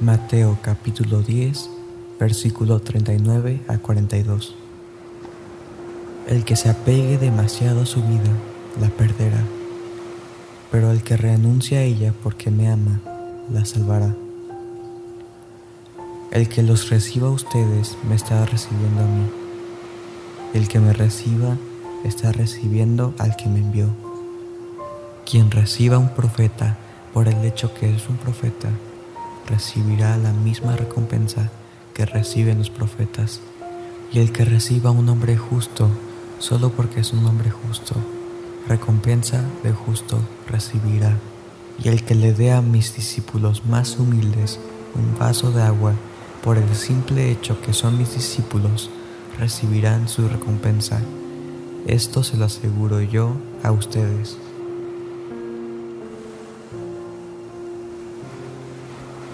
[0.00, 1.70] Mateo capítulo 10,
[2.18, 4.59] versículo 39 a 42.
[6.30, 8.32] El que se apegue demasiado a su vida,
[8.80, 9.44] la perderá,
[10.70, 13.02] pero el que renuncia a ella porque me ama,
[13.52, 14.14] la salvará.
[16.30, 19.40] El que los reciba a ustedes me está recibiendo a mí
[20.52, 21.56] el que me reciba
[22.04, 23.88] está recibiendo al que me envió.
[25.24, 26.76] Quien reciba un profeta
[27.12, 28.68] por el hecho que es un profeta,
[29.46, 31.50] recibirá la misma recompensa
[31.94, 33.40] que reciben los profetas.
[34.12, 35.88] Y el que reciba un hombre justo,
[36.40, 37.94] solo porque es un hombre justo,
[38.66, 40.18] recompensa de justo
[40.48, 41.16] recibirá.
[41.82, 44.58] Y el que le dé a mis discípulos más humildes
[44.94, 45.92] un vaso de agua
[46.42, 48.90] por el simple hecho que son mis discípulos,
[49.38, 51.00] recibirán su recompensa.
[51.86, 54.36] Esto se lo aseguro yo a ustedes.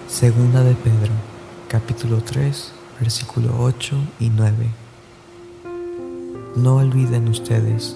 [0.09, 1.13] Segunda de Pedro,
[1.67, 4.86] capítulo 3, versículo 8 y 9.
[6.57, 7.95] No olviden ustedes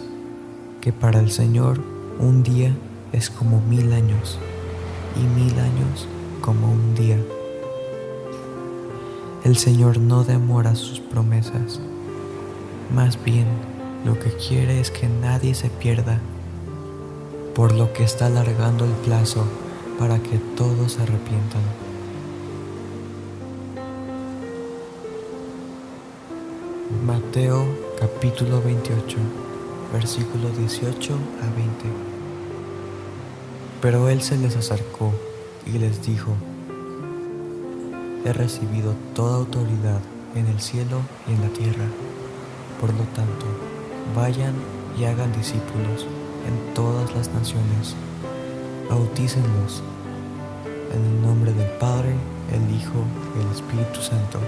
[0.80, 1.82] que para el Señor
[2.20, 2.74] un día
[3.12, 4.40] es como mil años
[5.16, 6.08] y mil años
[6.40, 7.18] como un día.
[9.44, 11.82] El Señor no demora sus promesas
[12.94, 13.46] más bien,
[14.04, 16.20] lo que quiere es que nadie se pierda,
[17.56, 19.46] por lo que está alargando el plazo
[19.98, 21.62] para que todos se arrepientan.
[27.06, 27.66] Mateo
[28.02, 29.16] capítulo 28,
[29.94, 31.72] versículo 18 a 20.
[33.80, 35.14] Pero él se les acercó
[35.68, 36.32] y les dijo,
[38.26, 40.00] He recibido toda autoridad
[40.34, 41.86] en el cielo y en la tierra.
[42.80, 43.46] Por lo tanto,
[44.16, 44.56] vayan
[45.00, 46.08] y hagan discípulos
[46.48, 47.96] en todas las naciones.
[48.90, 49.84] Bautícenlos
[50.92, 52.16] en el nombre del Padre,
[52.52, 53.06] el Hijo
[53.38, 54.40] y el Espíritu Santo,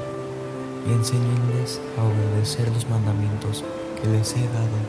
[0.91, 3.63] enséñenles a obedecer los mandamientos
[4.01, 4.79] que les he dado.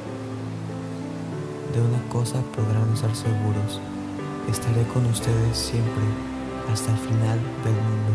[1.73, 3.81] De una cosa podrán estar seguros,
[4.51, 6.05] estaré con ustedes siempre
[6.73, 8.13] hasta el final del mundo.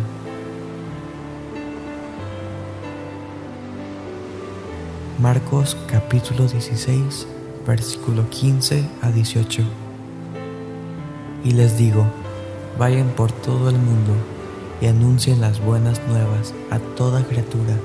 [5.21, 7.27] Marcos capítulo 16,
[7.67, 9.63] versículo 15 a 18.
[11.43, 12.05] Y les digo,
[12.77, 14.13] vayan por todo el mundo
[14.81, 17.75] y anuncien las buenas nuevas a toda criatura.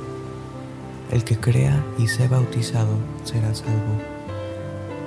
[1.10, 3.98] El que crea y sea bautizado será salvo,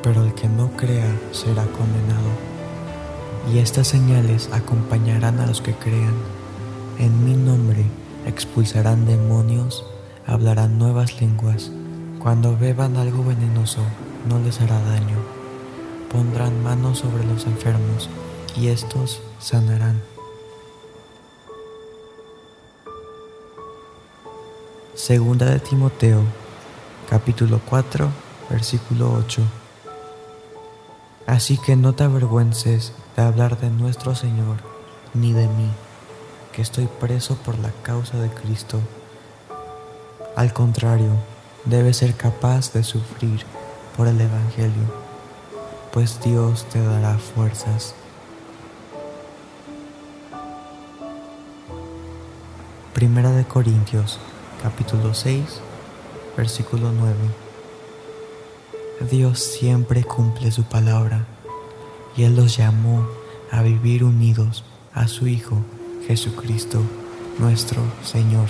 [0.03, 2.29] pero el que no crea será condenado.
[3.53, 6.15] Y estas señales acompañarán a los que crean.
[6.99, 7.85] En mi nombre
[8.25, 9.85] expulsarán demonios,
[10.25, 11.71] hablarán nuevas lenguas
[12.19, 13.81] cuando beban algo venenoso,
[14.27, 15.15] no les hará daño.
[16.11, 18.09] Pondrán manos sobre los enfermos
[18.55, 20.16] y estos sanarán.
[25.07, 26.21] Segunda de Timoteo,
[27.09, 28.09] capítulo 4,
[28.49, 29.41] versículo 8.
[31.25, 34.57] Así que no te avergüences de hablar de nuestro Señor,
[35.13, 35.69] ni de mí,
[36.51, 38.81] que estoy preso por la causa de Cristo.
[40.35, 41.11] Al contrario,
[41.63, 43.45] debes ser capaz de sufrir
[43.95, 44.91] por el Evangelio,
[45.93, 47.95] pues Dios te dará fuerzas.
[52.93, 54.19] Primera de Corintios,
[54.61, 55.61] capítulo 6,
[56.35, 57.15] versículo 9.
[59.11, 61.25] Dios siempre cumple su palabra
[62.15, 63.07] y Él los llamó
[63.51, 64.63] a vivir unidos
[64.93, 65.57] a su Hijo
[66.07, 66.81] Jesucristo,
[67.39, 68.49] nuestro Señor.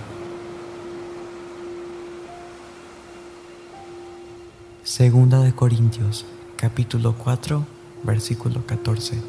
[4.84, 6.26] Segunda de Corintios,
[6.56, 7.66] capítulo 4,
[8.04, 9.22] versículo 14.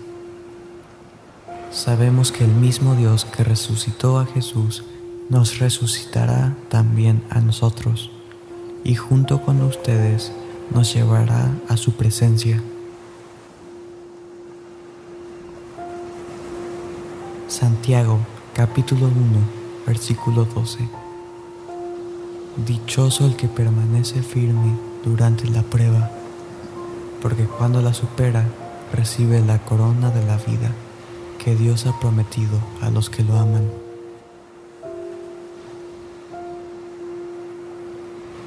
[1.73, 4.85] Sabemos que el mismo Dios que resucitó a Jesús
[5.29, 8.11] nos resucitará también a nosotros
[8.85, 10.33] y junto con ustedes
[10.71, 12.63] nos llevará a su presencia.
[17.49, 18.19] Santiago,
[18.55, 19.15] capítulo 1,
[19.87, 20.89] versículo 12.
[22.67, 26.11] Dichoso el que permanece firme durante la prueba,
[27.23, 28.45] porque cuando la supera
[28.93, 30.73] recibe la corona de la vida
[31.39, 33.88] que Dios ha prometido a los que lo aman.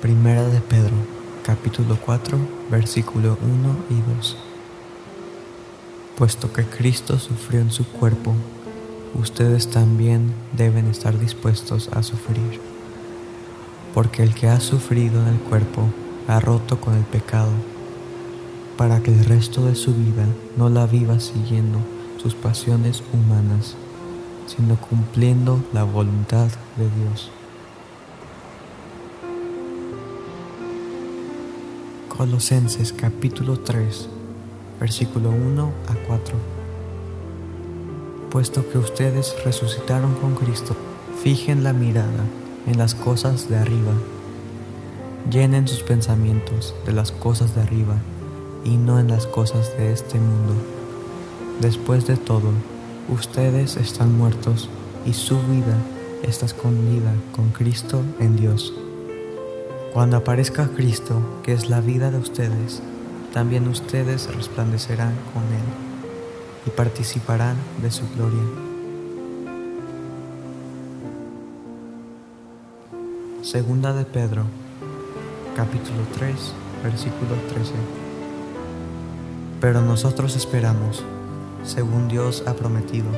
[0.02, 0.96] Primera de Pedro,
[1.44, 2.36] capítulo 4,
[2.72, 4.38] versículo 1 y 2.
[6.18, 8.34] Puesto que Cristo sufrió en su cuerpo,
[9.14, 12.60] ustedes también deben estar dispuestos a sufrir,
[13.94, 15.84] porque el que ha sufrido en el cuerpo
[16.28, 17.52] ha roto con el pecado,
[18.78, 20.26] para que el resto de su vida
[20.58, 21.78] no la viva siguiendo
[22.18, 23.76] sus pasiones humanas,
[24.48, 26.48] sino cumpliendo la voluntad
[26.78, 27.30] de Dios.
[32.22, 34.08] Colosenses capítulo 3,
[34.80, 36.36] versículo 1 a 4.
[38.30, 40.76] Puesto que ustedes resucitaron con Cristo,
[41.24, 42.24] fijen la mirada
[42.68, 43.94] en las cosas de arriba
[45.32, 47.96] Llenen sus pensamientos de las cosas de arriba
[48.64, 50.54] y no en las cosas de este mundo.
[51.60, 52.52] Después de todo,
[53.10, 54.70] ustedes están muertos
[55.08, 55.76] y su vida
[56.22, 58.76] está escondida con Cristo en Dios.
[59.94, 62.82] Cuando aparezca Cristo, que es la vida de ustedes,
[63.34, 65.68] también ustedes resplandecerán con Él
[66.66, 68.42] y participarán de su gloria.
[73.42, 74.46] Segunda de Pedro
[75.58, 76.36] capítulo 3,
[76.84, 77.74] versículo 13.
[79.60, 81.04] Pero nosotros esperamos,
[81.66, 83.10] según Dios ha prometido,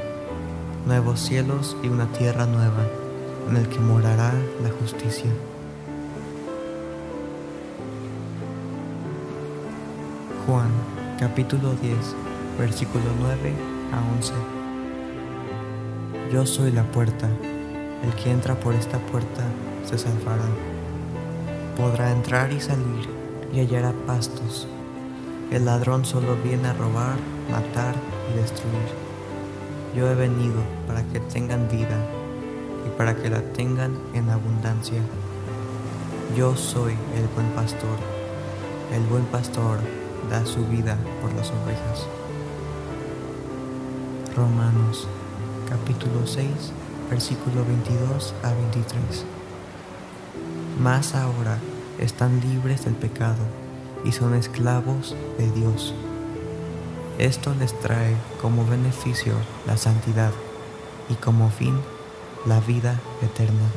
[0.88, 2.88] nuevos cielos y una tierra nueva,
[3.48, 4.34] en el que morará
[4.64, 5.30] la justicia.
[10.46, 10.70] Juan
[11.18, 11.96] capítulo 10,
[12.60, 13.54] versículo 9
[13.94, 14.34] a 11.
[16.34, 17.30] Yo soy la puerta,
[18.04, 19.44] el que entra por esta puerta
[19.86, 20.44] se salvará
[21.78, 23.08] podrá entrar y salir
[23.54, 24.68] y hallará pastos.
[25.50, 27.16] El ladrón solo viene a robar,
[27.50, 27.96] matar
[28.32, 28.90] y destruir.
[29.96, 31.98] Yo he venido para que tengan vida
[32.86, 35.00] y para que la tengan en abundancia.
[36.36, 37.98] Yo soy el buen pastor.
[38.94, 39.80] El buen pastor
[40.30, 42.08] da su vida por las ovejas.
[44.36, 45.08] Romanos
[45.70, 46.74] capítulo 6
[47.10, 49.26] versículo 22 a 23.
[50.82, 51.60] Más ahora
[52.00, 53.44] están libres del pecado
[54.04, 55.94] y son esclavos de Dios.
[57.20, 59.34] Esto les trae como beneficio
[59.68, 60.32] la santidad
[61.10, 61.80] y como fin
[62.46, 63.70] la vida eterna.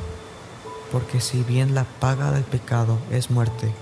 [0.90, 3.72] Porque si bien la paga del pecado es muerte,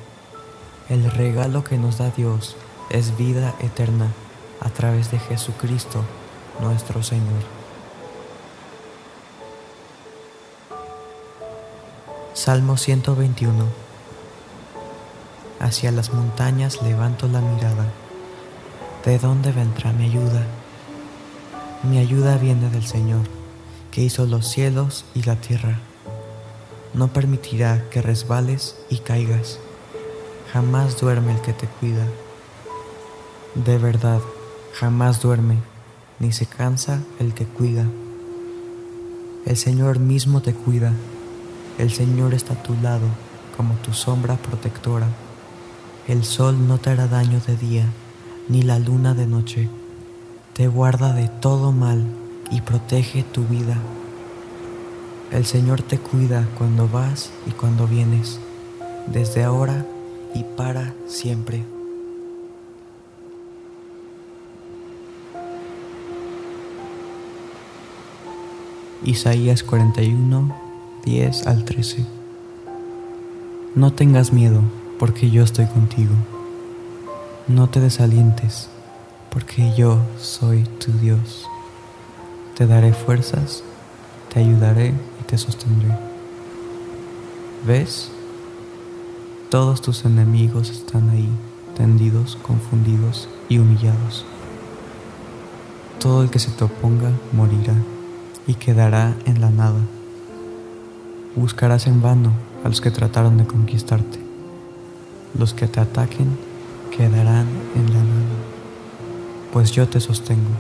[0.89, 2.57] el regalo que nos da Dios
[2.91, 4.09] es vida eterna
[4.61, 6.03] a través de Jesucristo
[6.61, 7.43] nuestro Señor.
[12.35, 13.65] Salmo 121
[15.61, 17.87] Hacia las montañas levanto la mirada.
[19.05, 20.47] ¿De dónde vendrá mi ayuda?
[21.83, 23.23] Mi ayuda viene del Señor,
[23.91, 25.79] que hizo los cielos y la tierra.
[26.93, 29.59] No permitirá que resbales y caigas.
[30.55, 32.07] Jamás duerme el que te cuida.
[33.57, 34.21] De verdad,
[34.75, 35.57] jamás duerme,
[36.21, 37.85] ni se cansa el que cuida.
[39.47, 40.93] El Señor mismo te cuida.
[41.77, 43.09] El Señor está a tu lado
[43.57, 45.09] como tu sombra protectora.
[46.07, 47.87] El sol no te hará daño de día,
[48.49, 49.69] ni la luna de noche.
[50.53, 52.05] Te guarda de todo mal
[52.53, 53.77] y protege tu vida.
[55.33, 58.39] El Señor te cuida cuando vas y cuando vienes,
[59.09, 59.85] desde ahora
[60.35, 61.65] y para siempre.
[69.05, 70.55] Isaías 41,
[71.05, 72.07] 10 al 13.
[73.75, 74.63] No tengas miedo
[74.99, 76.15] porque yo estoy contigo.
[77.47, 78.69] No te desalientes,
[79.31, 81.47] porque yo soy tu Dios.
[82.57, 83.63] Te daré fuerzas,
[84.33, 85.89] te ayudaré y te sostendré.
[87.67, 88.14] ¿Ves?
[89.55, 91.29] Todos tus enemigos están ahí,
[91.77, 94.25] tendidos, confundidos y humillados.
[96.01, 97.75] Todo el que se te oponga morirá
[98.49, 99.79] y quedará en la nada.
[101.37, 102.33] Buscarás en vano
[102.65, 104.19] a los que trataron de conquistarte.
[105.39, 106.37] Los que te ataquen
[106.91, 108.37] quedarán en la nada,
[109.53, 110.51] pues yo te sostengo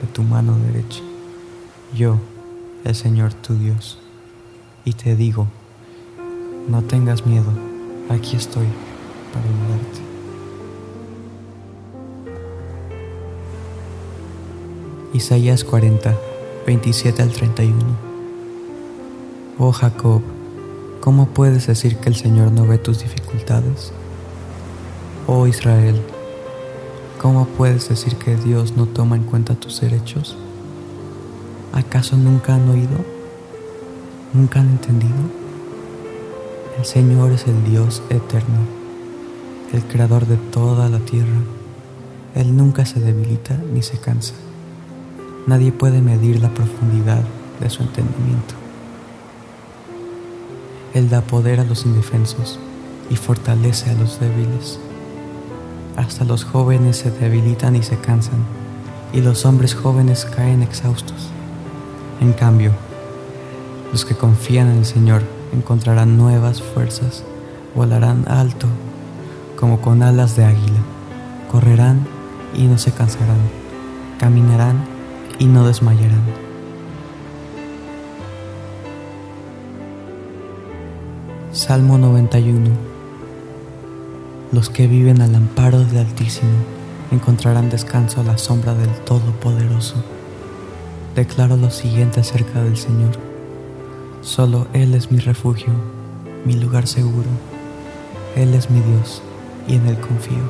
[0.00, 1.02] de tu mano derecha,
[1.96, 2.18] yo,
[2.84, 3.98] el Señor tu Dios,
[4.84, 5.48] y te digo,
[6.68, 7.50] no tengas miedo,
[8.08, 8.66] aquí estoy
[9.32, 10.06] para ayudarte.
[15.12, 16.14] Isaías 40,
[16.66, 17.76] 27 al 31.
[19.58, 20.20] Oh Jacob,
[21.00, 23.92] ¿cómo puedes decir que el Señor no ve tus dificultades?
[25.26, 26.00] Oh Israel,
[27.20, 30.36] ¿cómo puedes decir que Dios no toma en cuenta tus derechos?
[31.72, 33.04] ¿Acaso nunca han oído?
[34.34, 35.35] ¿Nunca han entendido?
[36.78, 38.58] El Señor es el Dios eterno,
[39.72, 41.40] el creador de toda la tierra.
[42.34, 44.34] Él nunca se debilita ni se cansa.
[45.46, 47.22] Nadie puede medir la profundidad
[47.60, 48.54] de su entendimiento.
[50.92, 52.58] Él da poder a los indefensos
[53.08, 54.78] y fortalece a los débiles.
[55.96, 58.44] Hasta los jóvenes se debilitan y se cansan,
[59.14, 61.30] y los hombres jóvenes caen exhaustos.
[62.20, 62.72] En cambio,
[63.92, 67.24] los que confían en el Señor encontrarán nuevas fuerzas,
[67.74, 68.68] volarán alto
[69.58, 70.80] como con alas de águila,
[71.50, 72.06] correrán
[72.54, 73.40] y no se cansarán,
[74.18, 74.84] caminarán
[75.38, 76.22] y no desmayarán.
[81.52, 82.96] Salmo 91
[84.52, 86.52] los que viven al amparo del Altísimo
[87.10, 89.96] encontrarán descanso a la sombra del Todopoderoso.
[91.14, 93.25] Declaro lo siguiente acerca del Señor.
[94.26, 95.72] Solo Él es mi refugio,
[96.44, 97.28] mi lugar seguro.
[98.34, 99.22] Él es mi Dios
[99.66, 100.42] y en Él confío.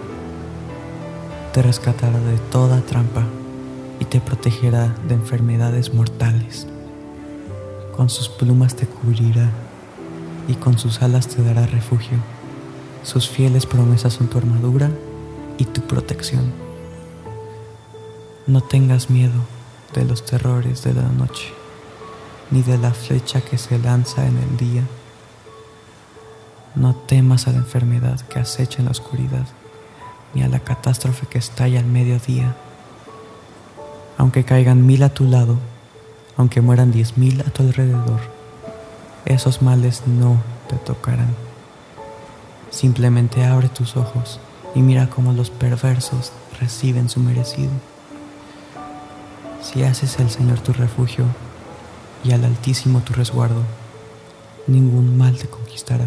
[1.53, 3.23] Te rescatará de toda trampa
[4.01, 6.67] y te protegerá de enfermedades mortales.
[7.95, 9.51] Con sus plumas te cubrirá
[10.49, 12.19] y con sus alas te dará refugio
[13.07, 14.91] sus fieles promesas son tu armadura
[15.59, 16.53] y tu protección.
[18.49, 19.45] No tengas miedo
[19.95, 21.53] de los terrores de la noche,
[22.51, 24.83] ni de la flecha que se lanza en el día.
[26.75, 29.47] No temas a la enfermedad que acecha en la oscuridad,
[30.35, 32.55] ni a la catástrofe que estalla al mediodía.
[34.19, 35.59] Aunque caigan mil a tu lado,
[36.37, 38.21] aunque mueran diez mil a tu alrededor,
[39.25, 41.35] esos males no te tocarán.
[42.71, 44.39] Simplemente abre tus ojos
[44.75, 47.71] y mira cómo los perversos reciben su merecido.
[49.63, 51.25] Si haces al Señor tu refugio
[52.27, 53.63] y al Altísimo tu resguardo,
[54.67, 56.07] ningún mal te conquistará,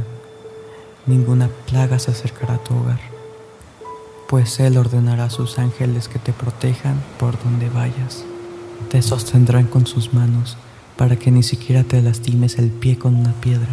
[1.06, 3.00] ninguna plaga se acercará a tu hogar,
[4.28, 8.26] pues Él ordenará a sus ángeles que te protejan por donde vayas,
[8.90, 10.58] te sostendrán con sus manos
[10.98, 13.70] para que ni siquiera te lastimes el pie con una piedra.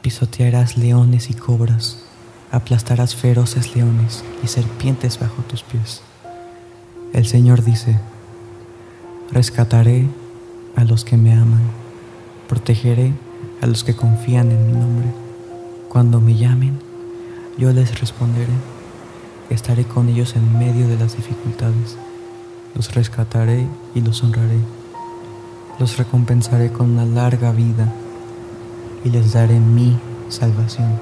[0.00, 2.04] Pisotearás leones y cobras,
[2.50, 6.00] aplastarás feroces leones y serpientes bajo tus pies.
[7.12, 7.98] El Señor dice,
[9.30, 10.08] rescataré
[10.76, 11.62] a los que me aman,
[12.48, 13.12] protegeré
[13.60, 15.06] a los que confían en mi nombre.
[15.88, 16.78] Cuando me llamen,
[17.58, 18.52] yo les responderé,
[19.50, 21.96] estaré con ellos en medio de las dificultades,
[22.74, 24.60] los rescataré y los honraré,
[25.78, 27.92] los recompensaré con una larga vida
[29.04, 29.98] y les daré mi
[30.28, 30.98] salvación.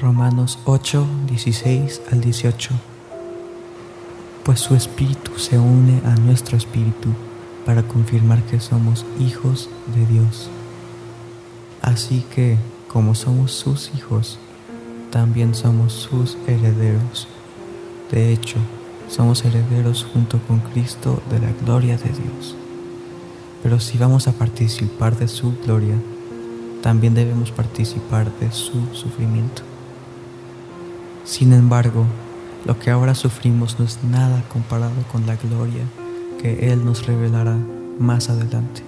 [0.00, 2.91] Romanos 8, 16 al 18.
[4.44, 7.10] Pues su espíritu se une a nuestro espíritu
[7.64, 10.50] para confirmar que somos hijos de Dios.
[11.80, 12.58] Así que,
[12.88, 14.40] como somos sus hijos,
[15.10, 17.28] también somos sus herederos.
[18.10, 18.56] De hecho,
[19.08, 22.56] somos herederos junto con Cristo de la gloria de Dios.
[23.62, 25.94] Pero si vamos a participar de su gloria,
[26.82, 29.62] también debemos participar de su sufrimiento.
[31.24, 32.06] Sin embargo,
[32.64, 35.84] lo que ahora sufrimos no es nada comparado con la gloria
[36.40, 37.56] que Él nos revelará
[37.98, 38.82] más adelante.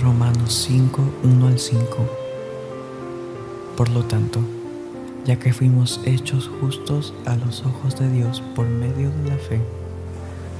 [0.00, 1.86] Romanos 5, 1 al 5.
[3.76, 4.40] Por lo tanto,
[5.24, 9.60] ya que fuimos hechos justos a los ojos de Dios por medio de la fe,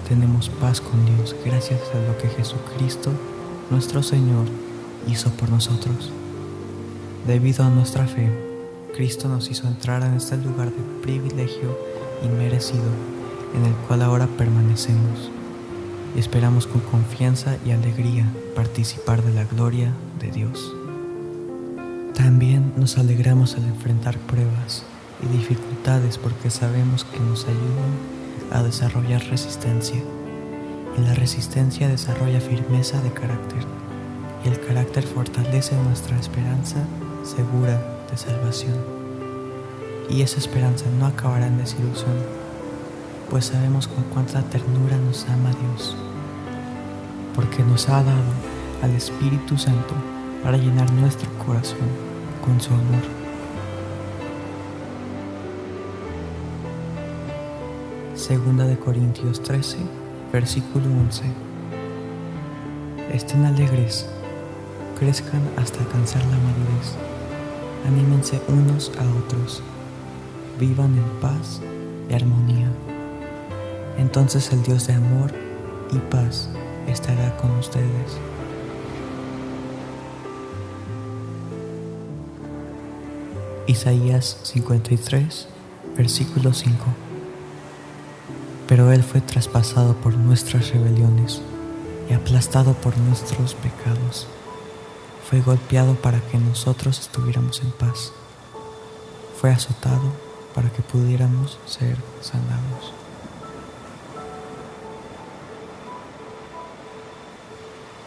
[0.09, 3.13] tenemos paz con Dios gracias a lo que Jesucristo,
[3.71, 4.47] nuestro Señor,
[5.07, 6.11] hizo por nosotros.
[7.29, 8.27] Debido a nuestra fe,
[8.97, 11.79] Cristo nos hizo entrar en este lugar de privilegio
[12.25, 12.89] inmerecido
[13.55, 15.31] en el cual ahora permanecemos
[16.17, 18.25] y esperamos con confianza y alegría
[18.57, 20.75] participar de la gloria de Dios.
[22.15, 24.85] También nos alegramos al enfrentar pruebas
[25.23, 30.01] y dificultades porque sabemos que nos ayudan a desarrollar resistencia.
[30.97, 33.67] Y la resistencia desarrolla firmeza de carácter.
[34.47, 36.79] Y el carácter fortalece nuestra esperanza
[37.29, 37.79] segura
[38.11, 38.75] de salvación.
[40.09, 42.17] Y esa esperanza no acabará en desilusión,
[43.31, 45.95] pues sabemos con cuánta ternura nos ama Dios,
[47.35, 48.33] porque nos ha dado
[48.83, 49.95] al Espíritu Santo
[50.43, 51.89] para llenar nuestro corazón
[52.45, 53.03] con su amor.
[58.15, 59.77] Segunda de Corintios 13,
[60.33, 61.25] versículo 11.
[63.13, 64.07] Estén alegres,
[64.99, 67.08] crezcan hasta alcanzar la madurez,
[67.87, 69.63] anímense unos a otros,
[70.59, 71.61] vivan en paz
[72.11, 72.71] y armonía.
[73.99, 75.33] Entonces el Dios de amor
[75.93, 76.49] y paz
[76.87, 78.19] estará con ustedes.
[83.67, 85.47] Isaías 53,
[85.97, 86.75] versículo 5.
[88.67, 91.43] Pero Él fue traspasado por nuestras rebeliones
[92.09, 94.27] y aplastado por nuestros pecados.
[95.29, 98.13] Fue golpeado para que nosotros estuviéramos en paz.
[99.39, 100.11] Fue azotado
[100.55, 102.95] para que pudiéramos ser sanados.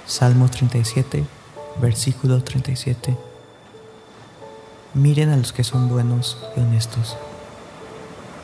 [0.08, 1.24] Salmo 37,
[1.80, 3.16] versículo 37.
[4.96, 7.18] Miren a los que son buenos y honestos,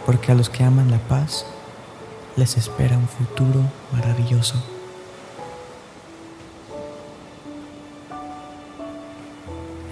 [0.06, 1.48] porque a los que aman la paz
[2.36, 3.60] les espera un futuro
[3.92, 4.77] maravilloso.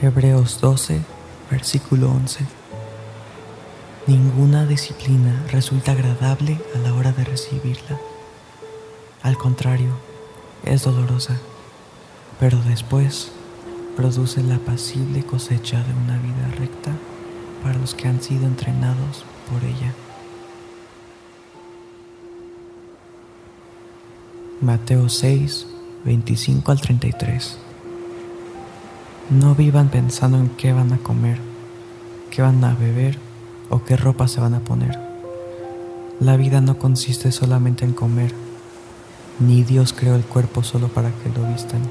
[0.02, 1.00] Hebreos 12,
[1.50, 2.46] versículo 11.
[4.08, 7.98] Ninguna disciplina resulta agradable a la hora de recibirla.
[9.24, 9.92] Al contrario,
[10.66, 11.38] es dolorosa,
[12.42, 13.32] pero después
[13.96, 16.92] produce la pasible cosecha de una vida recta
[17.64, 19.94] para los que han sido entrenados por ella.
[24.60, 25.68] Mateo 6,
[26.04, 27.65] 25 al 33.
[29.32, 31.40] No vivan pensando en qué van a comer,
[32.30, 33.18] qué van a beber
[33.72, 35.00] o qué ropa se van a poner.
[36.20, 38.32] La vida no consiste solamente en comer,
[39.40, 41.82] ni Dios creó el cuerpo solo para que lo vistan.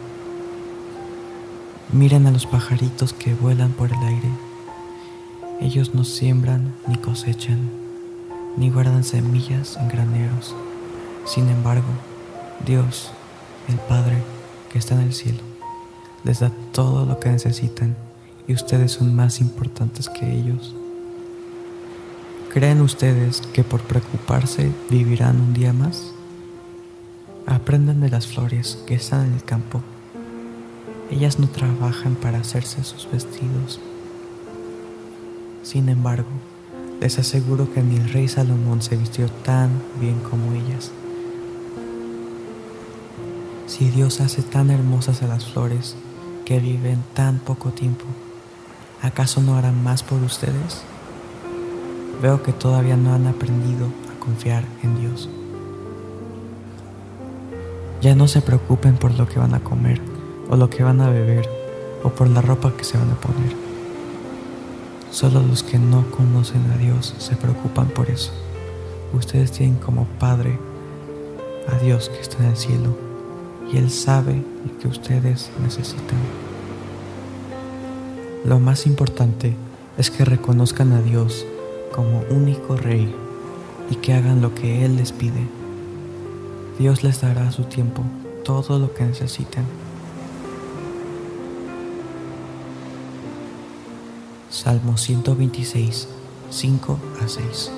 [1.93, 4.31] Miren a los pajaritos que vuelan por el aire.
[5.61, 7.69] Ellos no siembran ni cosechan,
[8.57, 10.55] ni guardan semillas en graneros.
[11.25, 11.89] Sin embargo,
[12.65, 13.11] Dios,
[13.67, 14.23] el Padre
[14.73, 15.54] que está en el cielo,
[16.25, 17.95] les da todo lo que necesitan
[18.49, 20.75] y ustedes son más importantes que ellos.
[22.53, 26.13] ¿Creen ustedes que por preocuparse vivirán un día más?
[27.47, 29.83] Aprendan de las flores que están en el campo.
[31.11, 33.81] Ellas no trabajan para hacerse sus vestidos.
[35.63, 36.29] Sin embargo,
[37.01, 39.71] les aseguro que el rey Salomón se vistió tan
[40.01, 40.91] bien como ellas.
[43.67, 45.97] Si Dios hace tan hermosas a las flores
[46.45, 48.05] que viven tan poco tiempo,
[49.03, 50.83] ¿acaso no hará más por ustedes?
[52.21, 55.29] Veo que todavía no han aprendido a confiar en Dios.
[58.01, 60.01] Ya no se preocupen por lo que van a comer
[60.51, 61.49] o lo que van a beber
[62.03, 63.57] o por la ropa que se van a poner.
[65.11, 68.33] Solo los que no conocen a Dios se preocupan por eso.
[69.15, 70.59] Ustedes tienen como Padre
[71.69, 73.04] a Dios que está en el cielo
[73.73, 76.19] y Él sabe lo que ustedes necesitan.
[78.45, 79.57] Lo más importante
[79.97, 81.47] es que reconozcan a Dios
[81.93, 83.15] como único Rey
[83.91, 85.47] y que hagan lo que Él les pide.
[86.79, 88.03] Dios les dará a su tiempo
[88.45, 89.65] todo lo que necesiten.
[94.51, 96.09] Salmo 126,
[96.51, 97.71] 5 a 6.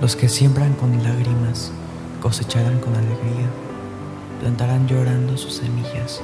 [0.00, 1.72] Los que siembran con lágrimas
[2.22, 3.48] cosecharán con alegría,
[4.44, 6.20] plantarán llorando sus semillas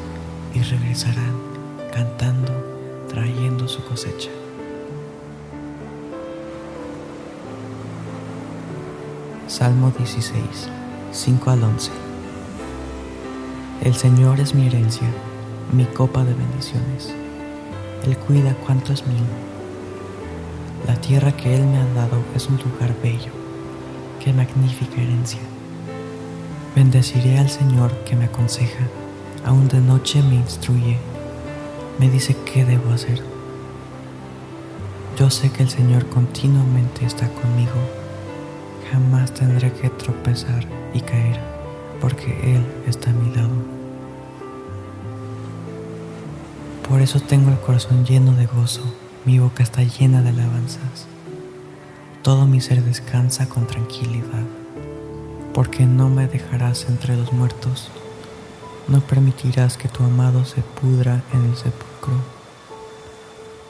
[0.52, 1.40] y regresarán
[1.90, 2.52] cantando,
[3.08, 4.28] trayendo su cosecha.
[9.46, 10.42] Salmo 16,
[11.12, 11.90] 5 al 11.
[13.80, 15.08] El Señor es mi herencia,
[15.72, 17.14] mi copa de bendiciones.
[18.04, 19.24] Él cuida cuanto es mío.
[20.86, 23.32] La tierra que Él me ha dado es un lugar bello.
[24.22, 25.40] Qué magnífica herencia.
[26.74, 28.86] Bendeciré al Señor que me aconseja,
[29.44, 30.98] aún de noche me instruye,
[31.98, 33.22] me dice qué debo hacer.
[35.18, 38.00] Yo sé que el Señor continuamente está conmigo
[38.90, 41.40] jamás tendré que tropezar y caer,
[42.00, 43.54] porque Él está a mi lado.
[46.88, 48.82] Por eso tengo el corazón lleno de gozo,
[49.24, 51.06] mi boca está llena de alabanzas.
[52.22, 54.44] Todo mi ser descansa con tranquilidad,
[55.54, 57.90] porque no me dejarás entre los muertos,
[58.88, 62.14] no permitirás que tu amado se pudra en el sepulcro.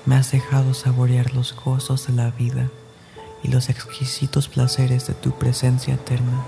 [0.06, 2.70] Me has dejado saborear los gozos de la vida
[3.42, 6.44] y los exquisitos placeres de tu presencia eterna.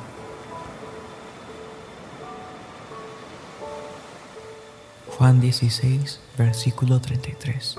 [5.19, 7.77] Juan 16, versículo 33.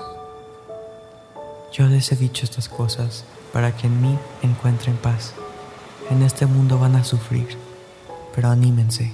[1.72, 5.34] Yo les he dicho estas cosas para que en mí encuentren paz.
[6.10, 7.48] En este mundo van a sufrir,
[8.34, 9.12] pero anímense,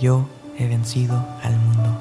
[0.00, 0.26] yo
[0.58, 1.98] he vencido al mundo.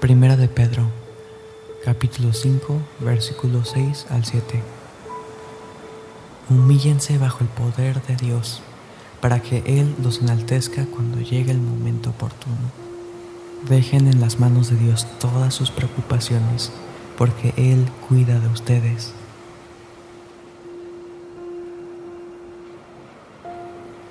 [0.00, 0.84] Primera de Pedro
[1.86, 4.60] capítulo 5, versículos 6 al 7.
[6.50, 8.60] Humíllense bajo el poder de Dios,
[9.20, 12.72] para que Él los enaltezca cuando llegue el momento oportuno.
[13.68, 16.72] Dejen en las manos de Dios todas sus preocupaciones,
[17.16, 19.12] porque Él cuida de ustedes.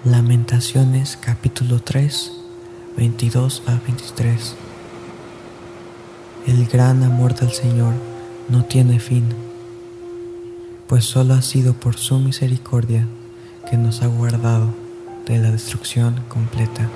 [0.03, 2.31] Lamentaciones capítulo 3,
[2.97, 4.55] 22 a 23.
[6.47, 7.93] El gran amor del Señor
[8.49, 9.25] no tiene fin,
[10.87, 13.07] pues solo ha sido por su misericordia
[13.69, 14.69] que nos ha guardado
[15.25, 16.87] de la destrucción completa.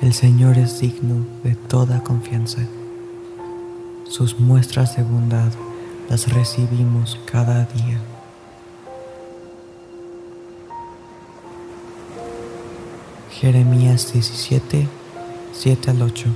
[0.00, 2.62] El Señor es digno de toda confianza.
[4.12, 5.50] Sus muestras de bondad
[6.10, 7.98] las recibimos cada día.
[13.30, 14.86] Jeremías 17,
[15.54, 16.26] 7 al 8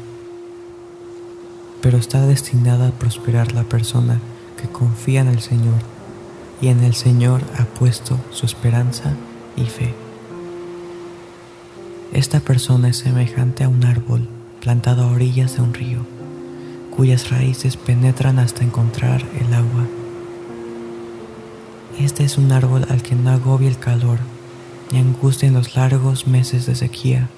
[1.83, 4.21] pero está destinada a prosperar la persona
[4.61, 5.81] que confía en el Señor
[6.63, 9.13] y en el Señor ha puesto su esperanza
[9.55, 9.95] y fe.
[12.15, 14.27] Esta persona es semejante a un árbol
[14.61, 16.16] plantado a orillas de un río,
[16.97, 19.87] cuyas raíces penetran hasta encontrar el agua.
[22.01, 24.19] Este es un árbol al que no agobia el calor
[24.91, 27.29] ni angustia en los largos meses de sequía.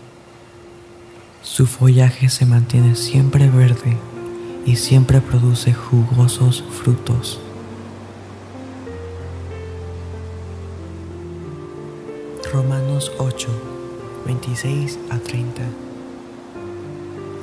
[1.42, 3.96] Su follaje se mantiene siempre verde
[4.64, 7.40] y siempre produce jugosos frutos.
[12.52, 13.48] Romanos 8,
[14.26, 15.62] 26 a 30.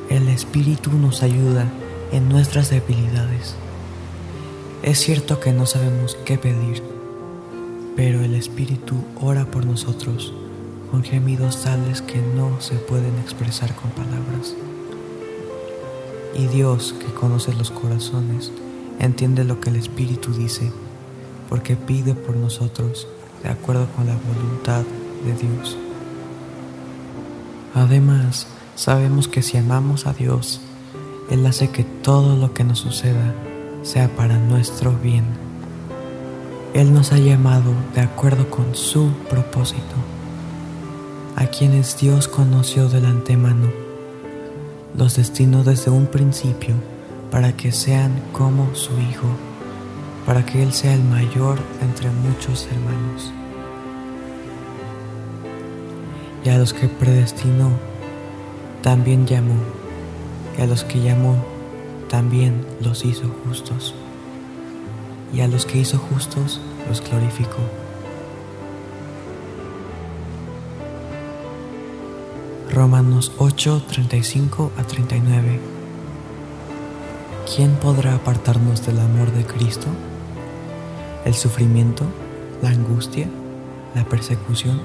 [0.09, 1.67] El Espíritu nos ayuda
[2.15, 3.55] en nuestras debilidades.
[4.83, 6.81] Es cierto que no sabemos qué pedir,
[7.97, 10.33] pero el Espíritu ora por nosotros
[10.89, 14.55] con gemidos tales que no se pueden expresar con palabras.
[16.33, 18.49] Y Dios, que conoce los corazones,
[18.97, 20.71] entiende lo que el Espíritu dice,
[21.49, 23.09] porque pide por nosotros
[23.43, 24.83] de acuerdo con la voluntad
[25.25, 25.77] de Dios.
[27.73, 30.61] Además, sabemos que si amamos a Dios,
[31.29, 33.33] Él hace que todo lo que nos suceda
[33.83, 35.25] sea para nuestro bien.
[36.73, 39.95] Él nos ha llamado de acuerdo con su propósito,
[41.35, 43.85] a quienes Dios conoció del antemano
[44.97, 46.73] los destinó desde un principio
[47.29, 49.27] para que sean como su Hijo,
[50.25, 53.31] para que Él sea el mayor entre muchos hermanos.
[56.45, 57.71] Y a los que predestinó,
[58.81, 59.55] también llamó,
[60.57, 61.35] y a los que llamó,
[62.09, 63.93] también los hizo justos,
[65.33, 67.61] y a los que hizo justos, los glorificó.
[72.71, 75.59] Romanos 8, 35 a 39.
[77.55, 79.87] ¿Quién podrá apartarnos del amor de Cristo?
[81.23, 82.03] ¿El sufrimiento?
[82.61, 83.29] ¿La angustia?
[83.93, 84.81] ¿La persecución?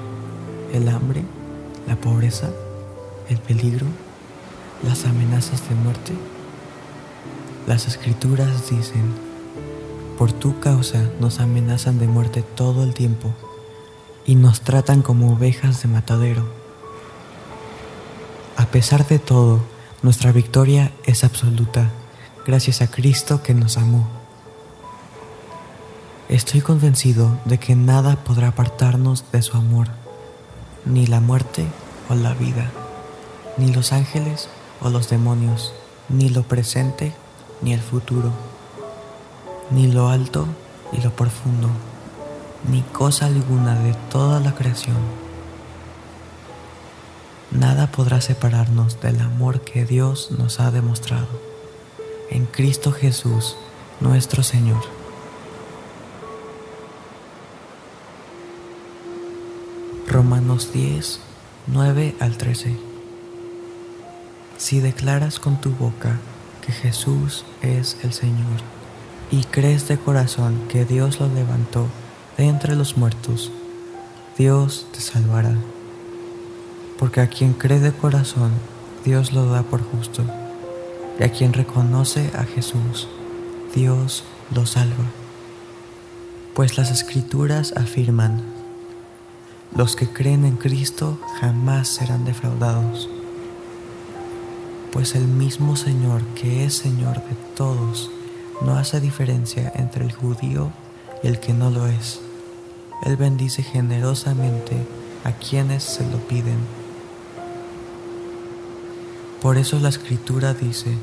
[0.72, 1.24] ¿El hambre?
[1.88, 2.51] ¿La pobreza?
[3.28, 3.86] ¿El peligro?
[4.82, 6.12] ¿Las amenazas de muerte?
[7.66, 9.15] Las escrituras dicen,
[10.19, 13.32] por tu causa nos amenazan de muerte todo el tiempo
[14.27, 16.61] y nos tratan como ovejas de matadero
[18.61, 19.61] a pesar de todo,
[20.02, 21.89] nuestra victoria es absoluta,
[22.47, 24.07] gracias a Cristo que nos amó.
[26.28, 29.89] Estoy convencido de que nada podrá apartarnos de su amor,
[30.85, 31.65] ni la muerte
[32.11, 32.70] o la vida,
[33.57, 34.51] ni los ángeles
[34.81, 35.73] o los demonios,
[36.09, 37.15] ni lo presente
[37.62, 38.32] ni el futuro,
[39.70, 40.47] ni lo alto
[40.93, 41.69] ni lo profundo,
[42.69, 44.97] ni cosa alguna de toda la creación
[47.51, 51.27] Nada podrá separarnos del amor que Dios nos ha demostrado
[52.31, 53.57] en Cristo Jesús,
[53.98, 54.81] nuestro Señor.
[60.07, 61.20] Romanos 10,
[61.66, 62.90] 9 al 13.
[64.61, 66.19] Si declaras con tu boca
[66.61, 68.61] que Jesús es el Señor
[69.31, 71.87] y crees de corazón que Dios lo levantó
[72.37, 73.51] de entre los muertos,
[74.37, 75.55] Dios te salvará.
[76.99, 78.53] Porque a quien cree de corazón,
[79.03, 80.24] Dios lo da por justo,
[81.19, 83.09] y a quien reconoce a Jesús,
[83.74, 84.24] Dios
[84.55, 85.07] lo salva.
[86.53, 88.43] Pues las escrituras afirman,
[89.74, 93.09] los que creen en Cristo jamás serán defraudados,
[94.93, 98.11] pues el mismo Señor que es Señor de todos,
[98.61, 100.71] no hace diferencia entre el judío
[101.23, 102.21] y el que no lo es.
[103.05, 104.77] Él bendice generosamente
[105.25, 106.59] a quienes se lo piden.
[109.41, 110.95] Por eso la escritura dice,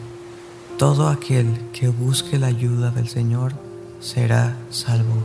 [0.77, 3.53] todo aquel que busque la ayuda del Señor
[3.99, 5.23] será salvo.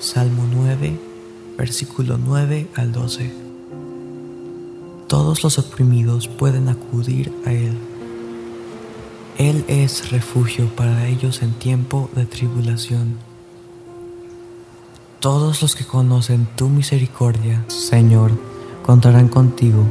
[0.00, 0.98] Salmo 9,
[1.56, 3.53] versículo 9 al 12.
[5.14, 7.78] Todos los oprimidos pueden acudir a Él.
[9.38, 13.18] Él es refugio para ellos en tiempo de tribulación.
[15.20, 18.32] Todos los que conocen tu misericordia, Señor,
[18.84, 19.84] contarán contigo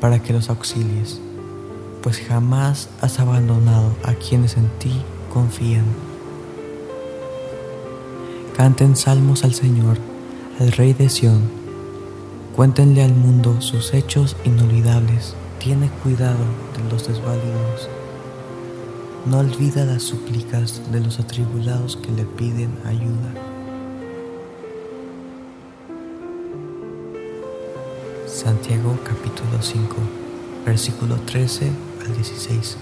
[0.00, 1.20] para que los auxilies,
[2.02, 5.00] pues jamás has abandonado a quienes en ti
[5.32, 5.84] confían.
[8.56, 9.98] Canten salmos al Señor,
[10.58, 11.63] al Rey de Sión.
[12.56, 15.34] Cuéntenle al mundo sus hechos inolvidables.
[15.58, 16.38] Tiene cuidado
[16.76, 17.88] de los desvalidos.
[19.26, 23.34] No olvida las súplicas de los atribulados que le piden ayuda.
[28.28, 29.96] Santiago capítulo 5,
[30.64, 31.72] versículo 13
[32.06, 32.76] al 16.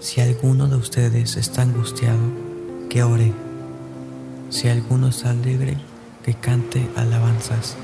[0.00, 2.18] Si alguno de ustedes está angustiado,
[2.88, 3.34] que ore.
[4.48, 5.76] Si alguno está alegre,
[6.24, 7.76] que cante alabanzas.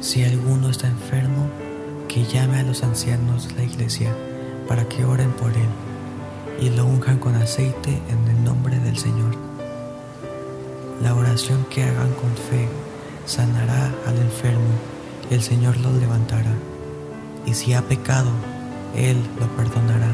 [0.00, 1.48] Si alguno está enfermo,
[2.08, 4.14] que llame a los ancianos de la iglesia
[4.68, 5.68] para que oren por él
[6.60, 9.36] y lo unjan con aceite en el nombre del Señor.
[11.02, 12.68] La oración que hagan con fe
[13.26, 14.70] sanará al enfermo
[15.30, 16.54] y el Señor lo levantará.
[17.44, 18.30] Y si ha pecado,
[18.94, 20.10] Él lo perdonará.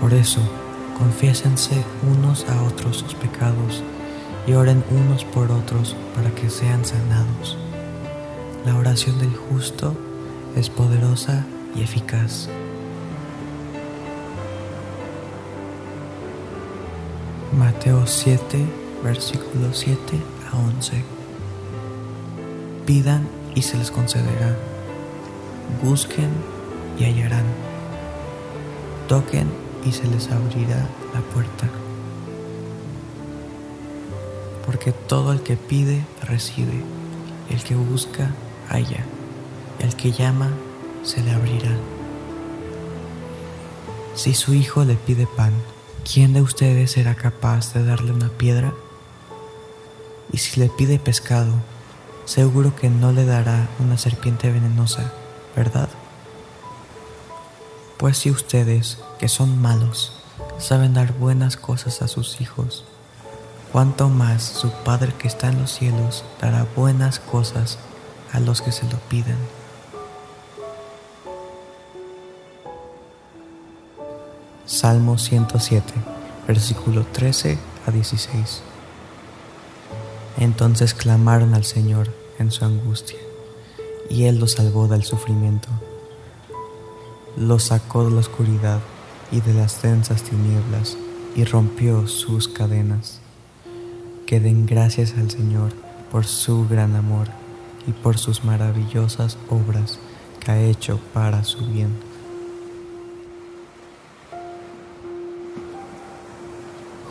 [0.00, 0.40] Por eso,
[0.96, 3.82] confiésense unos a otros sus pecados
[4.46, 7.58] y oren unos por otros para que sean sanados.
[8.66, 9.94] La oración del justo
[10.56, 12.48] es poderosa y eficaz.
[17.56, 18.66] Mateo 7,
[19.04, 20.00] versículos 7
[20.50, 21.04] a 11.
[22.86, 24.56] Pidan y se les concederá.
[25.84, 26.30] Busquen
[26.98, 27.46] y hallarán.
[29.06, 29.46] Toquen
[29.84, 31.68] y se les abrirá la puerta.
[34.66, 36.82] Porque todo el que pide, recibe.
[37.48, 38.32] El que busca,
[38.68, 39.04] halla.
[39.78, 40.50] El que llama,
[41.02, 41.76] se le abrirá.
[44.14, 45.52] Si su hijo le pide pan,
[46.10, 48.72] ¿quién de ustedes será capaz de darle una piedra?
[50.32, 51.52] Y si le pide pescado,
[52.24, 55.12] seguro que no le dará una serpiente venenosa,
[55.54, 55.88] ¿verdad?
[57.98, 60.12] Pues si ustedes, que son malos,
[60.58, 62.84] saben dar buenas cosas a sus hijos,
[63.72, 67.78] cuánto más su Padre que está en los cielos dará buenas cosas
[68.32, 69.36] a los que se lo piden.
[74.66, 75.92] Salmo 107,
[76.46, 78.62] versículo 13 a 16.
[80.38, 83.18] Entonces clamaron al Señor en su angustia,
[84.10, 85.68] y Él los salvó del sufrimiento.
[87.36, 88.80] Los sacó de la oscuridad
[89.30, 90.96] y de las densas tinieblas,
[91.34, 93.20] y rompió sus cadenas.
[94.26, 95.72] Que den gracias al Señor
[96.10, 97.28] por su gran amor
[97.86, 99.98] y por sus maravillosas obras
[100.40, 101.90] que ha hecho para su bien.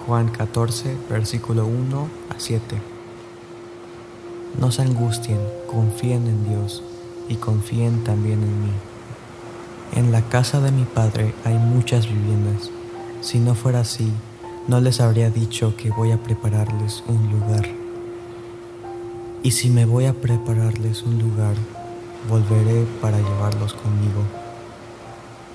[0.05, 2.81] Juan 14, versículo 1 a 7.
[4.59, 6.83] No se angustien, confíen en Dios
[7.27, 8.71] y confíen también en mí.
[9.95, 12.69] En la casa de mi Padre hay muchas viviendas.
[13.21, 14.11] Si no fuera así,
[14.67, 17.84] no les habría dicho que voy a prepararles un lugar.
[19.45, 21.53] Y si me voy a prepararles un lugar,
[22.27, 24.23] volveré para llevarlos conmigo.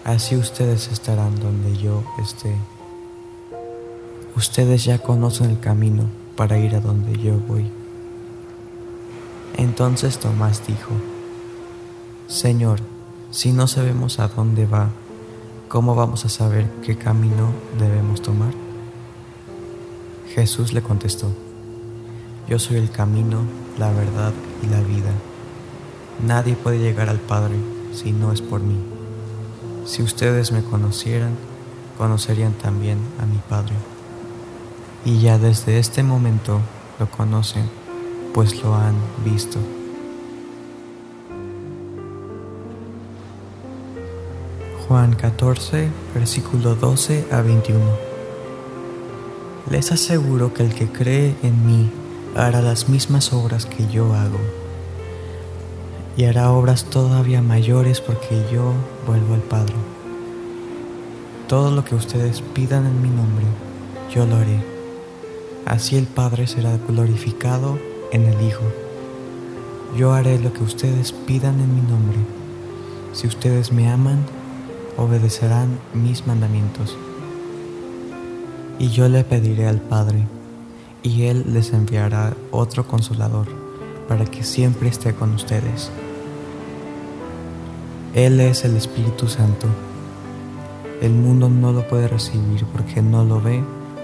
[0.05, 2.55] Así ustedes estarán donde yo esté.
[4.37, 6.05] Ustedes ya conocen el camino
[6.37, 7.67] para ir a donde yo voy.
[9.57, 10.93] Entonces Tomás dijo,
[12.29, 12.79] Señor,
[13.33, 14.91] si no sabemos a dónde va,
[15.67, 18.55] ¿cómo vamos a saber qué camino debemos tomar?
[20.33, 21.33] Jesús le contestó,
[22.49, 23.43] Yo soy el camino,
[23.79, 25.13] la verdad y la vida.
[26.27, 27.57] Nadie puede llegar al Padre
[27.93, 28.79] si no es por mí.
[29.87, 31.37] Si ustedes me conocieran,
[31.97, 33.75] conocerían también a mi Padre
[35.05, 36.61] y ya desde este momento
[36.99, 37.65] lo conocen,
[38.35, 38.95] pues lo han
[39.25, 39.59] visto.
[44.87, 47.81] Juan 14, versículo 12 a 21.
[49.71, 51.91] Les aseguro que el que cree en mí
[52.37, 54.39] hará las mismas obras que yo hago,
[56.17, 58.73] y hará obras todavía mayores porque yo
[59.07, 59.75] vuelvo al Padre.
[61.49, 63.45] Todo lo que ustedes pidan en mi nombre,
[64.15, 64.81] yo lo haré
[65.71, 67.79] Así el Padre será glorificado
[68.11, 68.65] en el Hijo.
[69.97, 72.19] Yo haré lo que ustedes pidan en mi nombre.
[73.13, 74.25] Si ustedes me aman,
[74.97, 76.97] obedecerán mis mandamientos.
[78.79, 80.27] Y yo le pediré al Padre,
[81.03, 83.47] y Él les enviará otro consolador,
[84.09, 85.91] para que siempre esté con ustedes.
[88.15, 89.67] Él es el Espíritu Santo.
[91.01, 93.63] El mundo no lo puede recibir porque no lo ve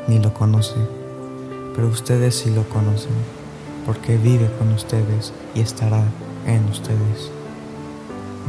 [0.09, 0.77] ni lo conoce
[1.77, 3.13] pero ustedes sí lo conocen,
[3.85, 6.03] porque vive con ustedes y estará
[6.47, 7.31] en ustedes.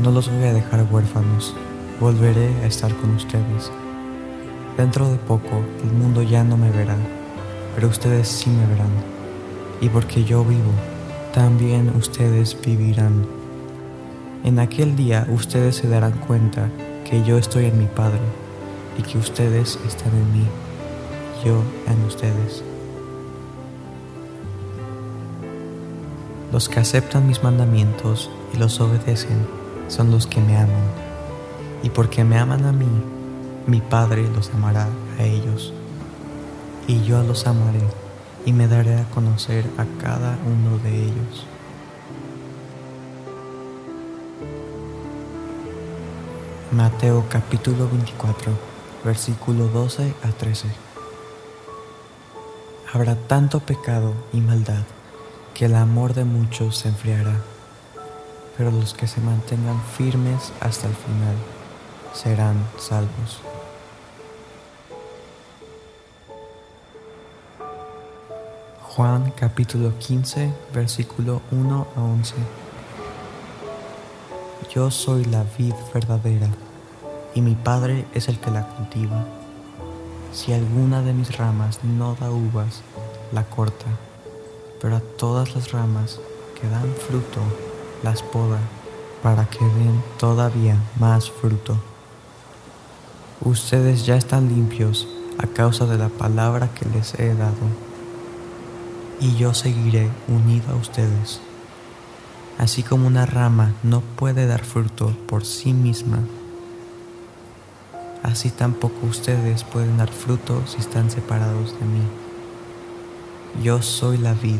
[0.01, 1.53] No los voy a dejar huérfanos,
[1.99, 3.69] volveré a estar con ustedes.
[4.77, 6.95] Dentro de poco el mundo ya no me verá,
[7.77, 8.89] pero ustedes sí me verán.
[9.81, 10.71] Y porque yo vivo,
[11.31, 13.27] también ustedes vivirán.
[14.43, 16.71] En aquel día ustedes se darán cuenta
[17.07, 18.17] que yo estoy en mi Padre
[18.97, 20.47] y que ustedes están en mí,
[21.45, 22.63] yo en ustedes.
[26.51, 29.37] Los que aceptan mis mandamientos y los obedecen
[29.87, 30.87] son los que me aman.
[31.83, 32.89] Y porque me aman a mí,
[33.67, 34.87] mi Padre los amará
[35.19, 35.75] a ellos.
[36.87, 37.81] Y yo los amaré
[38.45, 41.45] y me daré a conocer a cada uno de ellos.
[46.71, 48.53] Mateo capítulo 24,
[49.03, 50.69] versículo 12 a 13.
[52.93, 54.83] Habrá tanto pecado y maldad
[55.53, 57.41] que el amor de muchos se enfriará,
[58.57, 61.35] pero los que se mantengan firmes hasta el final
[62.13, 63.41] serán salvos.
[68.97, 72.33] Juan capítulo 15, versículo 1 a 11.
[74.73, 76.47] Yo soy la vid verdadera,
[77.35, 79.23] y mi Padre es el que la cultiva.
[80.33, 82.81] Si alguna de mis ramas no da uvas,
[83.31, 83.85] la corta,
[84.81, 86.19] pero a todas las ramas
[86.59, 87.41] que dan fruto
[88.01, 88.61] las poda
[89.21, 91.77] para que den todavía más fruto.
[93.41, 95.07] Ustedes ya están limpios
[95.37, 97.86] a causa de la palabra que les he dado,
[99.19, 101.39] y yo seguiré unido a ustedes.
[102.57, 106.19] Así como una rama no puede dar fruto por sí misma,
[108.23, 112.01] así tampoco ustedes pueden dar fruto si están separados de mí.
[113.63, 114.59] Yo soy la vid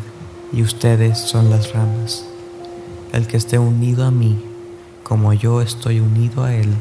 [0.53, 2.25] y ustedes son las ramas.
[3.13, 4.43] El que esté unido a mí,
[5.03, 6.73] como yo estoy unido a él,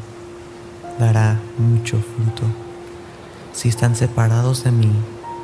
[0.99, 2.43] dará mucho fruto.
[3.53, 4.91] Si están separados de mí,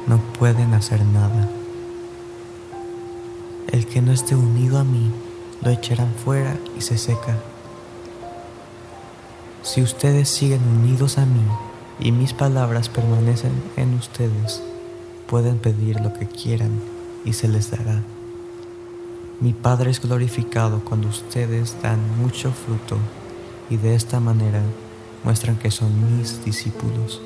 [0.08, 1.50] no pueden hacer nada.
[3.72, 5.12] El que no esté unido a mí,
[5.64, 7.38] lo echarán fuera y se seca.
[9.62, 11.42] Si ustedes siguen unidos a mí
[12.00, 14.62] y mis palabras permanecen en ustedes,
[15.28, 16.82] pueden pedir lo que quieran
[17.24, 18.04] y se les dará.
[19.40, 22.98] Mi Padre es glorificado cuando ustedes dan mucho fruto
[23.70, 24.62] y de esta manera
[25.24, 27.22] muestran que son mis discípulos.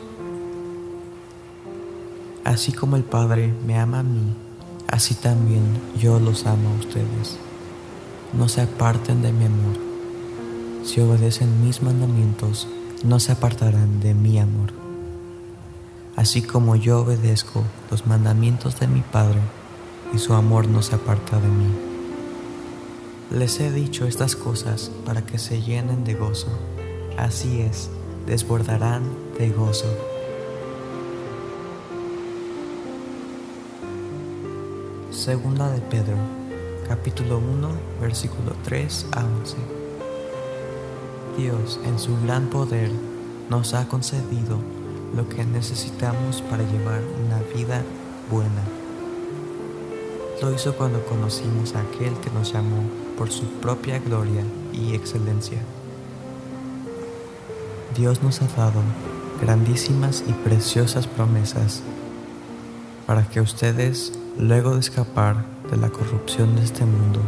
[2.43, 4.33] Así como el Padre me ama a mí,
[4.87, 5.63] así también
[5.97, 7.37] yo los amo a ustedes.
[8.33, 9.87] No se aparten de mi amor
[10.87, 12.65] si obedecen mis mandamientos,
[13.03, 14.71] no se apartarán de mi amor.
[16.15, 17.61] Así como yo obedezco
[17.91, 19.41] los mandamientos de mi Padre,
[20.13, 21.67] y su amor no se aparta de mí.
[23.31, 26.57] Les he dicho estas cosas para que se llenen de gozo.
[27.17, 27.89] Así es,
[28.25, 29.03] desbordarán
[29.37, 29.93] de gozo.
[35.17, 36.15] Segunda de Pedro,
[36.87, 37.69] capítulo 1,
[37.99, 39.57] versículo 3 a 11.
[41.35, 42.91] Dios, en su gran poder,
[43.49, 44.59] nos ha concedido
[45.15, 47.81] lo que necesitamos para llevar una vida
[48.29, 48.61] buena.
[50.39, 52.83] Lo hizo cuando conocimos a aquel que nos llamó
[53.17, 55.57] por su propia gloria y excelencia.
[57.97, 58.81] Dios nos ha dado
[59.41, 61.81] grandísimas y preciosas promesas
[63.07, 67.21] para que ustedes, luego de escapar de la corrupción de este mundo,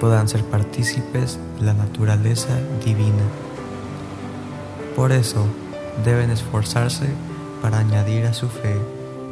[0.00, 3.24] puedan ser partícipes de la naturaleza divina.
[4.94, 5.44] Por eso
[6.04, 7.08] deben esforzarse
[7.62, 8.76] para añadir a su fe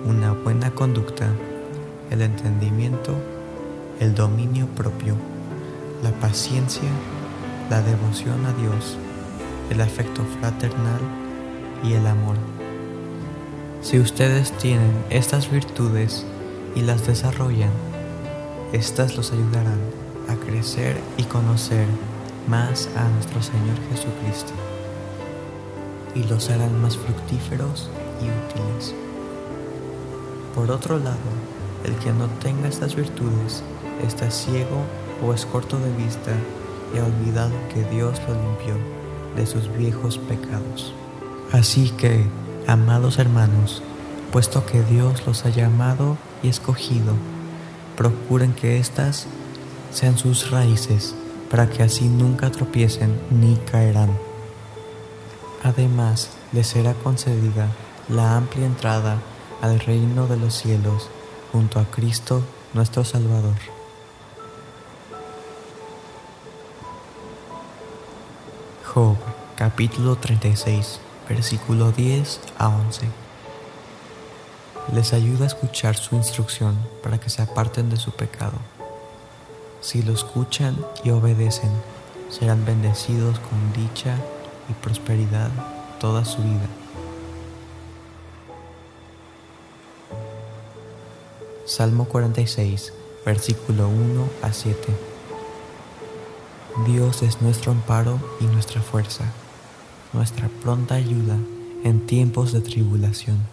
[0.06, 1.26] una buena conducta,
[2.10, 3.14] el entendimiento,
[4.00, 5.14] el dominio propio,
[6.02, 6.88] la paciencia,
[7.70, 8.96] la devoción a Dios,
[9.70, 11.00] el afecto fraternal
[11.84, 12.36] y el amor.
[13.82, 16.26] Si ustedes tienen estas virtudes
[16.74, 17.70] y las desarrollan,
[18.72, 19.80] éstas los ayudarán
[20.28, 21.86] a crecer y conocer
[22.48, 24.52] más a nuestro Señor Jesucristo
[26.14, 27.88] y los harán más fructíferos
[28.20, 28.94] y útiles.
[30.54, 31.16] Por otro lado,
[31.84, 33.62] el que no tenga estas virtudes
[34.06, 34.84] está ciego
[35.24, 36.32] o es corto de vista
[36.94, 38.74] y ha olvidado que Dios lo limpió
[39.36, 40.92] de sus viejos pecados.
[41.52, 42.26] Así que,
[42.66, 43.82] amados hermanos,
[44.30, 47.14] puesto que Dios los ha llamado y escogido,
[47.96, 49.26] procuren que éstas
[49.92, 51.14] sean sus raíces,
[51.50, 54.10] para que así nunca tropiecen ni caerán.
[55.62, 57.68] Además, les será concedida
[58.08, 59.18] la amplia entrada
[59.60, 61.08] al reino de los cielos
[61.52, 62.42] junto a Cristo
[62.74, 63.54] nuestro Salvador.
[68.92, 69.16] Job
[69.56, 73.21] capítulo 36 versículo 10 a 11
[74.92, 78.58] Les ayuda a escuchar su instrucción para que se aparten de su pecado
[79.82, 81.70] si lo escuchan y obedecen,
[82.30, 84.16] serán bendecidos con dicha
[84.70, 85.50] y prosperidad
[85.98, 86.68] toda su vida.
[91.66, 92.92] Salmo 46,
[93.26, 94.78] versículo 1 a 7.
[96.86, 99.24] Dios es nuestro amparo y nuestra fuerza,
[100.12, 101.36] nuestra pronta ayuda
[101.82, 103.51] en tiempos de tribulación.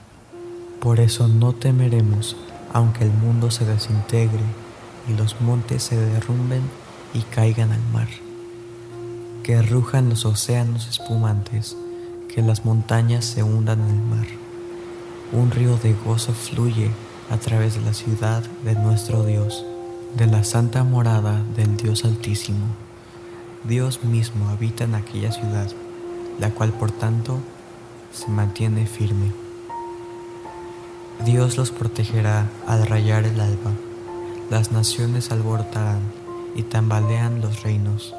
[0.79, 2.37] Por eso no temeremos,
[2.71, 4.43] aunque el mundo se desintegre
[5.09, 6.61] y los montes se derrumben
[7.13, 8.07] y caigan al mar.
[9.43, 11.75] Que rujan los océanos espumantes,
[12.33, 14.27] que las montañas se hundan en el mar.
[15.33, 16.91] Un río de gozo fluye
[17.29, 19.65] a través de la ciudad de nuestro Dios,
[20.17, 22.65] de la santa morada del Dios Altísimo.
[23.65, 25.69] Dios mismo habita en aquella ciudad,
[26.39, 27.39] la cual por tanto
[28.13, 29.31] se mantiene firme.
[31.25, 33.71] Dios los protegerá al rayar el alba
[34.49, 36.01] las naciones alborotarán
[36.55, 38.15] y tambalean los reinos,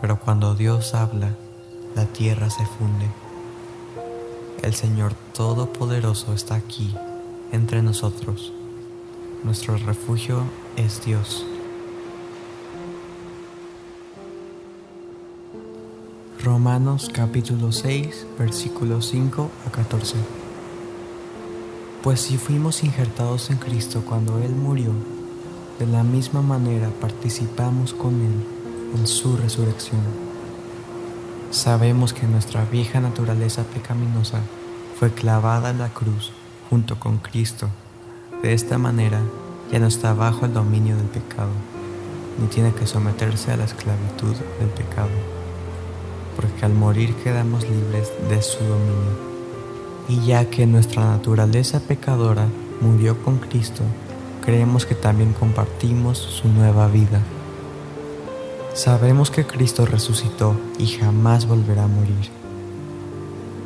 [0.00, 1.36] pero cuando Dios habla,
[1.94, 3.06] la tierra se funde.
[4.62, 6.94] El Señor Todopoderoso está aquí,
[7.52, 8.52] entre nosotros.
[9.44, 10.44] nuestro refugio
[10.76, 11.46] es Dios.
[16.42, 20.39] Romanos capítulo 6, versículos 5 a 14.
[22.02, 24.90] Pues si fuimos injertados en Cristo cuando Él murió,
[25.78, 30.00] de la misma manera participamos con Él en su resurrección.
[31.50, 34.40] Sabemos que nuestra vieja naturaleza pecaminosa
[34.98, 36.32] fue clavada en la cruz
[36.68, 37.68] junto con Cristo.
[38.42, 39.20] De esta manera
[39.70, 41.52] ya no está bajo el dominio del pecado,
[42.40, 45.10] ni tiene que someterse a la esclavitud del pecado
[46.40, 49.29] porque al morir quedamos libres de su dominio.
[50.10, 52.48] Y ya que nuestra naturaleza pecadora
[52.80, 53.84] murió con Cristo,
[54.44, 57.20] creemos que también compartimos su nueva vida.
[58.74, 62.28] Sabemos que Cristo resucitó y jamás volverá a morir.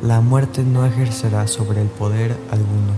[0.03, 2.93] La muerte no ejercerá sobre el poder alguno.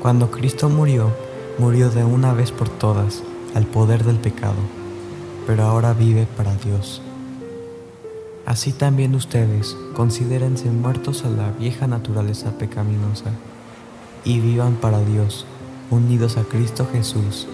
[0.00, 1.10] Cuando Cristo murió,
[1.58, 3.24] murió de una vez por todas
[3.56, 4.62] al poder del pecado,
[5.44, 7.02] pero ahora vive para Dios.
[8.48, 13.30] Así también ustedes considérense muertos a la vieja naturaleza pecaminosa
[14.24, 15.44] y vivan para Dios,
[15.90, 17.46] unidos a Cristo Jesús,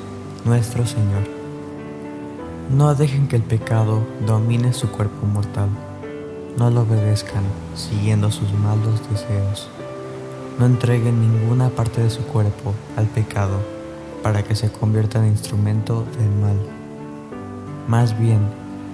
[0.44, 1.24] nuestro Señor.
[2.70, 5.68] No dejen que el pecado domine su cuerpo mortal.
[6.58, 7.42] No lo obedezcan
[7.74, 9.68] siguiendo sus malos deseos.
[10.60, 13.58] No entreguen ninguna parte de su cuerpo al pecado
[14.22, 16.56] para que se convierta en instrumento del mal.
[17.88, 18.38] Más bien,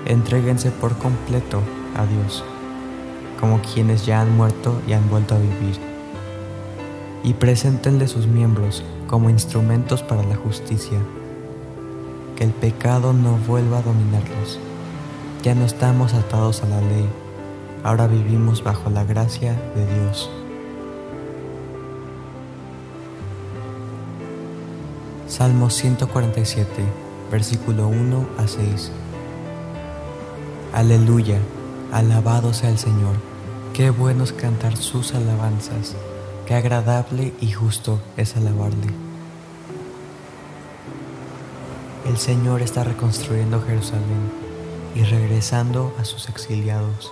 [0.06, 1.60] entréguense por completo
[1.96, 2.44] a Dios,
[3.40, 5.78] como quienes ya han muerto y han vuelto a vivir.
[7.22, 10.98] Y preséntenle sus miembros como instrumentos para la justicia.
[12.36, 14.58] Que el pecado no vuelva a dominarlos.
[15.42, 17.08] Ya no estamos atados a la ley,
[17.82, 20.30] ahora vivimos bajo la gracia de Dios.
[25.28, 26.66] Salmo 147,
[27.30, 28.90] versículo 1 a 6.
[30.74, 31.38] Aleluya
[31.92, 33.16] Alabado sea el Señor.
[33.74, 35.96] Qué bueno es cantar sus alabanzas.
[36.46, 38.92] Qué agradable y justo es alabarle.
[42.06, 44.30] El Señor está reconstruyendo Jerusalén
[44.94, 47.10] y regresando a sus exiliados.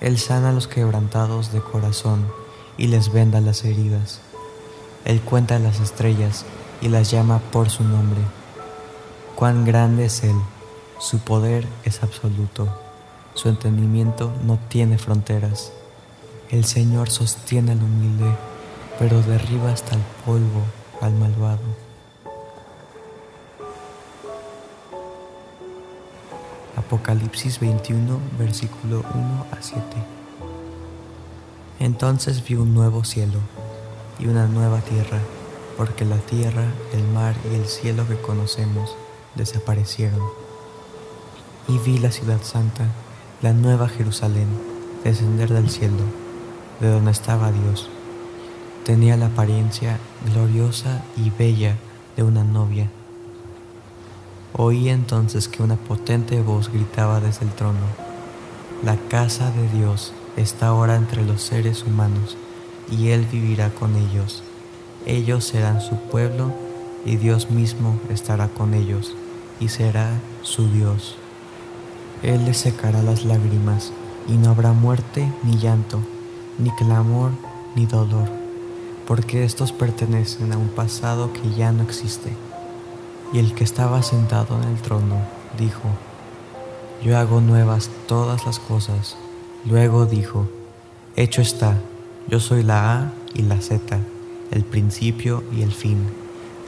[0.00, 2.28] Él sana a los quebrantados de corazón
[2.78, 4.20] y les venda las heridas.
[5.04, 6.44] Él cuenta las estrellas
[6.80, 8.20] y las llama por su nombre.
[9.34, 10.36] Cuán grande es Él,
[11.00, 12.83] su poder es absoluto.
[13.34, 15.72] Su entendimiento no tiene fronteras.
[16.50, 18.32] El Señor sostiene al humilde,
[18.98, 20.62] pero derriba hasta el polvo
[21.00, 21.84] al malvado.
[26.76, 29.82] Apocalipsis 21, versículo 1 a 7.
[31.80, 33.40] Entonces vi un nuevo cielo
[34.20, 35.18] y una nueva tierra,
[35.76, 38.94] porque la tierra, el mar y el cielo que conocemos
[39.34, 40.20] desaparecieron.
[41.66, 42.86] Y vi la ciudad santa
[43.44, 44.46] la nueva Jerusalén,
[45.04, 46.02] descender del cielo,
[46.80, 47.90] de donde estaba Dios.
[48.86, 51.76] Tenía la apariencia gloriosa y bella
[52.16, 52.88] de una novia.
[54.54, 57.86] Oí entonces que una potente voz gritaba desde el trono,
[58.82, 62.38] La casa de Dios está ahora entre los seres humanos,
[62.90, 64.42] y Él vivirá con ellos.
[65.04, 66.54] Ellos serán su pueblo,
[67.04, 69.14] y Dios mismo estará con ellos,
[69.60, 71.18] y será su Dios.
[72.24, 73.92] Él les secará las lágrimas,
[74.26, 76.00] y no habrá muerte, ni llanto,
[76.58, 77.32] ni clamor,
[77.74, 78.30] ni dolor,
[79.06, 82.32] porque estos pertenecen a un pasado que ya no existe.
[83.34, 85.18] Y el que estaba sentado en el trono
[85.58, 85.82] dijo,
[87.02, 89.16] Yo hago nuevas todas las cosas.
[89.66, 90.48] Luego dijo,
[91.16, 91.78] Hecho está,
[92.26, 93.98] yo soy la A y la Z,
[94.50, 95.98] el principio y el fin.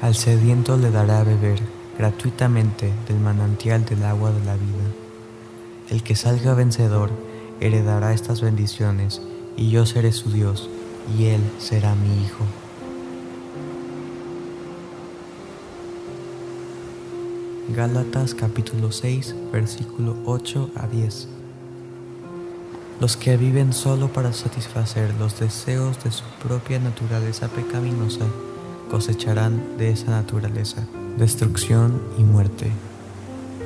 [0.03, 1.61] Al sediento le dará a beber
[1.97, 5.06] gratuitamente del manantial del agua de la vida.
[5.89, 7.11] El que salga vencedor
[7.61, 9.23] heredará estas bendiciones,
[9.57, 10.69] y yo seré su Dios,
[11.17, 12.45] y él será mi hijo.
[17.69, 21.29] Gálatas capítulo 6, versículo 8 a 10.
[22.99, 28.25] Los que viven solo para satisfacer los deseos de su propia naturaleza pecaminosa
[28.91, 30.87] cosecharán de esa naturaleza
[31.17, 32.73] destrucción y muerte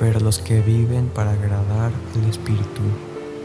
[0.00, 2.80] pero los que viven para agradar al Espíritu,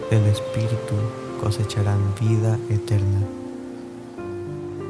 [0.10, 0.96] del Espíritu
[1.44, 3.20] cosecharán vida eterna.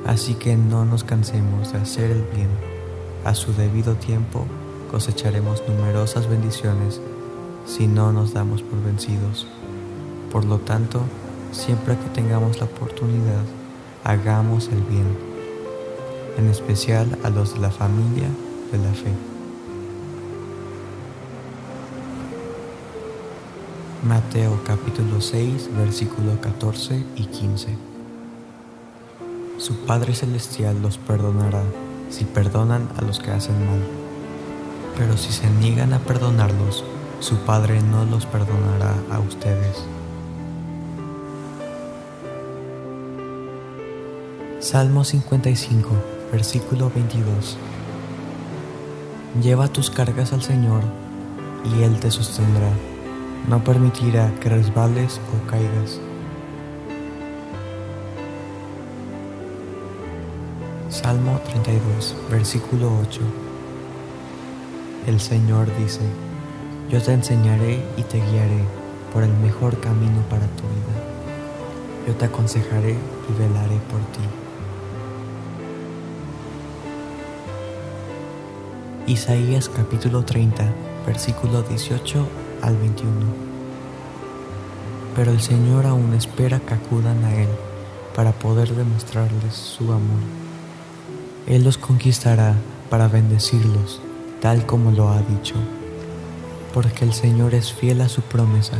[0.06, 2.50] Así que no nos cansemos de hacer el bien.
[3.26, 4.46] A su debido tiempo
[4.92, 7.02] cosecharemos numerosas bendiciones
[7.66, 9.48] si no nos damos por vencidos.
[10.32, 11.02] Por lo tanto,
[11.52, 13.44] siempre que tengamos la oportunidad,
[14.04, 15.36] hagamos el bien.
[16.38, 18.28] en especial a los de la familia
[18.72, 19.35] de la fe.
[24.06, 27.70] Mateo capítulo 6 versículo 14 y 15
[29.58, 31.64] Su Padre Celestial los perdonará
[32.12, 33.80] si perdonan a los que hacen mal,
[34.96, 36.84] pero si se niegan a perdonarlos,
[37.20, 39.84] su Padre no los perdonará a ustedes.
[44.60, 45.90] Salmo 55,
[46.32, 47.58] versículo 22.
[49.42, 50.84] Lleva tus cargas al Señor
[51.76, 52.70] y Él te sostendrá.
[53.48, 56.00] No permitirá que resbales o caigas.
[60.90, 63.22] Salmo 32, versículo 8.
[65.06, 66.02] El Señor dice,
[66.90, 68.64] yo te enseñaré y te guiaré
[69.14, 72.08] por el mejor camino para tu vida.
[72.08, 74.26] Yo te aconsejaré y velaré por ti.
[79.06, 80.66] Isaías capítulo 30,
[81.06, 83.12] versículo 18 al 21.
[85.16, 87.50] Pero el Señor aún espera que acudan a Él
[88.16, 90.20] para poder demostrarles su amor.
[91.48, 92.56] Él los conquistará
[92.90, 94.02] para bendecirlos,
[94.42, 95.56] tal como lo ha dicho
[96.76, 98.76] porque el Señor es fiel a su promesa.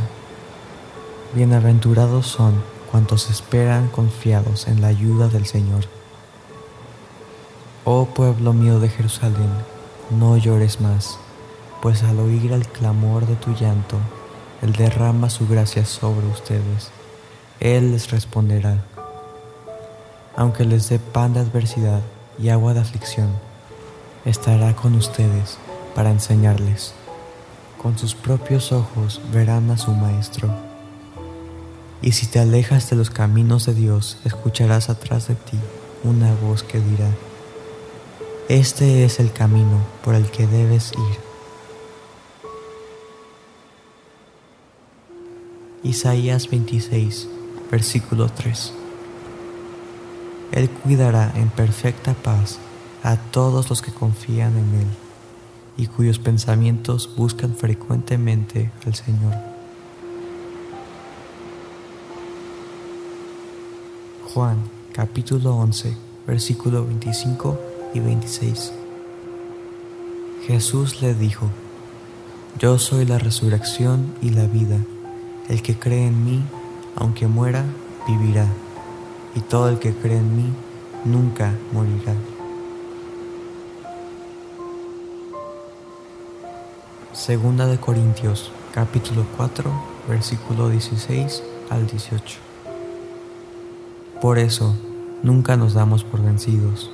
[1.34, 5.86] Bienaventurados son cuantos esperan confiados en la ayuda del Señor.
[7.84, 9.48] Oh pueblo mío de Jerusalén,
[10.10, 11.18] no llores más,
[11.86, 13.96] pues al oír el clamor de tu llanto,
[14.60, 16.90] Él derrama su gracia sobre ustedes.
[17.60, 18.82] Él les responderá.
[20.34, 22.00] Aunque les dé pan de adversidad
[22.40, 23.28] y agua de aflicción,
[24.24, 25.58] estará con ustedes
[25.94, 26.92] para enseñarles
[27.80, 30.52] con sus propios ojos verán a su Maestro.
[32.02, 35.56] Y si te alejas de los caminos de Dios, escucharás atrás de ti
[36.02, 37.10] una voz que dirá,
[38.48, 41.25] Este es el camino por el que debes ir.
[45.86, 47.28] Isaías 26,
[47.70, 48.72] versículo 3.
[50.52, 52.58] Él cuidará en perfecta paz
[53.02, 54.86] a todos los que confían en Él
[55.76, 59.34] y cuyos pensamientos buscan frecuentemente al Señor.
[64.34, 64.58] Juan
[64.92, 65.96] capítulo 11
[66.26, 67.58] versículo 25
[67.94, 68.72] y 26
[70.46, 71.48] Jesús le dijo,
[72.58, 74.78] Yo soy la resurrección y la vida,
[75.48, 76.42] el que cree en mí,
[76.96, 77.64] aunque muera,
[78.06, 78.46] vivirá,
[79.34, 80.52] y todo el que cree en mí,
[81.04, 82.14] nunca morirá.
[87.12, 89.72] Segunda de Corintios, capítulo 4,
[90.08, 92.38] versículo 16 al 18.
[94.20, 94.74] Por eso,
[95.22, 96.90] nunca nos damos por vencidos.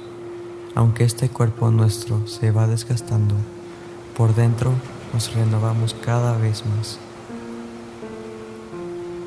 [0.75, 3.35] Aunque este cuerpo nuestro se va desgastando,
[4.17, 4.73] por dentro
[5.13, 6.99] nos renovamos cada vez más.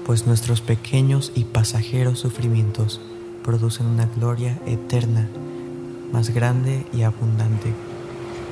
[0.06, 3.02] Pues nuestros pequeños y pasajeros sufrimientos
[3.44, 5.28] producen una gloria eterna,
[6.12, 7.74] más grande y abundante.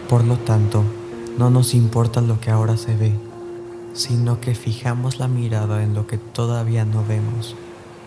[0.09, 0.83] Por lo tanto,
[1.37, 3.13] no nos importa lo que ahora se ve,
[3.93, 7.55] sino que fijamos la mirada en lo que todavía no vemos,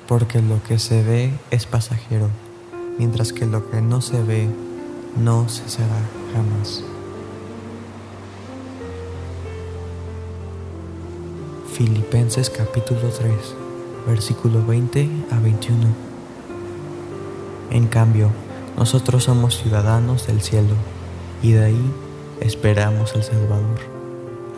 [0.09, 2.29] porque lo que se ve es pasajero,
[2.99, 4.49] mientras que lo que no se ve
[5.17, 6.01] no cesará
[6.33, 6.83] jamás.
[11.77, 13.35] Filipenses capítulo 3,
[14.07, 15.89] versículo 20 a 21.
[17.71, 18.31] En cambio,
[18.79, 20.73] nosotros somos ciudadanos del cielo,
[21.43, 21.93] y de ahí
[22.41, 23.79] esperamos al Salvador,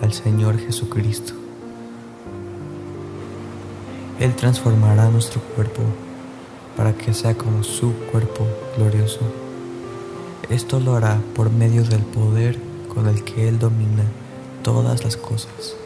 [0.01, 1.33] al Señor Jesucristo.
[4.21, 5.83] Él transformará nuestro cuerpo
[6.77, 8.47] para que sea como su cuerpo
[8.77, 9.23] glorioso.
[10.51, 12.57] Esto lo hará por medio del poder
[12.95, 14.05] con el que Él domina
[14.63, 15.78] todas las cosas.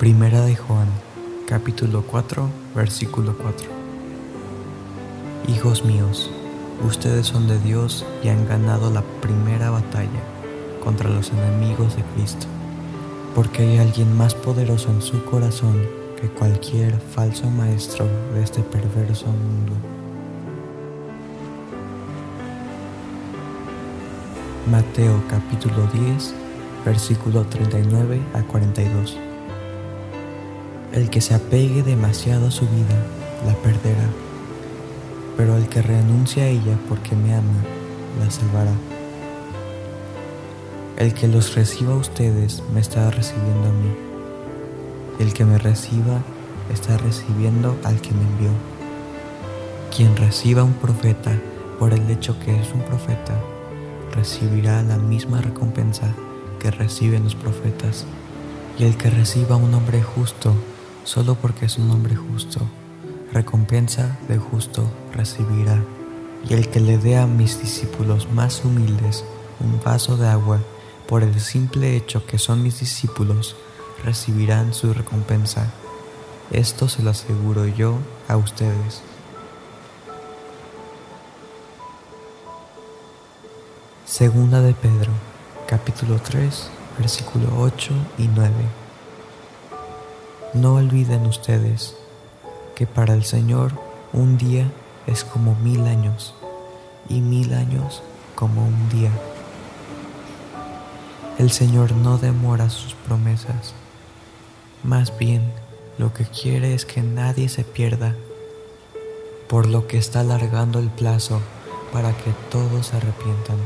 [0.00, 0.88] Primera de Juan,
[1.46, 3.68] capítulo 4, versículo 4.
[5.46, 6.30] Hijos míos,
[6.86, 10.22] Ustedes son de Dios y han ganado la primera batalla
[10.82, 12.46] contra los enemigos de Cristo,
[13.34, 15.86] porque hay alguien más poderoso en su corazón
[16.18, 19.74] que cualquier falso maestro de este perverso mundo.
[24.70, 26.34] Mateo capítulo 10,
[26.86, 29.29] versículo 39 a 42.
[30.92, 32.96] El que se apegue demasiado a su vida,
[33.46, 34.08] la perderá
[35.40, 37.64] pero el que renuncia a ella porque me ama,
[38.22, 38.74] la salvará.
[40.98, 43.90] El que los reciba a ustedes me está recibiendo a mí.
[45.18, 46.20] El que me reciba
[46.70, 48.50] está recibiendo al que me envió.
[49.96, 51.32] Quien reciba un profeta
[51.78, 53.40] por el hecho que es un profeta,
[54.14, 56.12] recibirá la misma recompensa
[56.58, 58.04] que reciben los profetas.
[58.78, 60.54] Y el que reciba un hombre justo
[61.04, 62.60] solo porque es un hombre justo,
[63.32, 65.82] recompensa de justo recibirá.
[66.48, 69.24] Y el que le dé a mis discípulos más humildes
[69.60, 70.60] un vaso de agua
[71.06, 73.56] por el simple hecho que son mis discípulos,
[74.04, 75.70] recibirán su recompensa.
[76.50, 77.98] Esto se lo aseguro yo
[78.28, 79.02] a ustedes.
[84.06, 85.12] Segunda de Pedro,
[85.66, 88.79] capítulo 3, versículo 8 y 9.
[90.52, 91.94] No olviden ustedes
[92.74, 93.70] que para el Señor
[94.12, 94.68] un día
[95.06, 96.34] es como mil años
[97.08, 98.02] y mil años
[98.34, 99.12] como un día.
[101.38, 103.74] El Señor no demora sus promesas,
[104.82, 105.52] más bien
[105.98, 108.16] lo que quiere es que nadie se pierda,
[109.48, 111.40] por lo que está alargando el plazo
[111.92, 113.58] para que todos se arrepientan.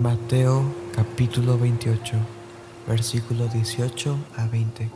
[0.00, 2.16] Mateo capítulo 28,
[2.86, 4.90] versículo 18 a 20.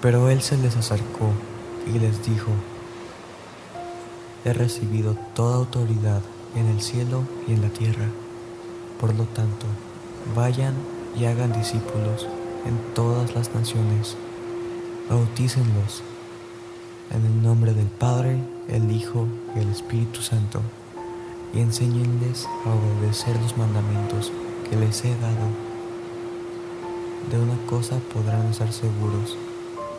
[0.00, 1.30] Pero él se les acercó
[1.86, 2.50] y les dijo,
[4.44, 6.22] he recibido toda autoridad
[6.54, 8.06] en el cielo y en la tierra.
[8.98, 9.66] Por lo tanto,
[10.34, 10.74] vayan
[11.14, 12.26] y hagan discípulos
[12.64, 14.16] en todas las naciones.
[15.10, 16.02] Bautícenlos
[17.10, 18.38] en el nombre del Padre,
[18.68, 20.60] el Hijo y el Espíritu Santo,
[21.52, 24.32] y enséñenles a obedecer los mandamientos
[24.68, 25.46] que les he dado.
[27.30, 29.36] De una cosa podrán estar seguros,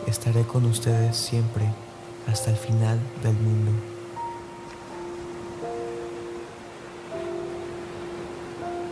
[0.06, 1.66] estaré con ustedes siempre
[2.26, 3.72] hasta el final del mundo.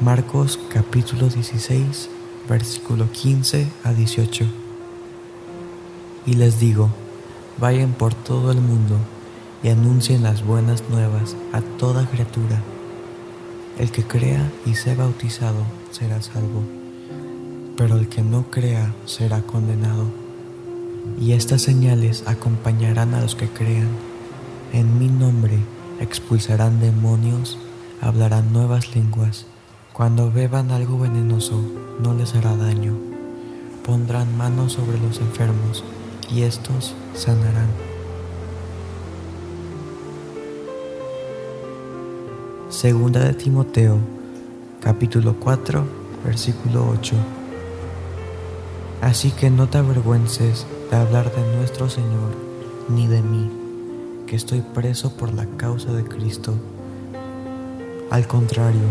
[0.01, 2.11] Marcos capítulo 16,
[2.49, 4.45] versículo 15 a 18.
[6.27, 6.91] Y les digo,
[7.59, 8.99] vayan por todo el mundo
[9.67, 12.63] y anuncien las buenas nuevas a toda criatura.
[13.81, 16.63] El que crea y sea bautizado será salvo,
[17.77, 20.05] pero el que no crea será condenado.
[21.21, 23.89] Y estas señales acompañarán a los que crean.
[24.73, 25.59] En mi nombre
[25.99, 27.59] expulsarán demonios,
[28.01, 29.47] hablarán nuevas lenguas
[29.93, 31.61] cuando beban algo venenoso
[32.01, 32.97] no les hará daño.
[33.85, 35.83] Pondrán manos sobre los enfermos
[36.31, 37.86] y estos sanarán.
[42.77, 43.97] Segunda de Timoteo,
[44.83, 45.83] capítulo 4,
[46.27, 47.17] versículo 8.
[49.01, 52.37] Así que no te avergüences de hablar de nuestro Señor
[52.91, 53.51] ni de mí,
[54.27, 56.53] que estoy preso por la causa de Cristo.
[58.11, 58.89] Al contrario,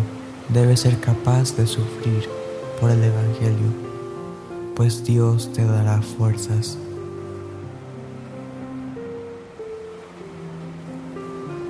[0.50, 2.28] debes ser capaz de sufrir
[2.82, 3.70] por el Evangelio,
[4.76, 6.80] pues Dios te dará fuerzas.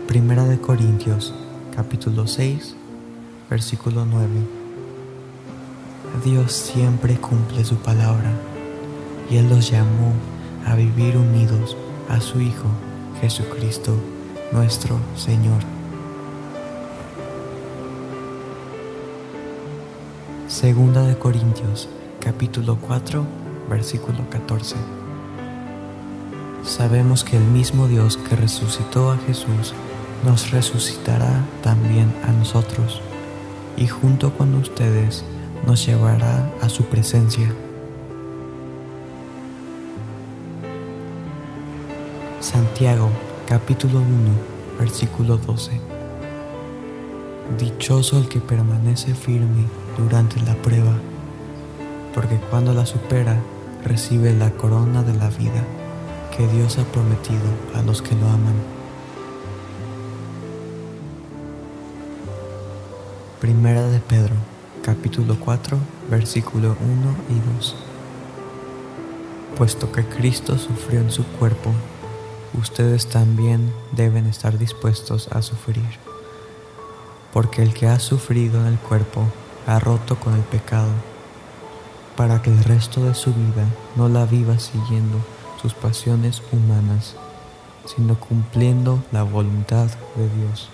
[0.07, 1.33] Primera de Corintios,
[1.75, 2.73] capítulo 6,
[3.49, 4.29] versículo 9.
[6.23, 8.31] Dios siempre cumple su palabra
[9.29, 10.13] y Él los llamó
[10.65, 11.75] a vivir unidos
[12.07, 12.67] a su Hijo
[13.19, 13.93] Jesucristo,
[14.53, 15.61] nuestro Señor.
[20.47, 21.89] Segunda de Corintios,
[22.21, 23.25] capítulo 4,
[23.69, 24.75] versículo 14.
[26.63, 29.73] Sabemos que el mismo Dios que resucitó a Jesús
[30.25, 32.99] nos resucitará también a nosotros
[33.77, 35.23] y junto con ustedes
[35.67, 37.47] nos llevará a su presencia.
[42.39, 43.09] Santiago,
[43.47, 44.07] capítulo 1,
[44.79, 45.79] versículo 12.
[47.59, 49.65] Dichoso el que permanece firme
[49.95, 50.93] durante la prueba,
[52.15, 53.39] porque cuando la supera
[53.83, 55.63] recibe la corona de la vida
[56.35, 57.43] que Dios ha prometido
[57.75, 58.74] a los que lo aman.
[63.45, 64.33] Primera de Pedro,
[64.81, 65.77] capítulo 4,
[66.09, 66.75] versículo
[67.29, 67.75] 1 y 2.
[69.55, 71.69] Puesto que Cristo sufrió en su cuerpo,
[72.59, 75.85] ustedes también deben estar dispuestos a sufrir,
[77.33, 79.21] porque el que ha sufrido en el cuerpo
[79.67, 80.89] ha roto con el pecado,
[82.17, 85.19] para que el resto de su vida no la viva siguiendo
[85.61, 87.15] sus pasiones humanas,
[87.85, 89.85] sino cumpliendo la voluntad
[90.15, 90.71] de Dios.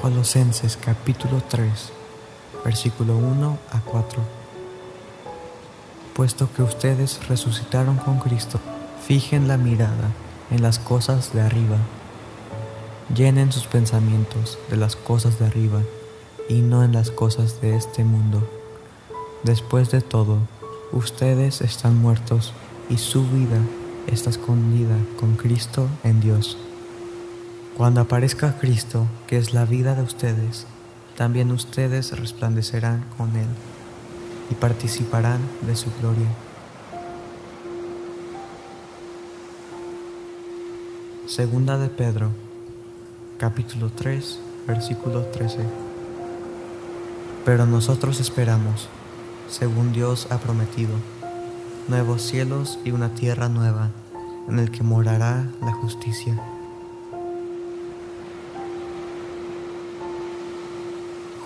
[0.00, 1.70] Colosenses capítulo 3,
[2.64, 4.22] versículo 1 a 4.
[6.14, 8.58] Puesto que ustedes resucitaron con Cristo,
[9.06, 10.10] fijen la mirada
[10.50, 11.78] en las cosas de arriba
[13.14, 15.82] llenen sus pensamientos de las cosas de arriba
[16.48, 18.48] y no en las cosas de este mundo,
[19.42, 20.36] Después de todo,
[20.92, 22.52] ustedes están muertos
[22.90, 23.58] y su vida
[24.06, 26.58] está escondida con Cristo en Dios.
[27.76, 30.66] Cuando aparezca Cristo, que es la vida de ustedes,
[31.16, 33.48] también ustedes resplandecerán con Él
[34.50, 36.28] y participarán de su gloria.
[41.26, 42.30] Segunda de Pedro,
[43.38, 45.58] capítulo 3, versículo 13.
[47.44, 48.88] Pero nosotros esperamos,
[49.48, 50.92] según Dios ha prometido,
[51.88, 53.90] nuevos cielos y una tierra nueva,
[54.48, 56.49] en el que morará la justicia.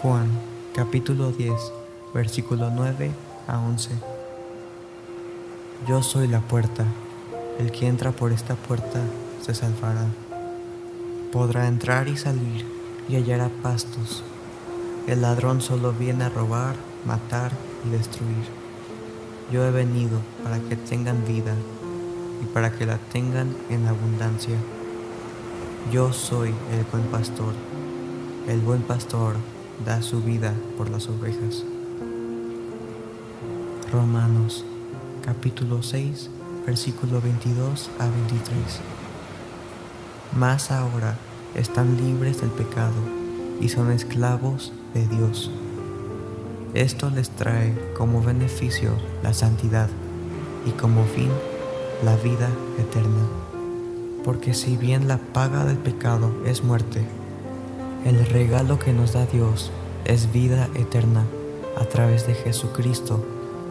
[0.04, 0.28] Juan,
[0.74, 1.54] capítulo 10,
[2.12, 3.10] versículo 9
[3.46, 3.88] a 11.
[5.88, 6.84] Yo soy la puerta,
[7.58, 9.00] el que entra por esta puerta
[9.40, 10.04] se salvará.
[11.32, 12.66] Podrá entrar y salir
[13.08, 14.22] y hallará pastos.
[15.06, 16.76] El ladrón solo viene a robar,
[17.06, 17.52] matar
[17.86, 18.44] y destruir.
[19.50, 21.54] Yo he venido para que tengan vida
[22.42, 24.58] y para que la tengan en abundancia.
[25.90, 27.54] Yo soy el buen pastor.
[28.46, 29.36] El buen pastor
[29.84, 31.64] da su vida por las ovejas.
[33.92, 34.64] Romanos
[35.24, 36.30] capítulo 6
[36.66, 38.80] versículo 22 a 23.
[40.36, 41.16] Más ahora
[41.54, 42.94] están libres del pecado
[43.60, 45.50] y son esclavos de Dios.
[46.74, 48.92] Esto les trae como beneficio
[49.22, 49.88] la santidad
[50.66, 51.30] y como fin
[52.04, 52.48] la vida
[52.78, 53.28] eterna.
[54.24, 57.06] Porque si bien la paga del pecado es muerte,
[58.04, 59.72] el regalo que nos da Dios
[60.04, 61.24] es vida eterna
[61.76, 63.24] a través de Jesucristo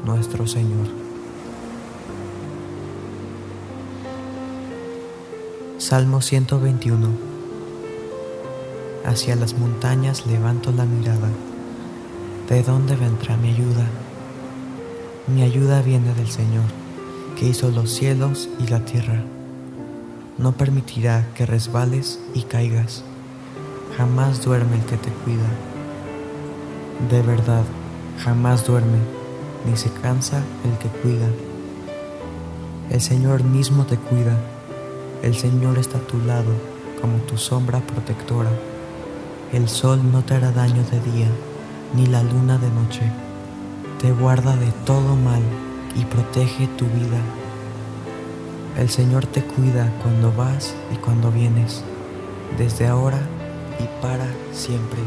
[0.03, 0.87] nuestro Señor.
[5.77, 7.09] Salmo 121
[9.05, 11.29] Hacia las montañas levanto la mirada.
[12.49, 13.85] ¿De dónde vendrá mi ayuda?
[15.27, 16.65] Mi ayuda viene del Señor,
[17.37, 19.21] que hizo los cielos y la tierra.
[20.37, 23.03] No permitirá que resbales y caigas.
[23.97, 25.47] Jamás duerme el que te cuida.
[27.11, 27.63] De verdad,
[28.23, 28.97] jamás duerme,
[29.69, 31.27] ni se cansa el que cuida.
[32.89, 34.35] El Señor mismo te cuida.
[35.21, 36.51] El Señor está a tu lado
[36.99, 38.49] como tu sombra protectora.
[39.51, 41.27] El sol no te hará daño de día
[41.95, 43.11] ni la luna de noche.
[44.01, 45.43] Te guarda de todo mal
[45.95, 47.21] y protege tu vida.
[48.77, 51.83] El Señor te cuida cuando vas y cuando vienes,
[52.57, 53.19] desde ahora
[53.79, 54.99] y para siempre.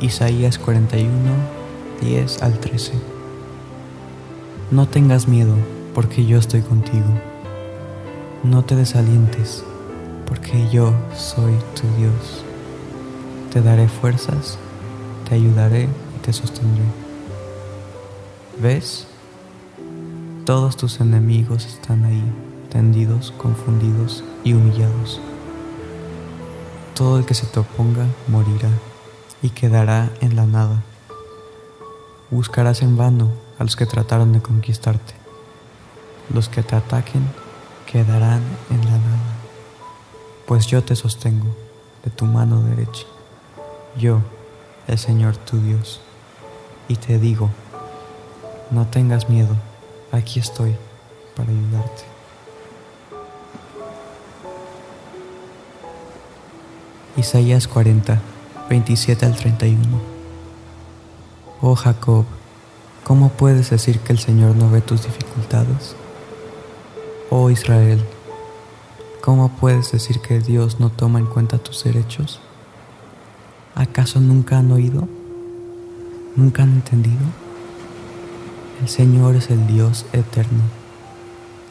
[0.00, 1.10] Isaías 41,
[2.00, 2.92] 10 al 13.
[4.70, 5.54] No tengas miedo,
[5.94, 7.06] porque yo estoy contigo
[8.44, 9.64] no te desalientes,
[10.26, 12.44] porque yo soy tu Dios.
[13.50, 14.58] Te daré fuerzas,
[15.26, 16.84] te ayudaré y te sostendré.
[18.60, 19.06] ¿Ves?
[20.44, 22.22] Todos tus enemigos están ahí,
[22.70, 25.18] tendidos, confundidos y humillados.
[26.94, 28.68] Todo el que se te oponga morirá
[29.40, 30.82] y quedará en la nada.
[32.30, 35.14] Buscarás en vano a los que trataron de conquistarte.
[36.34, 37.26] Los que te ataquen
[37.90, 39.34] quedarán en la nada,
[40.46, 41.56] pues yo te sostengo
[42.04, 43.06] de tu mano derecha,
[43.96, 44.20] yo,
[44.88, 46.02] el Señor tu Dios,
[46.86, 47.48] y te digo,
[48.70, 49.56] no tengas miedo,
[50.14, 50.74] aquí estoy
[51.36, 52.02] para ayudarte.
[57.16, 58.20] Isaías 40,
[58.68, 60.00] 27 al 31.
[61.60, 62.24] Oh Jacob,
[63.04, 65.94] ¿cómo puedes decir que el Señor no ve tus dificultades?
[67.30, 68.04] Oh Israel,
[69.20, 72.40] ¿cómo puedes decir que Dios no toma en cuenta tus derechos?
[73.74, 75.08] ¿Acaso nunca han oído?
[76.36, 77.43] ¿Nunca han entendido?
[78.80, 80.62] El Señor es el Dios eterno,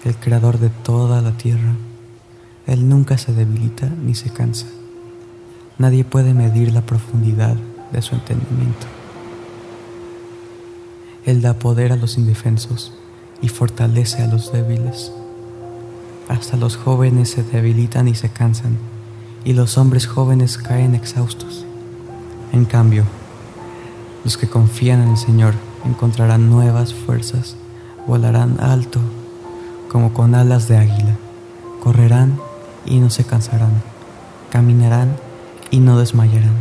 [0.06, 1.76] el creador de toda la tierra.
[2.66, 4.68] Él nunca se debilita ni se cansa.
[5.78, 7.58] Nadie puede medir la profundidad
[7.92, 8.88] de su entendimiento.
[11.26, 12.94] Él da poder a los indefensos
[13.42, 15.12] y fortalece a los débiles.
[16.30, 18.78] Hasta los jóvenes se debilitan y se cansan,
[19.44, 21.66] y los hombres jóvenes caen exhaustos.
[22.54, 23.04] En cambio,
[24.24, 25.54] los que confían en el Señor
[25.86, 27.56] encontrarán nuevas fuerzas,
[28.08, 29.00] volarán alto
[29.92, 31.16] como con alas de águila,
[31.82, 32.40] correrán
[32.86, 33.82] y no se cansarán,
[34.50, 35.16] caminarán
[35.72, 36.56] y no desmayarán.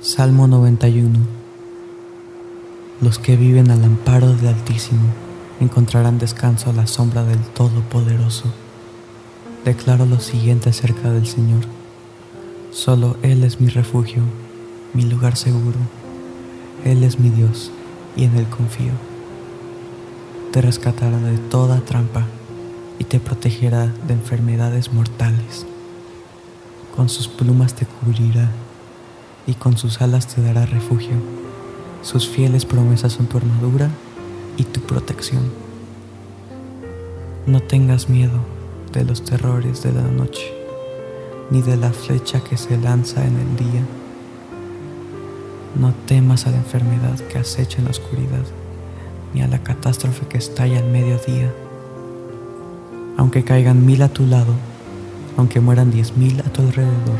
[0.00, 1.40] Salmo 91
[3.00, 5.00] los que viven al amparo del Altísimo
[5.58, 8.44] encontrarán descanso a la sombra del Todopoderoso.
[9.64, 11.79] Declaro lo siguiente acerca del Señor.
[12.72, 14.22] Solo Él es mi refugio,
[14.94, 15.78] mi lugar seguro.
[16.84, 17.72] Él es mi Dios
[18.16, 18.92] y en Él confío.
[20.52, 22.26] Te rescatará de toda trampa
[23.00, 25.66] y te protegerá de enfermedades mortales.
[26.94, 28.50] Con sus plumas te cubrirá
[29.48, 31.16] y con sus alas te dará refugio.
[32.02, 33.90] Sus fieles promesas son tu armadura
[34.56, 35.42] y tu protección.
[37.46, 38.38] No tengas miedo
[38.92, 40.59] de los terrores de la noche,
[41.50, 43.82] ni de la flecha que se lanza en el día.
[45.78, 48.44] No temas a la enfermedad que acecha en la oscuridad,
[49.34, 51.52] ni a la catástrofe que estalla al mediodía.
[53.16, 54.54] Aunque caigan mil a tu lado,
[55.36, 57.18] aunque mueran diez mil a tu alrededor,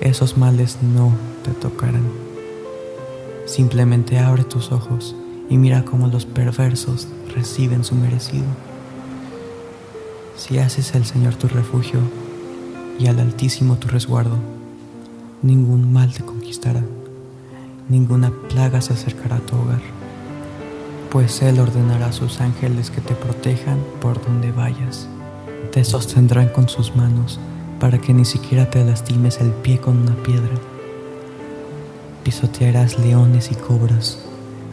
[0.00, 1.12] esos males no
[1.44, 2.04] te tocarán.
[3.46, 5.14] Simplemente abre tus ojos
[5.48, 8.46] y mira cómo los perversos reciben su merecido.
[10.36, 12.00] Si haces al Señor tu refugio
[12.98, 14.36] y al Altísimo tu resguardo,
[15.42, 16.82] ningún mal te conquistará,
[17.88, 19.80] ninguna plaga se acercará a tu hogar,
[21.10, 25.08] pues Él ordenará a sus ángeles que te protejan por donde vayas.
[25.72, 27.38] Te sostendrán con sus manos
[27.80, 30.54] para que ni siquiera te lastimes el pie con una piedra.
[32.24, 34.18] Pisotearás leones y cobras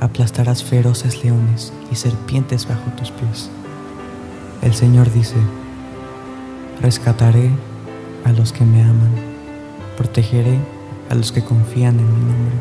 [0.03, 3.49] aplastarás feroces leones y serpientes bajo tus pies.
[4.61, 5.37] El Señor dice,
[6.81, 7.49] rescataré
[8.23, 9.11] a los que me aman,
[9.97, 10.57] protegeré
[11.09, 12.55] a los que confían en mi nombre.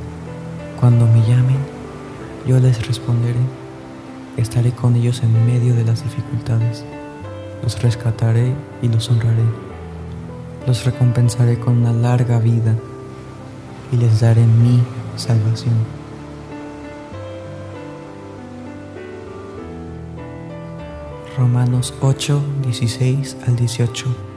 [0.80, 1.58] Cuando me llamen,
[2.46, 3.38] yo les responderé,
[4.36, 6.84] estaré con ellos en medio de las dificultades,
[7.62, 9.44] los rescataré y los honraré,
[10.66, 12.74] los recompensaré con una larga vida
[13.92, 14.82] y les daré mi
[15.16, 15.74] salvación.
[21.38, 24.31] Romanos 8, 16 al 18.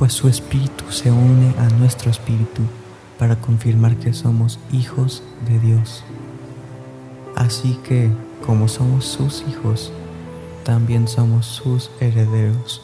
[0.00, 2.62] Pues su espíritu se une a nuestro espíritu
[3.18, 6.04] para confirmar que somos hijos de Dios.
[7.36, 8.10] Así que,
[8.46, 9.92] como somos sus hijos,
[10.64, 12.80] también somos sus herederos.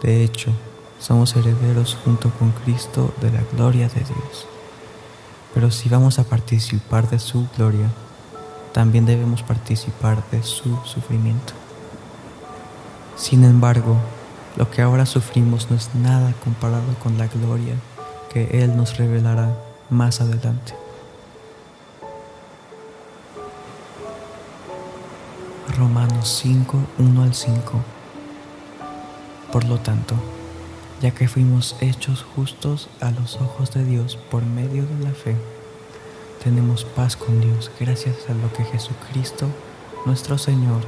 [0.00, 0.52] De hecho,
[1.00, 4.46] somos herederos junto con Cristo de la gloria de Dios.
[5.52, 7.90] Pero si vamos a participar de su gloria,
[8.72, 11.54] también debemos participar de su sufrimiento.
[13.16, 13.96] Sin embargo,
[14.58, 17.76] lo que ahora sufrimos no es nada comparado con la gloria
[18.32, 19.56] que Él nos revelará
[19.88, 20.74] más adelante.
[25.76, 27.72] Romanos 5, 1 al 5.
[29.52, 30.16] Por lo tanto,
[31.00, 35.36] ya que fuimos hechos justos a los ojos de Dios por medio de la fe,
[36.42, 39.46] tenemos paz con Dios gracias a lo que Jesucristo,
[40.04, 40.82] nuestro Señor,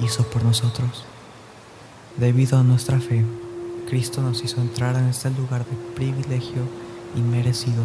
[0.00, 1.05] hizo por nosotros.
[2.18, 3.26] Debido a nuestra fe,
[3.90, 6.62] Cristo nos hizo entrar en este lugar de privilegio
[7.14, 7.84] y merecido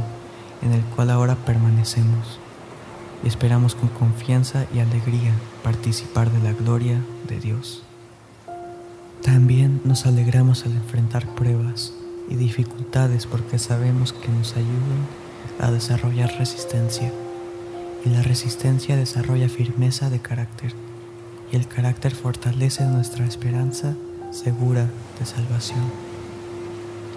[0.61, 2.39] en el cual ahora permanecemos
[3.25, 7.83] y esperamos con confianza y alegría participar de la gloria de Dios.
[9.21, 11.93] También nos alegramos al enfrentar pruebas
[12.29, 15.07] y dificultades porque sabemos que nos ayudan
[15.59, 17.11] a desarrollar resistencia
[18.05, 20.73] y la resistencia desarrolla firmeza de carácter
[21.51, 23.93] y el carácter fortalece nuestra esperanza
[24.31, 25.81] segura de salvación.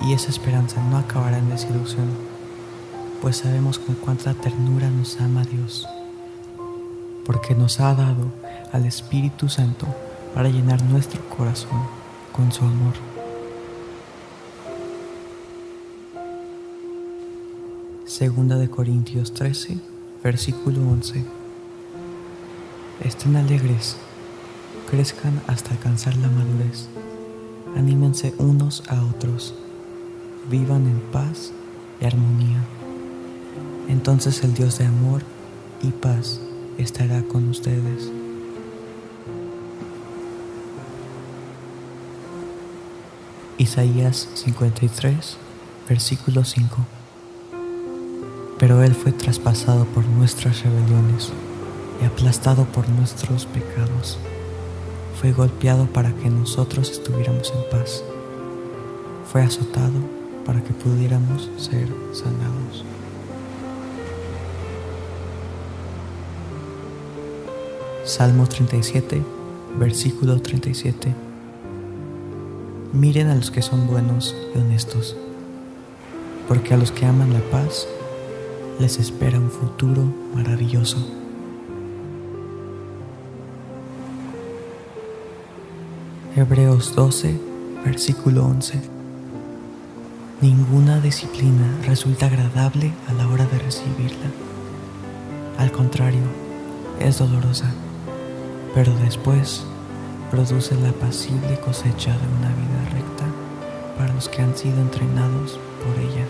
[0.02, 2.08] Y esa esperanza no acabará en desilusión,
[3.22, 5.88] pues sabemos con cuánta ternura nos ama Dios,
[7.24, 8.32] porque nos ha dado
[8.72, 9.86] al Espíritu Santo
[10.34, 11.80] para llenar nuestro corazón
[12.32, 12.94] con su amor.
[18.04, 19.78] Segunda de Corintios 13,
[20.22, 21.24] versículo 11.
[23.00, 23.96] Estén alegres,
[24.90, 26.88] crezcan hasta alcanzar la madurez
[27.76, 29.54] anímense unos a otros,
[30.50, 31.52] vivan en paz
[32.00, 32.64] y armonía.
[33.88, 35.22] Entonces el Dios de amor
[35.82, 36.40] y paz
[36.78, 38.10] estará con ustedes.
[43.58, 45.36] Isaías 53,
[45.88, 46.76] versículo 5.
[48.58, 51.32] Pero Él fue traspasado por nuestras rebeliones
[52.02, 54.18] y aplastado por nuestros pecados
[55.20, 58.04] fue golpeado para que nosotros estuviéramos en paz.
[59.30, 59.92] Fue azotado
[60.44, 62.84] para que pudiéramos ser sanados.
[68.04, 69.22] Salmo 37,
[69.78, 71.14] versículo 37.
[72.92, 75.16] Miren a los que son buenos y honestos,
[76.46, 77.88] porque a los que aman la paz
[78.78, 81.23] les espera un futuro maravilloso.
[86.36, 87.38] Hebreos 12,
[87.84, 88.80] versículo 11.
[90.40, 94.26] Ninguna disciplina resulta agradable a la hora de recibirla.
[95.58, 96.24] Al contrario,
[96.98, 97.72] es dolorosa,
[98.74, 99.64] pero después
[100.32, 103.26] produce la pasible cosecha de una vida recta
[103.96, 106.26] para los que han sido entrenados por ella.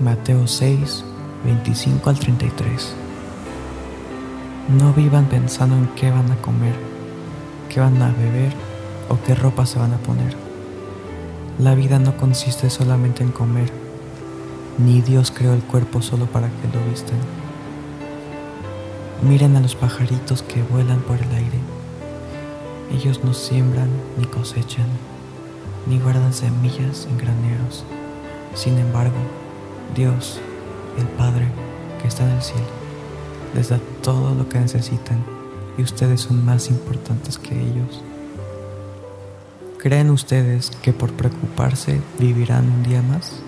[0.00, 1.04] Mateo 6,
[1.44, 3.07] 25 al 33.
[4.68, 6.74] No vivan pensando en qué van a comer,
[7.70, 8.52] qué van a beber
[9.08, 10.36] o qué ropa se van a poner.
[11.58, 13.72] La vida no consiste solamente en comer,
[14.76, 17.16] ni Dios creó el cuerpo solo para que lo vistan.
[19.22, 21.58] Miren a los pajaritos que vuelan por el aire.
[22.92, 23.88] Ellos no siembran
[24.18, 24.88] ni cosechan,
[25.86, 27.86] ni guardan semillas en graneros.
[28.54, 29.16] Sin embargo,
[29.96, 30.40] Dios,
[30.98, 31.48] el Padre
[32.02, 32.77] que está en el cielo,
[33.54, 35.24] les da todo lo que necesitan
[35.76, 38.02] y ustedes son más importantes que ellos.
[39.78, 43.40] ¿Creen ustedes que por preocuparse vivirán un día más?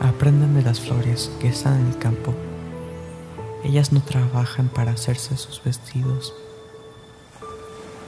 [0.00, 2.32] Aprendan de las flores que están en el campo.
[3.64, 6.34] Ellas no trabajan para hacerse sus vestidos.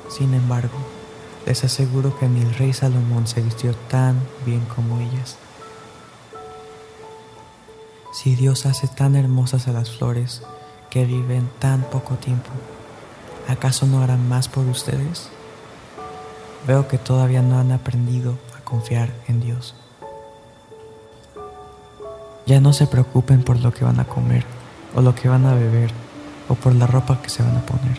[0.09, 0.78] Sin embargo,
[1.47, 5.36] les aseguro que ni el rey Salomón se vistió tan bien como ellas.
[8.15, 10.41] Si Dios hace tan hermosas a las flores
[10.89, 12.49] que viven tan poco tiempo,
[13.49, 15.31] ¿acaso no hará más por ustedes?
[16.65, 19.75] Veo que todavía no han aprendido a confiar en Dios.
[22.47, 24.44] Ya no se preocupen por lo que van a comer
[24.94, 25.91] o lo que van a beber
[26.49, 27.99] o por la ropa que se van a poner.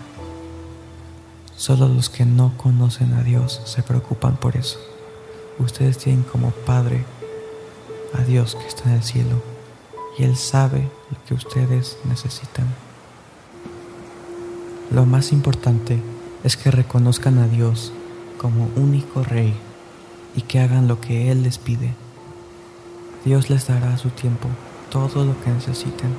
[1.58, 4.80] Solo los que no conocen a Dios se preocupan por eso.
[5.60, 7.04] Ustedes tienen como Padre
[8.14, 9.55] a Dios que está en el cielo
[10.18, 12.68] y Él sabe lo que ustedes necesitan.
[14.92, 16.00] Lo más importante
[16.44, 17.92] es que reconozcan a Dios
[18.38, 19.54] como único Rey
[20.36, 21.94] y que hagan lo que Él les pide.
[23.26, 24.48] Dios les dará a su tiempo
[24.90, 26.14] todo lo que necesiten.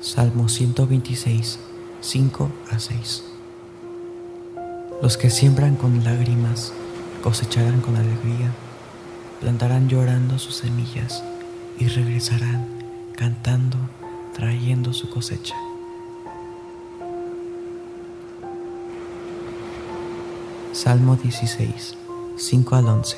[0.00, 1.58] Salmo 126,
[2.00, 3.24] 5 a 6.
[5.02, 6.72] Los que siembran con lágrimas
[7.22, 8.50] cosecharán con alegría
[9.40, 11.24] plantarán llorando sus semillas
[11.78, 12.66] y regresarán
[13.16, 13.78] cantando,
[14.34, 15.54] trayendo su cosecha.
[20.72, 21.96] Salmo 16,
[22.36, 23.16] 5 al 11.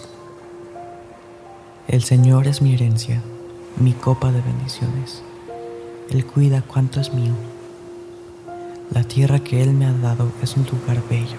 [1.88, 3.20] El Señor es mi herencia,
[3.76, 5.22] mi copa de bendiciones.
[6.08, 7.34] Él cuida cuanto es mío.
[8.90, 11.38] La tierra que Él me ha dado es un lugar bello.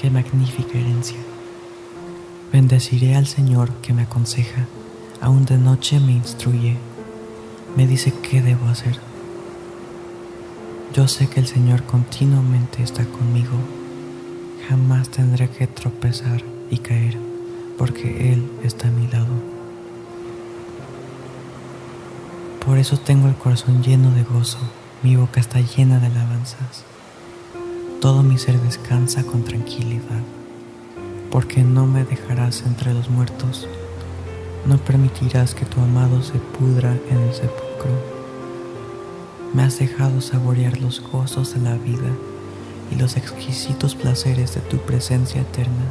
[0.00, 1.18] Qué magnífica herencia.
[2.52, 4.66] Bendeciré al Señor que me aconseja,
[5.22, 6.76] aún de noche me instruye,
[7.78, 8.98] me dice qué debo hacer.
[10.92, 13.56] Yo sé que el Señor continuamente está conmigo,
[14.68, 17.16] jamás tendré que tropezar y caer,
[17.78, 19.32] porque Él está a mi lado.
[22.66, 24.58] Por eso tengo el corazón lleno de gozo,
[25.02, 26.84] mi boca está llena de alabanzas.
[28.02, 30.20] Todo mi ser descansa con tranquilidad
[31.32, 33.66] porque no me dejarás entre los muertos,
[34.66, 37.90] no permitirás que tu amado se pudra en el sepulcro.
[39.54, 42.10] Me has dejado saborear los gozos de la vida
[42.90, 45.86] y los exquisitos placeres de tu presencia eterna.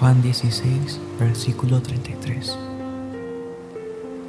[0.00, 2.56] Juan 16, versículo 33.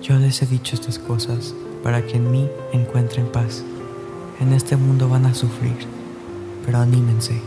[0.03, 3.63] Yo les he dicho estas cosas para que en mí encuentren paz.
[4.39, 5.75] En este mundo van a sufrir,
[6.65, 7.41] pero anímense,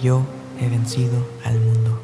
[0.00, 0.22] yo
[0.60, 2.00] he vencido al mundo.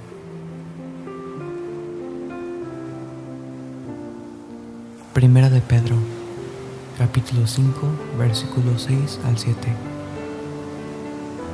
[5.12, 5.94] Primera de Pedro,
[6.98, 7.86] capítulo 5,
[8.18, 9.56] versículos 6 al 7.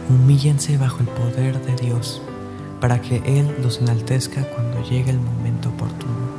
[0.09, 2.23] Humíllense bajo el poder de Dios,
[2.81, 6.31] para que Él los enaltezca cuando llegue el momento oportuno.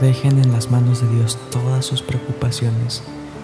[0.00, 3.02] Dejen en las manos de Dios todas sus preocupaciones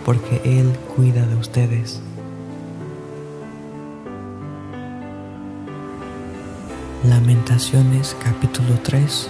[0.09, 2.01] porque Él cuida de ustedes.
[7.05, 9.29] Lamentaciones capítulo 3,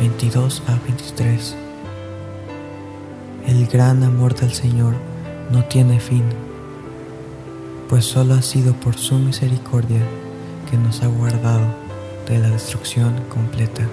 [0.00, 1.54] 22 a 23.
[3.46, 4.94] El gran amor del Señor
[5.52, 6.24] no tiene fin,
[7.88, 10.02] pues solo ha sido por su misericordia
[10.68, 11.72] que nos ha guardado
[12.28, 13.86] de la destrucción completa.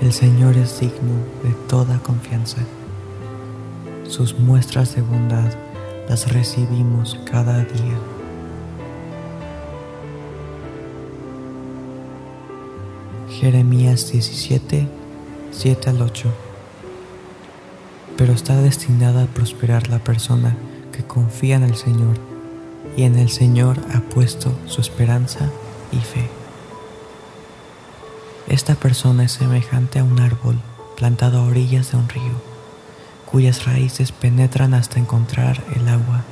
[0.00, 2.58] El Señor es digno de toda confianza
[4.08, 5.52] sus muestras de bondad
[6.08, 7.98] las recibimos cada día.
[13.30, 14.88] Jeremías 17,
[15.50, 16.32] 7 al 8.
[18.16, 20.56] Pero está destinada a prosperar la persona
[20.92, 22.16] que confía en el Señor
[22.96, 25.50] y en el Señor ha puesto su esperanza
[25.92, 26.28] y fe.
[28.48, 30.56] Esta persona es semejante a un árbol
[30.96, 32.32] plantado a orillas de un río,
[33.26, 36.24] cuyas raíces penetran hasta encontrar el agua.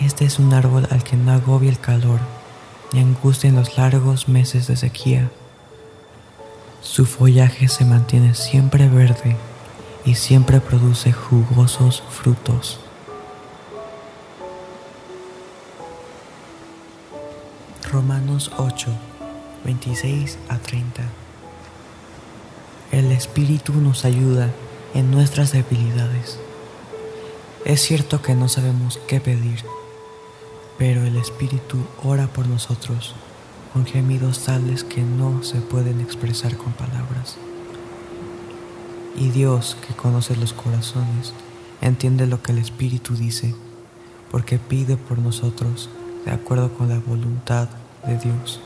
[0.00, 2.20] Este es un árbol al que no agobia el calor
[2.92, 5.30] ni angustia en los largos meses de sequía.
[6.82, 9.36] Su follaje se mantiene siempre verde
[10.04, 12.80] y siempre produce jugosos frutos.
[17.90, 18.88] Romanos 8,
[19.64, 21.02] 26 a 30
[22.90, 24.50] El Espíritu nos ayuda
[24.94, 26.38] en nuestras debilidades.
[27.64, 29.60] Es cierto que no sabemos qué pedir
[30.82, 33.14] pero el Espíritu ora por nosotros
[33.72, 37.36] con gemidos tales que no se pueden expresar con palabras.
[39.16, 41.34] Y Dios, que conoce los corazones,
[41.80, 43.54] entiende lo que el Espíritu dice,
[44.32, 45.88] porque pide por nosotros
[46.24, 47.68] de acuerdo con la voluntad
[48.04, 48.60] de Dios.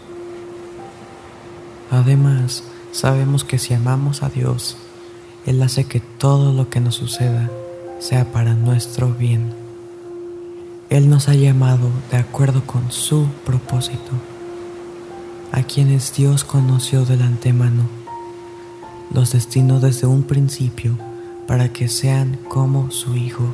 [1.90, 4.78] Además, sabemos que si amamos a Dios,
[5.46, 7.48] Él hace que todo lo que nos suceda
[8.00, 9.52] sea para nuestro bien.
[10.90, 14.10] Él nos ha llamado de acuerdo con su propósito,
[15.52, 17.84] a quienes Dios conoció del antemano,
[19.12, 20.98] los destinó desde un principio
[21.46, 23.46] para que sean como su Hijo,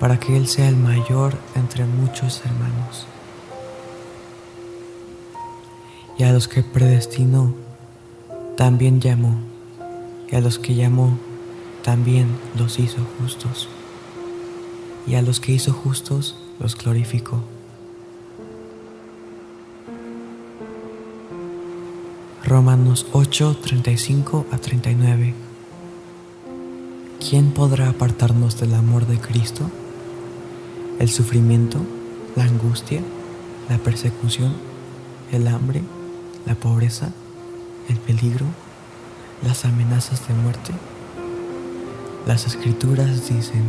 [0.00, 3.06] para que Él sea el mayor entre muchos hermanos.
[6.16, 7.54] Y a los que predestinó,
[8.56, 9.53] también llamó,
[10.34, 11.16] y a los que llamó,
[11.84, 12.26] también
[12.58, 13.68] los hizo justos
[15.06, 17.44] y a los que hizo justos los glorificó.
[22.42, 25.34] Romanos 8, 35 a 39.
[27.20, 29.70] ¿Quién podrá apartarnos del amor de Cristo?
[30.98, 31.78] ¿El sufrimiento?
[32.34, 33.02] ¿La angustia?
[33.68, 34.52] ¿La persecución?
[35.30, 35.82] ¿El hambre?
[36.44, 37.12] ¿La pobreza?
[37.88, 38.46] ¿El peligro?
[39.44, 40.72] ¿Las amenazas de muerte?
[42.26, 43.62] Las escrituras dicen,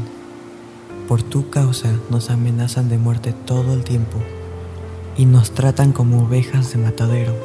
[1.09, 4.19] por tu causa nos amenazan de muerte todo el tiempo
[5.17, 7.35] y nos tratan como ovejas de matadero.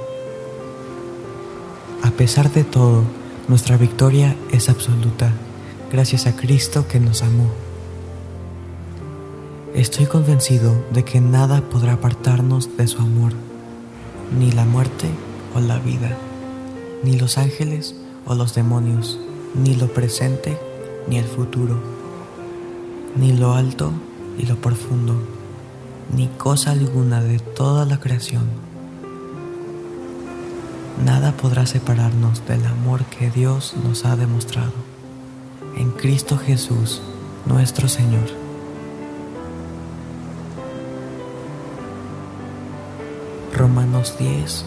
[2.05, 3.03] A pesar de todo,
[3.49, 5.33] nuestra victoria es absoluta
[5.91, 7.51] gracias a Cristo que nos amó.
[9.75, 13.33] Estoy convencido de que nada podrá apartarnos de su amor,
[14.39, 15.09] ni la muerte
[15.57, 16.17] o la vida,
[17.03, 19.19] ni los ángeles o los demonios,
[19.55, 20.59] ni lo presente
[21.09, 22.01] ni el futuro
[23.17, 23.93] ni lo alto
[24.39, 25.15] y lo profundo,
[26.15, 28.45] ni cosa alguna de toda la creación.
[31.05, 34.73] Nada podrá separarnos del amor que Dios nos ha demostrado
[35.77, 37.01] en Cristo Jesús,
[37.47, 38.29] nuestro Señor.
[43.55, 44.65] Romanos 10,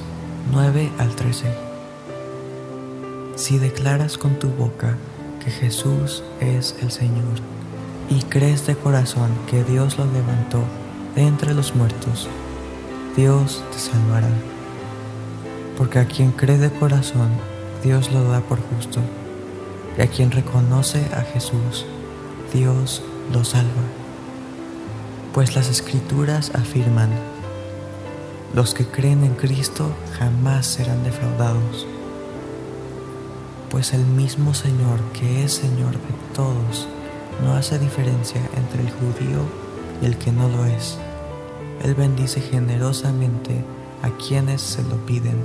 [0.52, 1.73] 9 al 13.
[3.44, 4.96] Si declaras con tu boca
[5.44, 7.42] que Jesús es el Señor,
[8.10, 10.64] y crees de corazón que Dios lo levantó
[11.14, 12.30] de entre los muertos,
[13.18, 14.30] Dios te salvará.
[15.78, 17.28] Porque a quien cree de corazón,
[17.84, 19.02] Dios lo da por justo,
[19.98, 21.86] y a quien reconoce a Jesús,
[22.54, 23.02] Dios
[23.34, 23.84] lo salva.
[25.34, 27.10] Pues las escrituras afirman,
[28.56, 31.86] los que creen en Cristo jamás serán defraudados,
[33.74, 36.88] pues el mismo Señor que es Señor de todos,
[37.44, 39.40] no hace diferencia entre el judío
[40.00, 41.00] y el que no lo es.
[41.82, 43.66] Él bendice generosamente
[44.04, 45.44] a quienes se lo piden.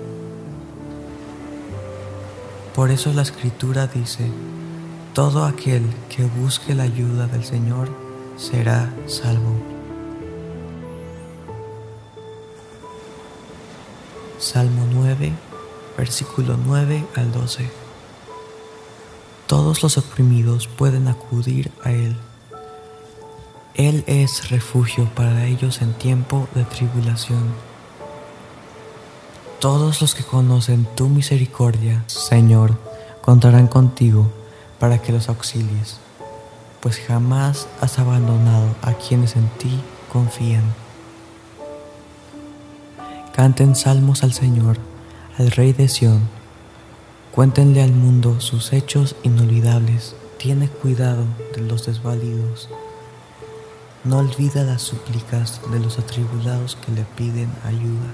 [2.75, 4.31] Por eso la escritura dice,
[5.15, 7.89] todo aquel que busque la ayuda del Señor
[8.37, 9.55] será salvo.
[14.39, 15.33] Salmo 9,
[15.97, 17.88] versículo 9 al 12.
[19.49, 22.15] Todos los oprimidos pueden acudir a Él.
[23.77, 27.45] Él es refugio para ellos en tiempo de tribulación.
[29.59, 32.77] Todos los que conocen tu misericordia, Señor,
[33.23, 34.31] contarán contigo
[34.79, 35.97] para que los auxilies,
[36.81, 39.81] pues jamás has abandonado a quienes en ti
[40.13, 40.65] confían.
[43.33, 44.77] Canten salmos al Señor,
[45.39, 46.38] al Rey de Sión
[47.39, 50.17] Cuéntenle al mundo sus hechos inolvidables.
[50.39, 51.23] Tiene cuidado
[51.55, 52.69] de los desvalidos.
[54.03, 58.13] No olvida las súplicas de los atribulados que le piden ayuda.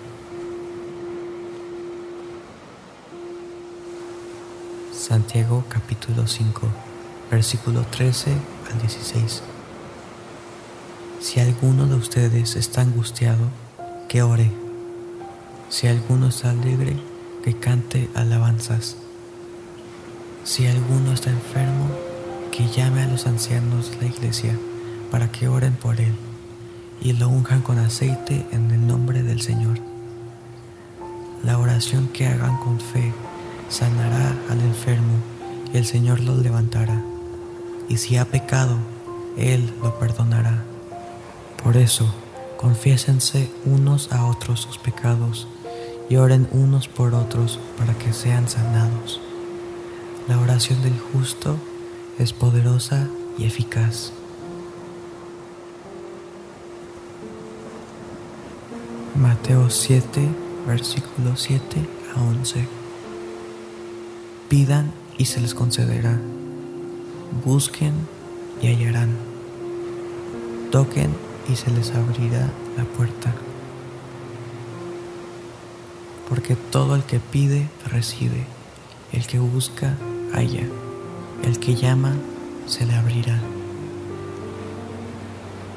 [4.92, 6.60] Santiago capítulo 5,
[7.30, 9.42] versículo 13 al 16.
[11.20, 13.48] Si alguno de ustedes está angustiado,
[14.06, 14.50] que ore.
[15.70, 16.98] Si alguno está alegre,
[17.42, 18.98] que cante alabanzas.
[20.44, 21.89] Si alguno está enfermo,
[22.52, 24.58] que llame a los ancianos de la iglesia
[25.10, 26.14] para que oren por él
[27.00, 29.78] y lo unjan con aceite en el nombre del Señor.
[31.42, 33.12] La oración que hagan con fe
[33.70, 35.14] sanará al enfermo
[35.73, 37.02] y el Señor lo levantará.
[37.89, 38.76] Y si ha pecado,
[39.39, 40.62] Él lo perdonará.
[41.62, 42.06] Por eso,
[42.58, 45.48] confiésense unos a otros sus pecados
[46.10, 49.23] y oren unos por otros para que sean sanados.
[50.26, 51.58] La oración del justo
[52.18, 54.10] es poderosa y eficaz.
[59.14, 60.26] Mateo 7,
[60.66, 61.76] versículos 7
[62.16, 62.66] a 11.
[64.48, 66.18] Pidan y se les concederá.
[67.44, 67.92] Busquen
[68.62, 69.10] y hallarán.
[70.70, 71.14] Toquen
[71.52, 73.34] y se les abrirá la puerta.
[76.30, 78.46] Porque todo el que pide, recibe.
[79.12, 79.96] El que busca,
[80.36, 82.12] El que llama,
[82.66, 83.38] se le abrirá.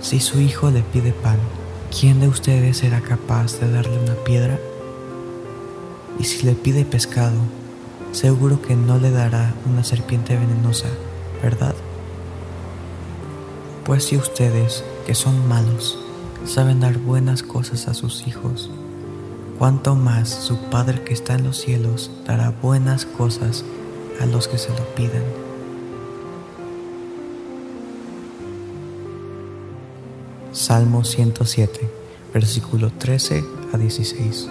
[0.02, 1.38] Si su hijo le pide pan,
[1.98, 4.60] ¿quién de ustedes será capaz de darle una piedra?
[6.20, 7.38] Y si le pide pescado,
[8.12, 10.88] seguro que no le dará una serpiente venenosa,
[11.44, 11.76] ¿verdad?
[13.86, 16.00] Pues si ustedes, que son malos,
[16.46, 18.72] saben dar buenas cosas a sus hijos,
[19.60, 23.64] cuánto más su Padre que está en los cielos dará buenas cosas
[24.20, 25.24] a los que se lo pidan.
[30.52, 31.90] Salmo 107,
[32.34, 34.50] versículo 13 a 16.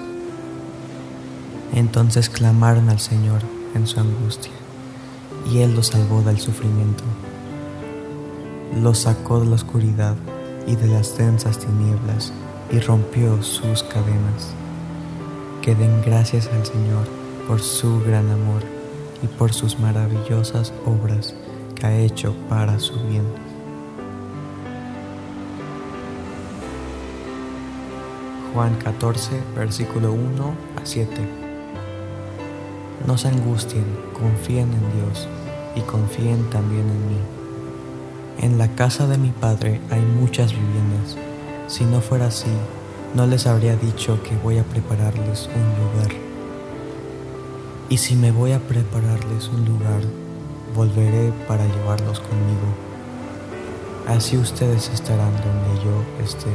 [1.74, 3.40] Entonces clamaron al Señor
[3.74, 4.52] en su angustia,
[5.50, 7.02] y Él los salvó del sufrimiento.
[8.80, 10.14] Los sacó de la oscuridad
[10.66, 12.32] y de las densas tinieblas
[12.70, 14.54] y rompió sus cadenas.
[15.62, 17.06] Que den gracias al Señor
[17.48, 18.75] por su gran amor
[19.22, 21.34] y por sus maravillosas obras
[21.74, 23.24] que ha hecho para su bien.
[28.52, 31.14] Juan 14, versículo 1 a 7.
[33.06, 33.84] No se angustien,
[34.18, 35.28] confíen en Dios
[35.74, 37.18] y confíen también en mí.
[38.38, 41.16] En la casa de mi Padre hay muchas viviendas.
[41.68, 42.50] Si no fuera así,
[43.14, 46.25] no les habría dicho que voy a prepararles un lugar.
[47.88, 50.02] Y si me voy a prepararles un lugar,
[50.74, 52.66] volveré para llevarlos conmigo.
[54.08, 56.50] Así ustedes estarán donde yo esté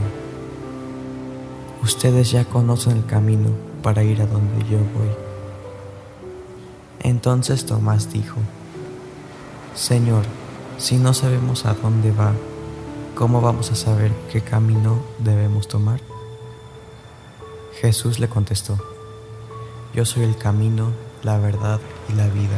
[1.83, 3.49] Ustedes ya conocen el camino
[3.81, 5.09] para ir a donde yo voy.
[6.99, 8.35] Entonces Tomás dijo,
[9.73, 10.23] Señor,
[10.77, 12.33] si no sabemos a dónde va,
[13.15, 15.99] ¿cómo vamos a saber qué camino debemos tomar?
[17.79, 18.77] Jesús le contestó,
[19.95, 20.91] Yo soy el camino,
[21.23, 22.57] la verdad y la vida.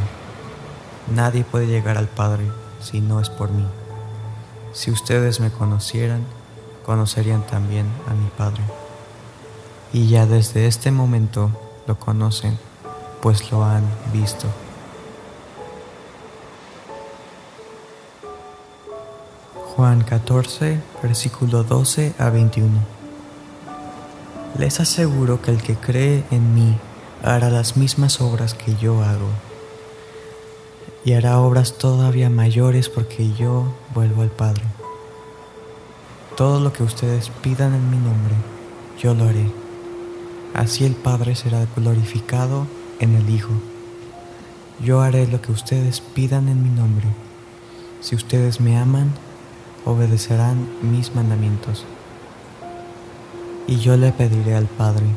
[1.14, 2.52] Nadie puede llegar al Padre
[2.82, 3.66] si no es por mí.
[4.74, 6.24] Si ustedes me conocieran,
[6.86, 8.64] conocerían también a mi Padre
[9.94, 11.52] y ya desde este momento
[11.86, 12.58] lo conocen,
[13.22, 14.48] pues lo han visto.
[19.76, 22.72] Juan 14, versículo 12 a 21.
[24.58, 26.76] Les aseguro que el que cree en mí
[27.24, 29.30] hará las mismas obras que yo hago,
[31.04, 34.64] y hará obras todavía mayores porque yo vuelvo al Padre.
[36.38, 38.36] Todo lo que ustedes pidan en mi nombre,
[39.02, 39.64] yo lo haré
[40.54, 42.68] Así el Padre será glorificado
[43.00, 43.54] en el Hijo.
[44.84, 47.08] Yo haré lo que ustedes pidan en mi nombre.
[48.02, 49.12] Si ustedes me aman,
[49.84, 51.86] obedecerán mis mandamientos.
[53.66, 55.08] Y yo le pediré al Padre,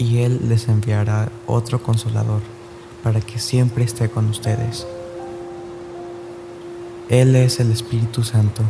[0.00, 2.40] y Él les enviará otro consolador,
[3.04, 4.84] para que siempre esté con ustedes.
[7.08, 8.62] Él es el Espíritu Santo.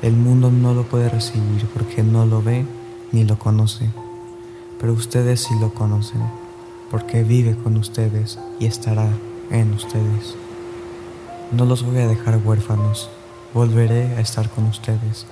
[0.00, 2.64] El mundo no lo puede recibir porque no lo ve
[3.12, 3.90] ni lo conoce
[4.78, 6.22] pero ustedes sí lo conocen,
[6.90, 9.08] porque vive con ustedes y estará
[9.50, 10.36] en ustedes.
[11.52, 13.08] No los voy a dejar huérfanos,
[13.54, 15.26] volveré a estar con ustedes.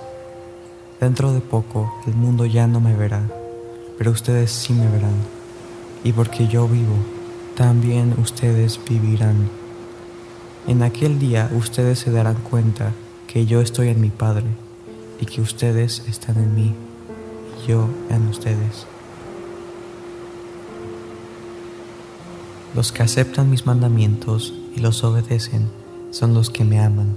[0.99, 3.29] Dentro de poco el mundo ya no me verá,
[3.97, 5.15] pero ustedes sí me verán.
[6.03, 6.95] Y porque yo vivo,
[7.55, 9.49] también ustedes vivirán.
[10.67, 12.91] En aquel día ustedes se darán cuenta
[13.27, 14.45] que yo estoy en mi Padre
[15.19, 16.73] y que ustedes están en mí
[17.63, 18.85] y yo en ustedes.
[22.75, 25.69] Los que aceptan mis mandamientos y los obedecen
[26.11, 27.15] son los que me aman.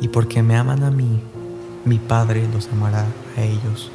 [0.00, 1.20] Y porque me aman a mí,
[1.84, 3.90] mi Padre los amará a ellos.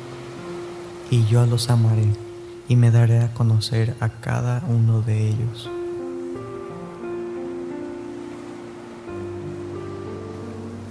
[1.12, 2.08] Y yo los amaré
[2.68, 5.70] y me daré a conocer a cada uno de ellos.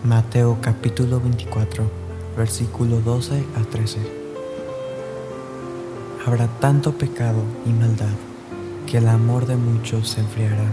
[0.05, 1.91] Mateo capítulo 24,
[2.37, 3.99] versículo 12 a 13.
[6.27, 8.15] Habrá tanto pecado y maldad
[8.87, 10.73] que el amor de muchos se enfriará,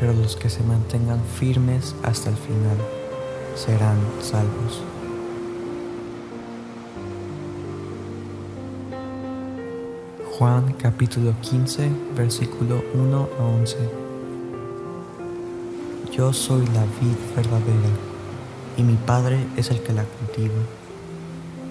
[0.00, 2.78] pero los que se mantengan firmes hasta el final
[3.54, 4.93] serán salvos.
[10.38, 13.76] Juan capítulo 15, versículo 1 a 11.
[16.12, 17.88] Yo soy la vid verdadera
[18.76, 20.60] y mi Padre es el que la cultiva.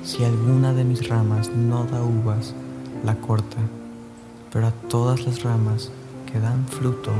[0.03, 2.55] Si alguna de mis ramas no da uvas,
[3.03, 3.57] la corta
[4.53, 5.89] pero a todas las ramas
[6.31, 7.11] que dan fruto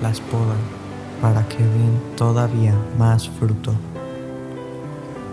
[0.00, 0.58] las podan
[1.20, 3.74] para que den todavía más fruto.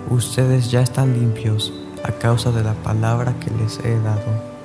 [0.10, 4.57] Ustedes ya están limpios a causa de la palabra que les he dado,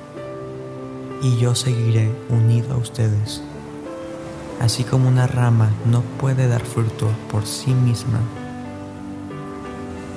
[1.23, 3.41] y yo seguiré unido a ustedes.
[4.59, 8.19] Así como una rama no puede dar fruto por sí misma,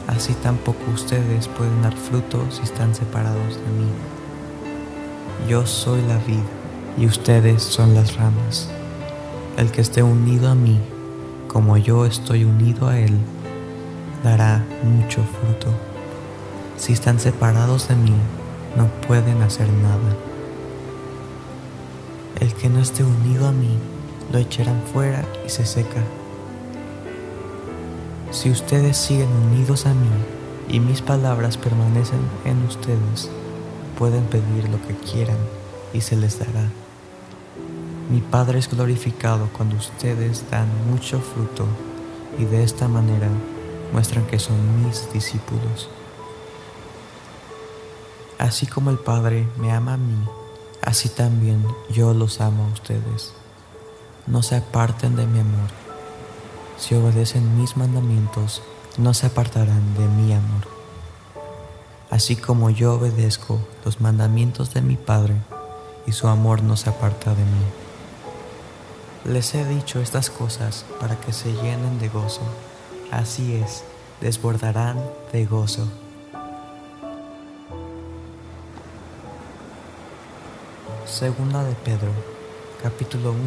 [0.09, 3.89] así tampoco ustedes pueden dar fruto si están separados de mí.
[5.49, 6.43] Yo soy la vida
[6.99, 8.69] y ustedes son las ramas.
[9.57, 10.79] El que esté unido a mí,
[11.49, 13.17] como yo estoy unido a él,
[14.25, 15.73] dará mucho fruto.
[16.77, 18.13] Si están separados de mí,
[18.77, 20.26] no pueden hacer nada.
[22.41, 23.79] El que no esté unido a mí,
[24.31, 26.03] lo echarán fuera y se seca.
[28.31, 30.11] Si ustedes siguen unidos a mí
[30.69, 33.31] y mis palabras permanecen en ustedes,
[33.99, 35.39] pueden pedir lo que quieran
[35.95, 36.69] y se les dará.
[38.11, 41.67] Mi Padre es glorificado cuando ustedes dan mucho fruto
[42.39, 43.29] y de esta manera
[43.93, 45.89] muestran que son mis discípulos.
[48.39, 50.19] Así como el Padre me ama a mí,
[50.87, 53.35] así también yo los amo a ustedes.
[54.27, 55.69] No se aparten de mi amor.
[56.79, 58.63] Si obedecen mis mandamientos,
[58.97, 60.69] no se apartarán de mi amor.
[62.09, 65.35] Así como yo obedezco los mandamientos de mi Padre,
[66.07, 69.33] y su amor no se aparta de mí.
[69.33, 72.43] Les he dicho estas cosas para que se llenen de gozo.
[73.11, 73.83] Así es,
[74.21, 75.89] desbordarán de gozo.
[81.19, 82.11] Segunda de Pedro,
[82.83, 83.39] capítulo 1,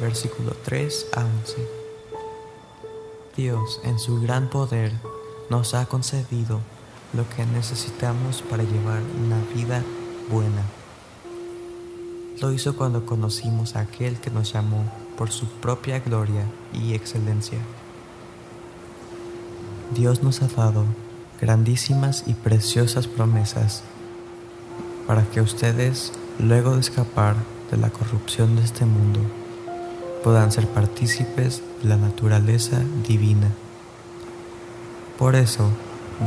[0.00, 1.68] versículo 3 a 11.
[3.36, 4.90] Dios, en su gran poder,
[5.48, 6.58] nos ha concedido
[7.12, 9.84] lo que necesitamos para llevar una vida
[10.32, 10.64] buena.
[12.40, 14.84] Lo hizo cuando conocimos a aquel que nos llamó
[15.16, 17.60] por su propia gloria y excelencia.
[19.94, 20.86] Dios nos ha dado
[21.40, 23.84] grandísimas y preciosas promesas
[25.06, 27.36] para que ustedes, luego de escapar
[27.70, 29.20] de la corrupción de este mundo,
[30.22, 33.48] puedan ser partícipes de la naturaleza divina.
[35.18, 35.70] Por eso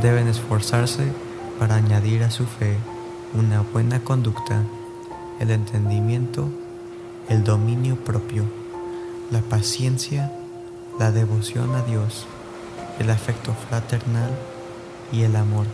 [0.02, 1.04] deben esforzarse
[1.60, 2.76] para añadir a su fe
[3.32, 4.64] una buena conducta,
[5.38, 6.48] el entendimiento,
[7.28, 8.44] el dominio propio
[9.30, 10.32] la paciencia,
[10.98, 12.26] la devoción a Dios,
[12.98, 14.30] el afecto fraternal
[15.12, 15.66] y el amor.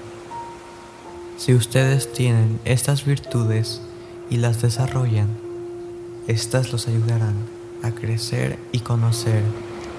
[1.37, 3.83] Si ustedes tienen estas virtudes
[4.33, 5.29] y las desarrollan,
[6.27, 7.35] éstas los ayudarán
[7.83, 9.43] a crecer y conocer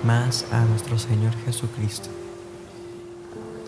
[0.04, 2.10] más a nuestro Señor Jesucristo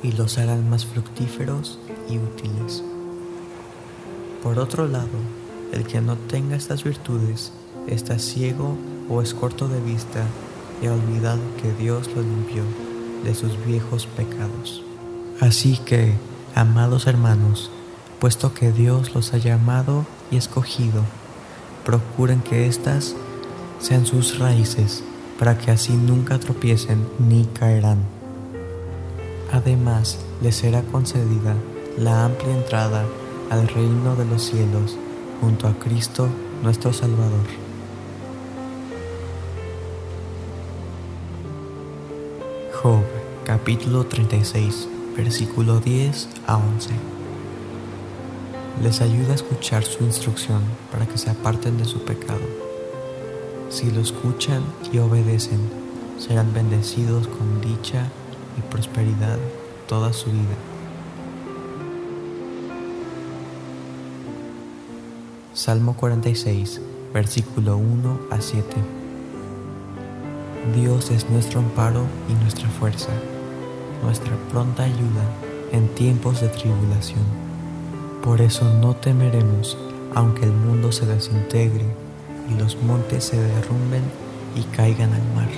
[0.01, 1.77] y los harán más fructíferos
[2.09, 2.83] y útiles.
[4.41, 5.19] Por otro lado,
[5.71, 7.51] el que no tenga estas virtudes
[7.85, 8.75] está ciego
[9.07, 10.25] o es corto de vista
[10.81, 12.63] y ha olvidado que Dios lo limpió
[13.23, 14.81] de sus viejos pecados.
[15.39, 16.15] Así que,
[16.55, 17.69] amados hermanos,
[18.19, 21.03] puesto que Dios los ha llamado y escogido,
[21.85, 23.15] procuren que éstas
[23.79, 25.03] sean sus raíces,
[25.37, 27.99] para que así nunca tropiecen ni caerán.
[29.51, 31.55] Además, les será concedida
[31.97, 33.05] la amplia entrada
[33.49, 34.97] al reino de los cielos
[35.41, 36.29] junto a Cristo
[36.63, 37.45] nuestro Salvador.
[42.81, 43.03] Job
[43.43, 47.14] capítulo 36 versículo 10 a 11
[48.83, 52.41] Les ayuda a escuchar su instrucción para que se aparten de su pecado.
[53.69, 55.59] Si lo escuchan y obedecen,
[56.19, 58.07] serán bendecidos con dicha
[58.57, 59.37] y prosperidad
[59.87, 60.55] toda su vida.
[65.53, 66.81] Salmo 46,
[67.13, 68.65] versículo 1 a 7.
[70.75, 73.09] Dios es nuestro amparo y nuestra fuerza,
[74.03, 75.23] nuestra pronta ayuda
[75.71, 77.44] en tiempos de tribulación.
[78.25, 79.77] Por eso no temeremos,
[80.15, 81.85] aunque el mundo se desintegre
[82.49, 84.01] y los montes se derrumben
[84.55, 85.49] y caigan al mar,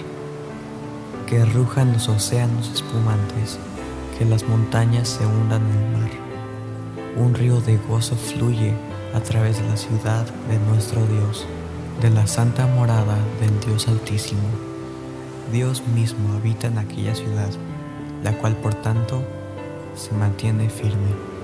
[1.27, 3.57] que rujan los océanos espumantes,
[4.19, 6.09] que las montañas se hundan en el mar.
[7.15, 8.73] Un río de gozo fluye
[9.13, 11.45] a través de la ciudad de nuestro Dios,
[12.01, 14.49] de la santa morada del Dios Altísimo.
[15.53, 17.49] Dios mismo habita en aquella ciudad,
[18.25, 19.23] la cual por tanto
[19.95, 21.36] se mantiene firme.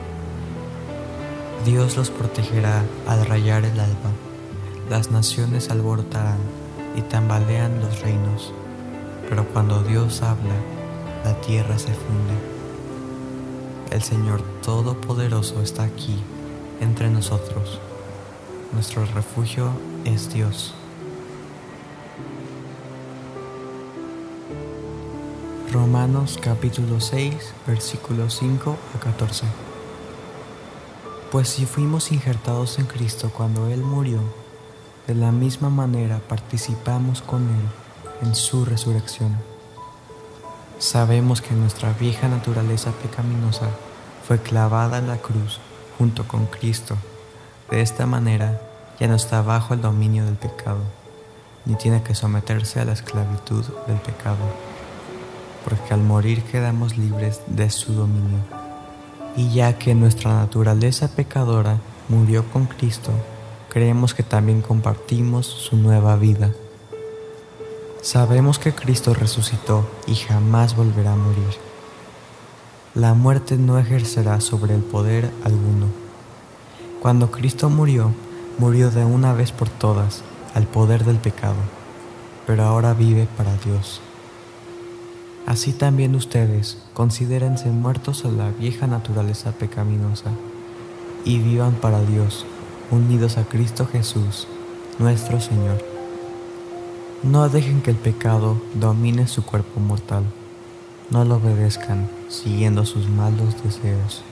[1.66, 4.11] Dios los protegerá al rayar el alba,
[4.90, 6.40] las naciones alborotarán
[6.93, 8.53] y tambalean los reinos,
[9.30, 10.56] pero cuando Dios habla,
[11.24, 12.33] la tierra se funde.
[13.92, 16.17] El Señor Todopoderoso está aquí
[16.82, 17.80] entre nosotros.
[18.74, 19.69] Nuestro refugio
[20.03, 20.74] es Dios.
[25.72, 29.73] Romanos capítulo 6 versículos 5 a 14.
[31.34, 34.20] Pues si fuimos injertados en Cristo cuando Él murió,
[35.08, 39.36] de la misma manera participamos con Él en su resurrección.
[40.78, 43.68] Sabemos que nuestra vieja naturaleza pecaminosa
[44.28, 45.60] fue clavada en la cruz
[45.98, 46.98] junto con Cristo.
[47.72, 48.62] De esta manera
[49.00, 50.84] ya no está bajo el dominio del pecado,
[51.66, 54.45] ni tiene que someterse a la esclavitud del pecado,
[55.64, 58.62] porque al morir quedamos libres de su dominio.
[59.36, 61.78] Y ya que nuestra naturaleza pecadora
[62.10, 63.12] murió con Cristo,
[63.70, 66.52] creemos que también compartimos su nueva vida.
[68.02, 71.74] Sabemos que Cristo resucitó y jamás volverá a morir
[72.95, 75.88] la muerte no ejercerá sobre el poder alguno.
[77.02, 78.12] Cuando Cristo murió,
[78.60, 80.22] murió de una vez por todas
[80.53, 81.56] al poder del pecado,
[82.45, 84.00] pero ahora vive para Dios.
[85.46, 90.32] Así también ustedes considérense muertos a la vieja naturaleza pecaminosa
[91.26, 92.46] y vivan para Dios,
[92.92, 94.48] unidos a Cristo Jesús,
[95.00, 95.84] nuestro Señor.
[97.24, 100.24] No dejen que el pecado domine su cuerpo mortal
[101.10, 104.24] no lo obedezcan siguiendo sus malos deseos.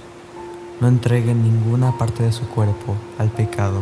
[0.79, 3.81] No entreguen ninguna parte de su cuerpo al pecado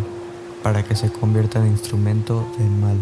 [0.63, 2.97] para que se convierta en instrumento del mal.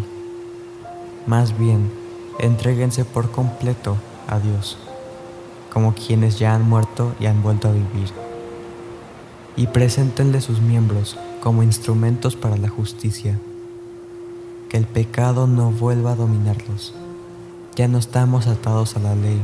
[1.26, 1.90] Más bien,
[2.38, 3.96] entréguense por completo
[4.28, 4.78] a Dios,
[5.72, 8.12] como quienes ya han muerto y han vuelto a vivir.
[9.56, 13.40] Y preséntenle sus miembros como instrumentos para la justicia.
[14.68, 16.94] Que el pecado no vuelva a dominarlos.
[17.74, 19.42] Ya no estamos atados a la ley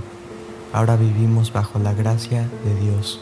[0.74, 3.20] ahora vivimos bajo la gracia de Dios.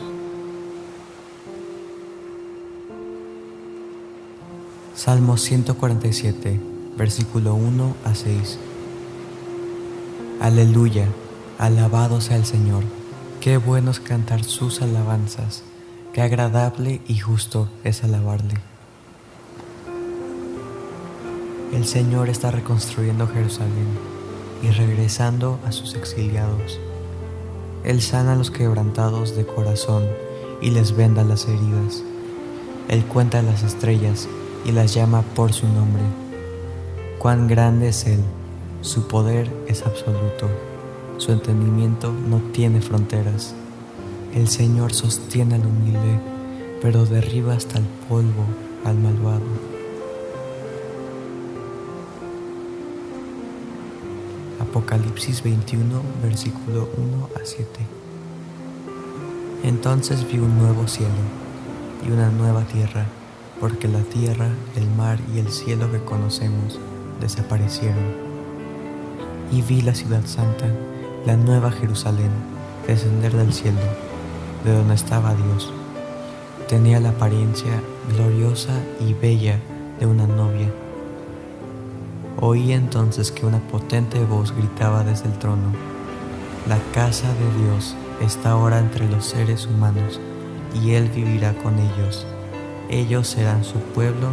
[4.95, 6.59] Salmo 147,
[6.97, 8.59] versículo 1 a 6.
[10.41, 11.07] Aleluya,
[11.65, 12.85] alabado sea el Señor.
[13.41, 15.63] Qué bueno es cantar sus alabanzas,
[16.13, 18.55] qué agradable y justo es alabarle.
[21.73, 23.89] El Señor está reconstruyendo Jerusalén
[24.63, 26.79] y regresando a sus exiliados
[27.85, 30.07] él sana a los quebrantados de corazón
[30.61, 32.05] y les venda las heridas.
[32.89, 34.29] Él cuenta las estrellas
[34.65, 36.03] y las llama por su nombre.
[37.19, 38.21] Cuán grande es Él,
[38.83, 40.49] su poder es absoluto,
[41.23, 43.55] su entendimiento no tiene fronteras.
[44.35, 46.19] El Señor sostiene al humilde,
[46.83, 48.45] pero derriba hasta el polvo
[48.85, 49.47] al malvado.
[54.59, 57.67] Apocalipsis 21, versículo 1 a 7.
[59.63, 61.23] Entonces vi un nuevo cielo
[62.05, 63.07] y una nueva tierra,
[63.61, 66.81] porque la tierra, el mar y el cielo que conocemos
[67.21, 68.33] desaparecieron.
[69.53, 70.67] Y vi la ciudad santa,
[71.27, 72.31] la nueva Jerusalén,
[72.87, 73.81] descender del cielo,
[74.65, 75.73] de donde estaba Dios.
[76.69, 79.59] Tenía la apariencia gloriosa y bella
[79.99, 80.69] de una novia
[82.45, 85.73] Oí entonces que una potente voz gritaba desde el trono,
[86.69, 90.19] La casa de Dios está ahora entre los seres humanos,
[90.75, 92.27] y Él vivirá con ellos.
[92.91, 94.31] Ellos serán su pueblo,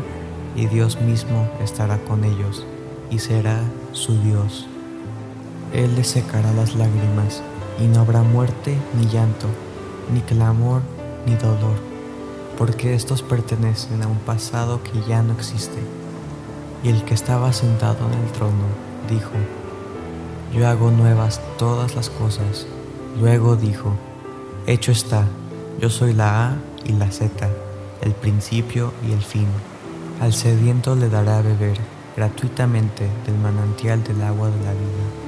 [0.56, 2.66] y Dios mismo estará con ellos,
[3.12, 3.62] y será
[3.92, 4.69] su Dios.
[5.74, 7.42] Él les secará las lágrimas,
[7.80, 9.48] y no habrá muerte ni llanto,
[10.14, 10.82] ni clamor,
[11.26, 11.78] ni dolor,
[12.58, 15.80] porque estos pertenecen a un pasado que ya no existe
[16.84, 18.66] y el que estaba sentado en el trono
[19.10, 19.32] dijo,
[20.54, 22.66] Yo hago nuevas todas las cosas.
[23.20, 23.94] Luego dijo,
[24.66, 25.26] Hecho está,
[25.80, 27.50] yo soy la A y la Z,
[28.02, 29.48] el principio y el fin.
[30.22, 31.78] Al sediento le dará a beber
[32.16, 35.19] gratuitamente del manantial del agua de la vida.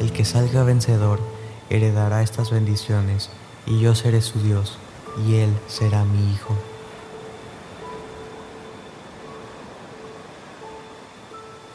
[0.00, 1.20] El que salga vencedor
[1.68, 3.28] heredará estas bendiciones,
[3.66, 4.78] y yo seré su Dios,
[5.26, 6.56] y él será mi hijo.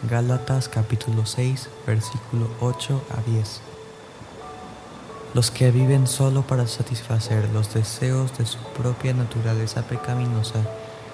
[0.10, 3.62] Gálatas capítulo 6, versículo 8 a 10.
[5.36, 10.62] Los que viven solo para satisfacer los deseos de su propia naturaleza pecaminosa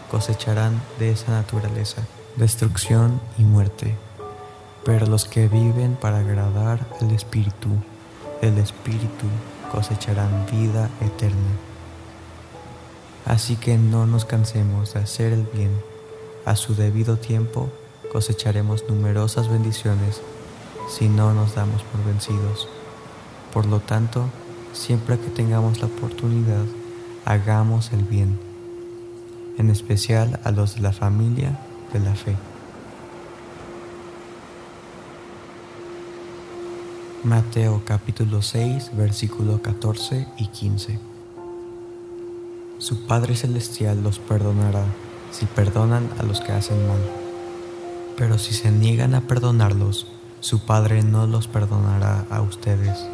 [0.10, 2.04] cosecharán de esa naturaleza
[2.38, 3.98] destrucción y muerte.
[4.84, 7.70] Pero los que viven para agradar al Espíritu,
[8.42, 9.28] el Espíritu
[9.72, 11.52] cosecharán vida eterna.
[13.26, 15.72] Así que no nos cansemos de hacer el bien.
[16.46, 17.70] A su debido tiempo
[18.12, 20.22] cosecharemos numerosas bendiciones
[20.90, 22.68] si no nos damos por vencidos.
[23.54, 24.26] Por lo tanto,
[24.74, 26.66] siempre que tengamos la oportunidad,
[27.26, 28.40] hagamos el bien,
[29.58, 31.60] en especial a los de la familia
[31.94, 32.36] de la fe.
[37.24, 40.98] Mateo capítulo 6, versículo 14 y 15.
[42.80, 44.86] Su Padre Celestial los perdonará
[45.30, 47.00] si perdonan a los que hacen mal.
[48.18, 50.08] Pero si se niegan a perdonarlos,
[50.40, 53.06] su Padre no los perdonará a ustedes.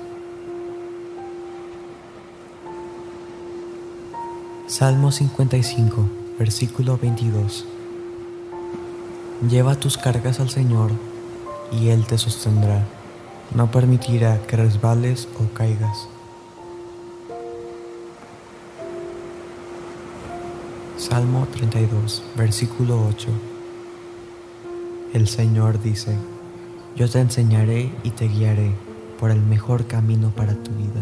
[4.67, 6.05] Salmo 55,
[6.39, 7.65] versículo 22.
[9.49, 10.91] Lleva tus cargas al Señor
[11.73, 12.87] y Él te sostendrá.
[13.55, 16.09] No permitirá que resbales o caigas.
[20.97, 23.29] Salmo 32, versículo 8.
[25.13, 26.17] El Señor dice,
[26.95, 28.73] yo te enseñaré y te guiaré
[29.17, 31.01] por el mejor camino para tu vida.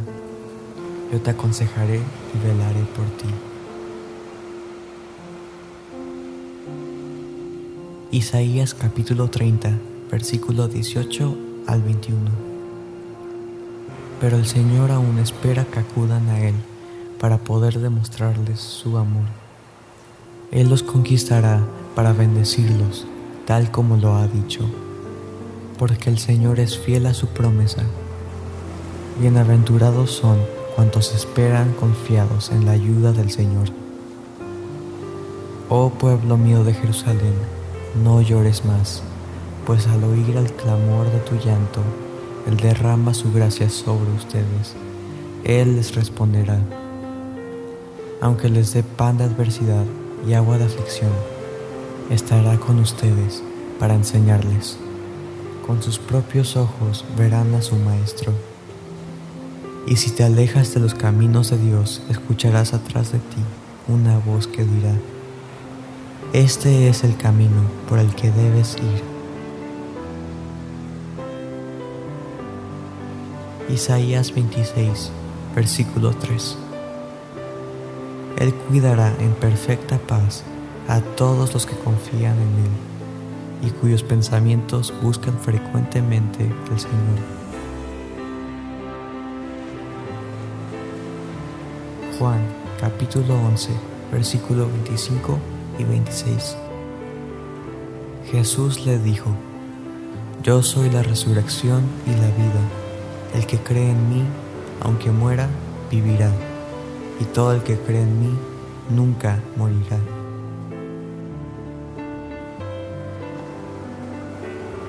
[1.12, 3.30] Yo te aconsejaré y velaré por ti.
[8.12, 9.72] Isaías capítulo 30,
[10.12, 12.20] versículo 18 al 21.
[14.20, 16.56] Pero el Señor aún espera que acudan a Él
[17.20, 19.26] para poder demostrarles su amor.
[20.52, 21.62] Él los conquistará
[21.96, 23.08] para bendecirlos,
[23.46, 24.62] tal como lo ha dicho,
[25.78, 27.84] porque el Señor es fiel a su promesa.
[29.20, 30.38] Bienaventurados son
[30.76, 33.70] cuantos esperan confiados en la ayuda del Señor.
[35.70, 37.34] Oh pueblo mío de Jerusalén,
[38.04, 39.02] no llores más,
[39.66, 41.82] pues al oír el clamor de tu llanto,
[42.48, 44.76] Él derrama su gracia sobre ustedes.
[45.44, 46.60] Él les responderá,
[48.22, 49.86] aunque les dé pan de adversidad
[50.28, 51.12] y agua de aflicción,
[52.10, 53.44] estará con ustedes
[53.80, 54.78] para enseñarles.
[55.66, 58.34] Con sus propios ojos verán a su Maestro.
[59.88, 63.44] Y si te alejas de los caminos de Dios, escucharás atrás de ti
[63.88, 64.96] una voz que dirá,
[66.34, 69.15] este es el camino por el que debes ir.
[73.70, 75.12] Isaías 26,
[75.56, 76.56] versículo 3.
[78.38, 80.44] Él cuidará en perfecta paz
[80.88, 87.20] a todos los que confían en Él y cuyos pensamientos buscan frecuentemente el Señor.
[92.20, 92.42] Juan
[92.80, 93.72] capítulo 11,
[94.12, 95.40] versículo 25
[95.80, 96.56] y 26.
[98.32, 99.32] Jesús le dijo,
[100.44, 102.85] Yo soy la resurrección y la vida.
[103.36, 104.24] El que cree en mí,
[104.82, 105.48] aunque muera,
[105.92, 106.32] vivirá.
[107.20, 108.36] Y todo el que cree en mí,
[108.90, 110.00] nunca morirá.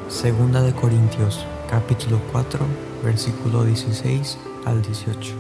[0.09, 2.61] Segunda de Corintios, capítulo 4,
[3.05, 5.35] versículo 16 al 18.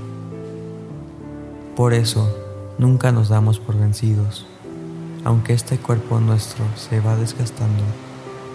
[1.75, 2.29] Por eso,
[2.77, 4.47] nunca nos damos por vencidos
[5.27, 7.83] aunque este cuerpo nuestro se va desgastando,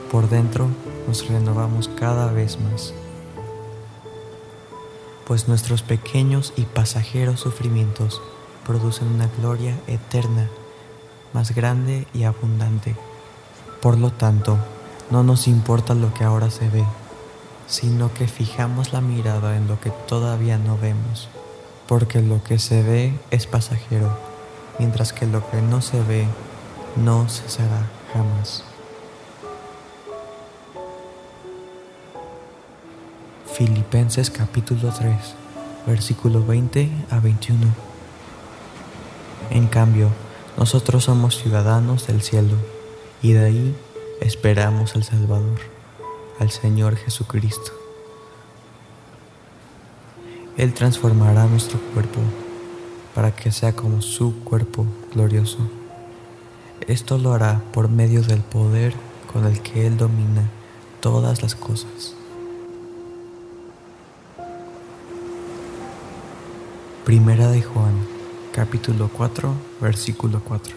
[0.10, 0.68] por dentro
[1.06, 2.94] nos renovamos cada vez más.
[5.32, 8.22] Pues nuestros pequeños y pasajeros sufrimientos
[8.68, 10.50] producen una gloria eterna,
[11.32, 12.98] más grande y abundante.
[13.82, 14.58] Por lo tanto,
[15.10, 16.84] no nos importa lo que ahora se ve,
[17.66, 21.30] sino que fijamos la mirada en lo que todavía no vemos,
[21.88, 24.14] porque lo que se ve es pasajero,
[24.80, 26.28] mientras que lo que no se ve
[26.98, 28.66] no cesará jamás.
[33.68, 35.16] Filipenses capítulo 3,
[35.86, 37.60] versículo 20 a 21.
[39.52, 40.10] En cambio,
[40.58, 42.56] nosotros somos ciudadanos del cielo
[43.22, 43.76] y de ahí
[44.20, 45.60] esperamos al Salvador,
[46.40, 47.72] al Señor Jesucristo.
[50.58, 52.20] Él transformará nuestro cuerpo
[53.14, 55.60] para que sea como su cuerpo glorioso
[56.88, 58.96] Esto lo hará por medio del poder
[59.32, 60.50] con el que Él domina
[61.00, 62.16] todas las cosas.
[67.12, 67.92] Primera de Juan,
[68.54, 70.74] capítulo 4, versículo 4.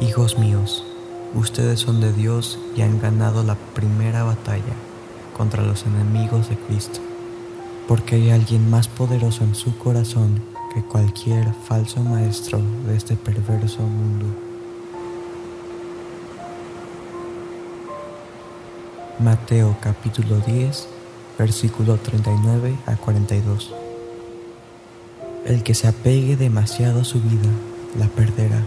[0.00, 0.84] Hijos míos,
[1.32, 4.74] ustedes son de Dios y han ganado la primera batalla
[5.36, 6.98] contra los enemigos de Cristo,
[7.86, 10.42] porque hay alguien más poderoso en su corazón
[10.74, 14.26] que cualquier falso maestro de este perverso mundo.
[19.20, 20.88] Mateo capítulo 10,
[21.38, 23.87] versículo 39 a 42.
[25.48, 27.48] El que se apegue demasiado a su vida,
[27.98, 28.66] la perderá,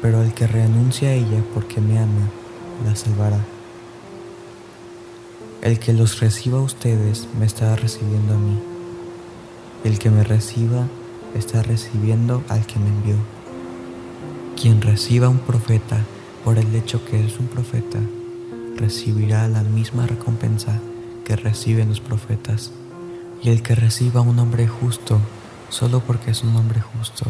[0.00, 2.30] pero el que renuncia a ella porque me ama,
[2.82, 3.44] la salvará.
[5.60, 8.58] El que los reciba a ustedes me está recibiendo a mí.
[9.84, 10.88] El que me reciba
[11.34, 13.16] está recibiendo al que me envió.
[14.58, 15.98] Quien reciba a un profeta
[16.42, 17.98] por el hecho que es un profeta,
[18.76, 20.80] recibirá la misma recompensa
[21.26, 22.72] que reciben los profetas.
[23.42, 25.20] Y el que reciba a un hombre justo
[25.70, 27.24] solo porque es un hombre justo,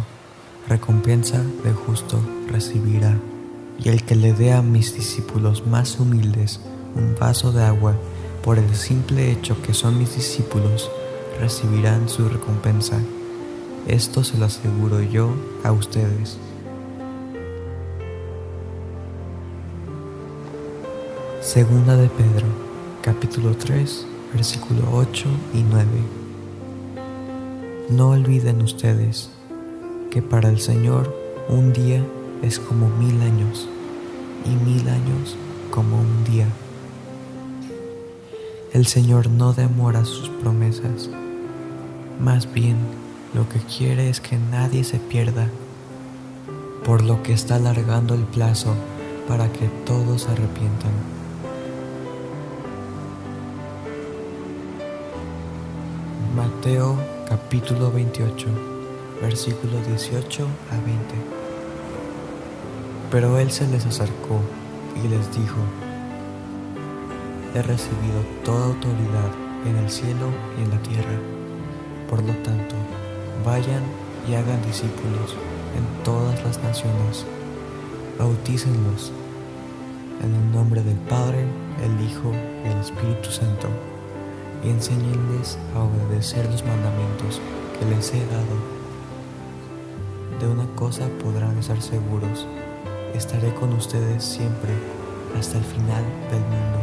[0.68, 3.16] recompensa de justo recibirá.
[3.78, 6.60] Y el que le dé a mis discípulos más humildes
[6.96, 7.94] un vaso de agua
[8.42, 10.90] por el simple hecho que son mis discípulos,
[11.38, 12.98] recibirán su recompensa.
[13.86, 16.38] Esto se lo aseguro yo a ustedes.
[21.40, 22.46] Segunda de Pedro,
[23.02, 26.19] capítulo 3, versículo 8 y 9.
[27.90, 29.30] No olviden ustedes
[30.12, 31.12] que para el Señor
[31.48, 32.06] un día
[32.40, 33.68] es como mil años
[34.44, 35.36] y mil años
[35.72, 36.46] como un día.
[38.72, 41.10] El Señor no demora sus promesas,
[42.20, 42.76] más bien
[43.34, 45.48] lo que quiere es que nadie se pierda,
[46.84, 48.72] por lo que está alargando el plazo
[49.26, 50.92] para que todos se arrepientan.
[56.36, 58.48] Mateo capítulo 28,
[59.22, 61.14] versículo 18 a 20.
[63.12, 64.40] Pero él se les acercó
[64.96, 65.58] y les dijo,
[67.54, 69.30] he recibido toda autoridad
[69.64, 70.26] en el cielo
[70.58, 71.20] y en la tierra.
[72.08, 72.74] Por lo tanto,
[73.46, 73.84] vayan
[74.28, 75.36] y hagan discípulos
[75.76, 77.24] en todas las naciones.
[78.18, 79.12] Bautícenlos
[80.20, 81.46] en el nombre del Padre,
[81.80, 82.32] el Hijo
[82.64, 83.68] y el Espíritu Santo,
[84.64, 87.40] enséñenles a obedecer los mandamientos
[87.78, 88.80] que les he dado.
[90.38, 92.46] De una cosa podrán estar seguros,
[93.14, 94.70] estaré con ustedes siempre
[95.38, 96.80] hasta el final del mundo.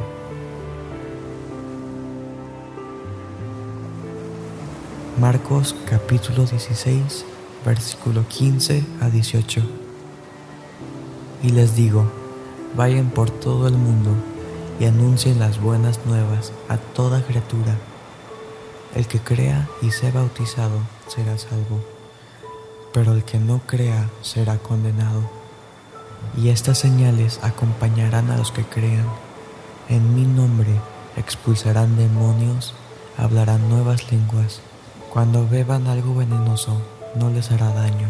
[5.20, 7.26] Marcos capítulo 16,
[7.66, 9.62] versículo 15 a 18.
[11.44, 12.06] Y les digo,
[12.76, 14.12] vayan por todo el mundo
[14.80, 17.76] y anuncien las buenas nuevas a toda criatura.
[18.96, 21.80] El que crea y sea bautizado será salvo,
[22.94, 25.30] pero el que no crea será condenado.
[26.36, 29.06] Y estas señales acompañarán a los que crean.
[29.90, 30.72] En mi nombre
[31.16, 32.74] expulsarán demonios,
[33.18, 34.62] hablarán nuevas lenguas
[35.18, 36.80] cuando beban algo venenoso,
[37.16, 38.10] no les hará daño.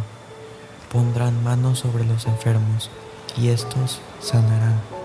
[0.91, 2.89] Pondrán manos sobre los enfermos
[3.37, 4.96] y estos sanarán.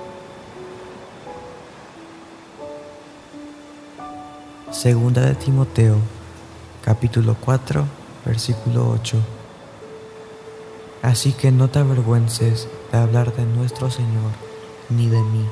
[4.72, 5.96] Segunda de Timoteo,
[6.82, 7.84] capítulo 4,
[8.24, 9.18] versículo 8.
[11.02, 14.32] Así que no te avergüences de hablar de nuestro Señor,
[14.88, 15.46] ni de mí,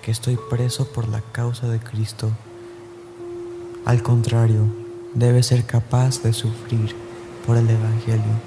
[0.00, 2.30] que estoy preso por la causa de Cristo.
[3.84, 4.62] Al contrario,
[5.14, 6.94] debes ser capaz de sufrir
[7.44, 8.40] por el Evangelio,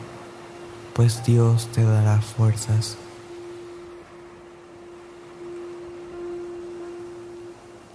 [0.93, 2.97] pues Dios te dará fuerzas.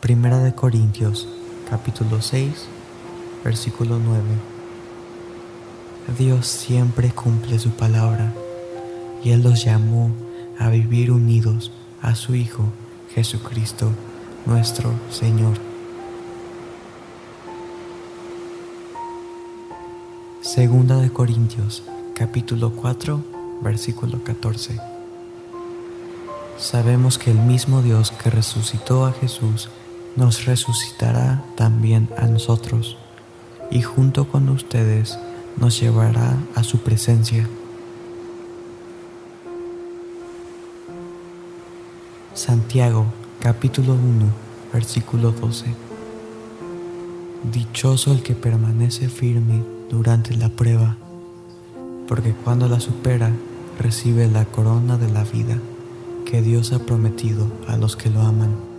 [0.03, 1.27] Primera de Corintios,
[1.69, 2.67] capítulo 6,
[3.45, 4.23] versículo 9.
[6.19, 8.35] Dios siempre cumple su palabra
[9.23, 10.11] y Él los llamó
[10.59, 12.65] a vivir unidos a su Hijo
[13.15, 13.91] Jesucristo,
[14.45, 15.57] nuestro Señor.
[20.43, 21.83] Segunda de Corintios,
[22.15, 23.23] capítulo 4,
[23.63, 24.79] versículo 14.
[26.59, 29.69] Sabemos que el mismo Dios que resucitó a Jesús
[30.17, 32.97] nos resucitará también a nosotros
[33.71, 35.19] y junto con ustedes
[35.57, 37.49] nos llevará a su presencia.
[42.35, 43.07] Santiago,
[43.41, 44.27] capítulo 1,
[44.73, 45.67] versículo 12.
[47.53, 50.97] Dichoso el que permanece firme durante la prueba,
[52.09, 53.31] porque cuando la supera
[53.79, 55.59] recibe la corona de la vida
[56.25, 58.74] que Dios ha prometido a los que lo aman.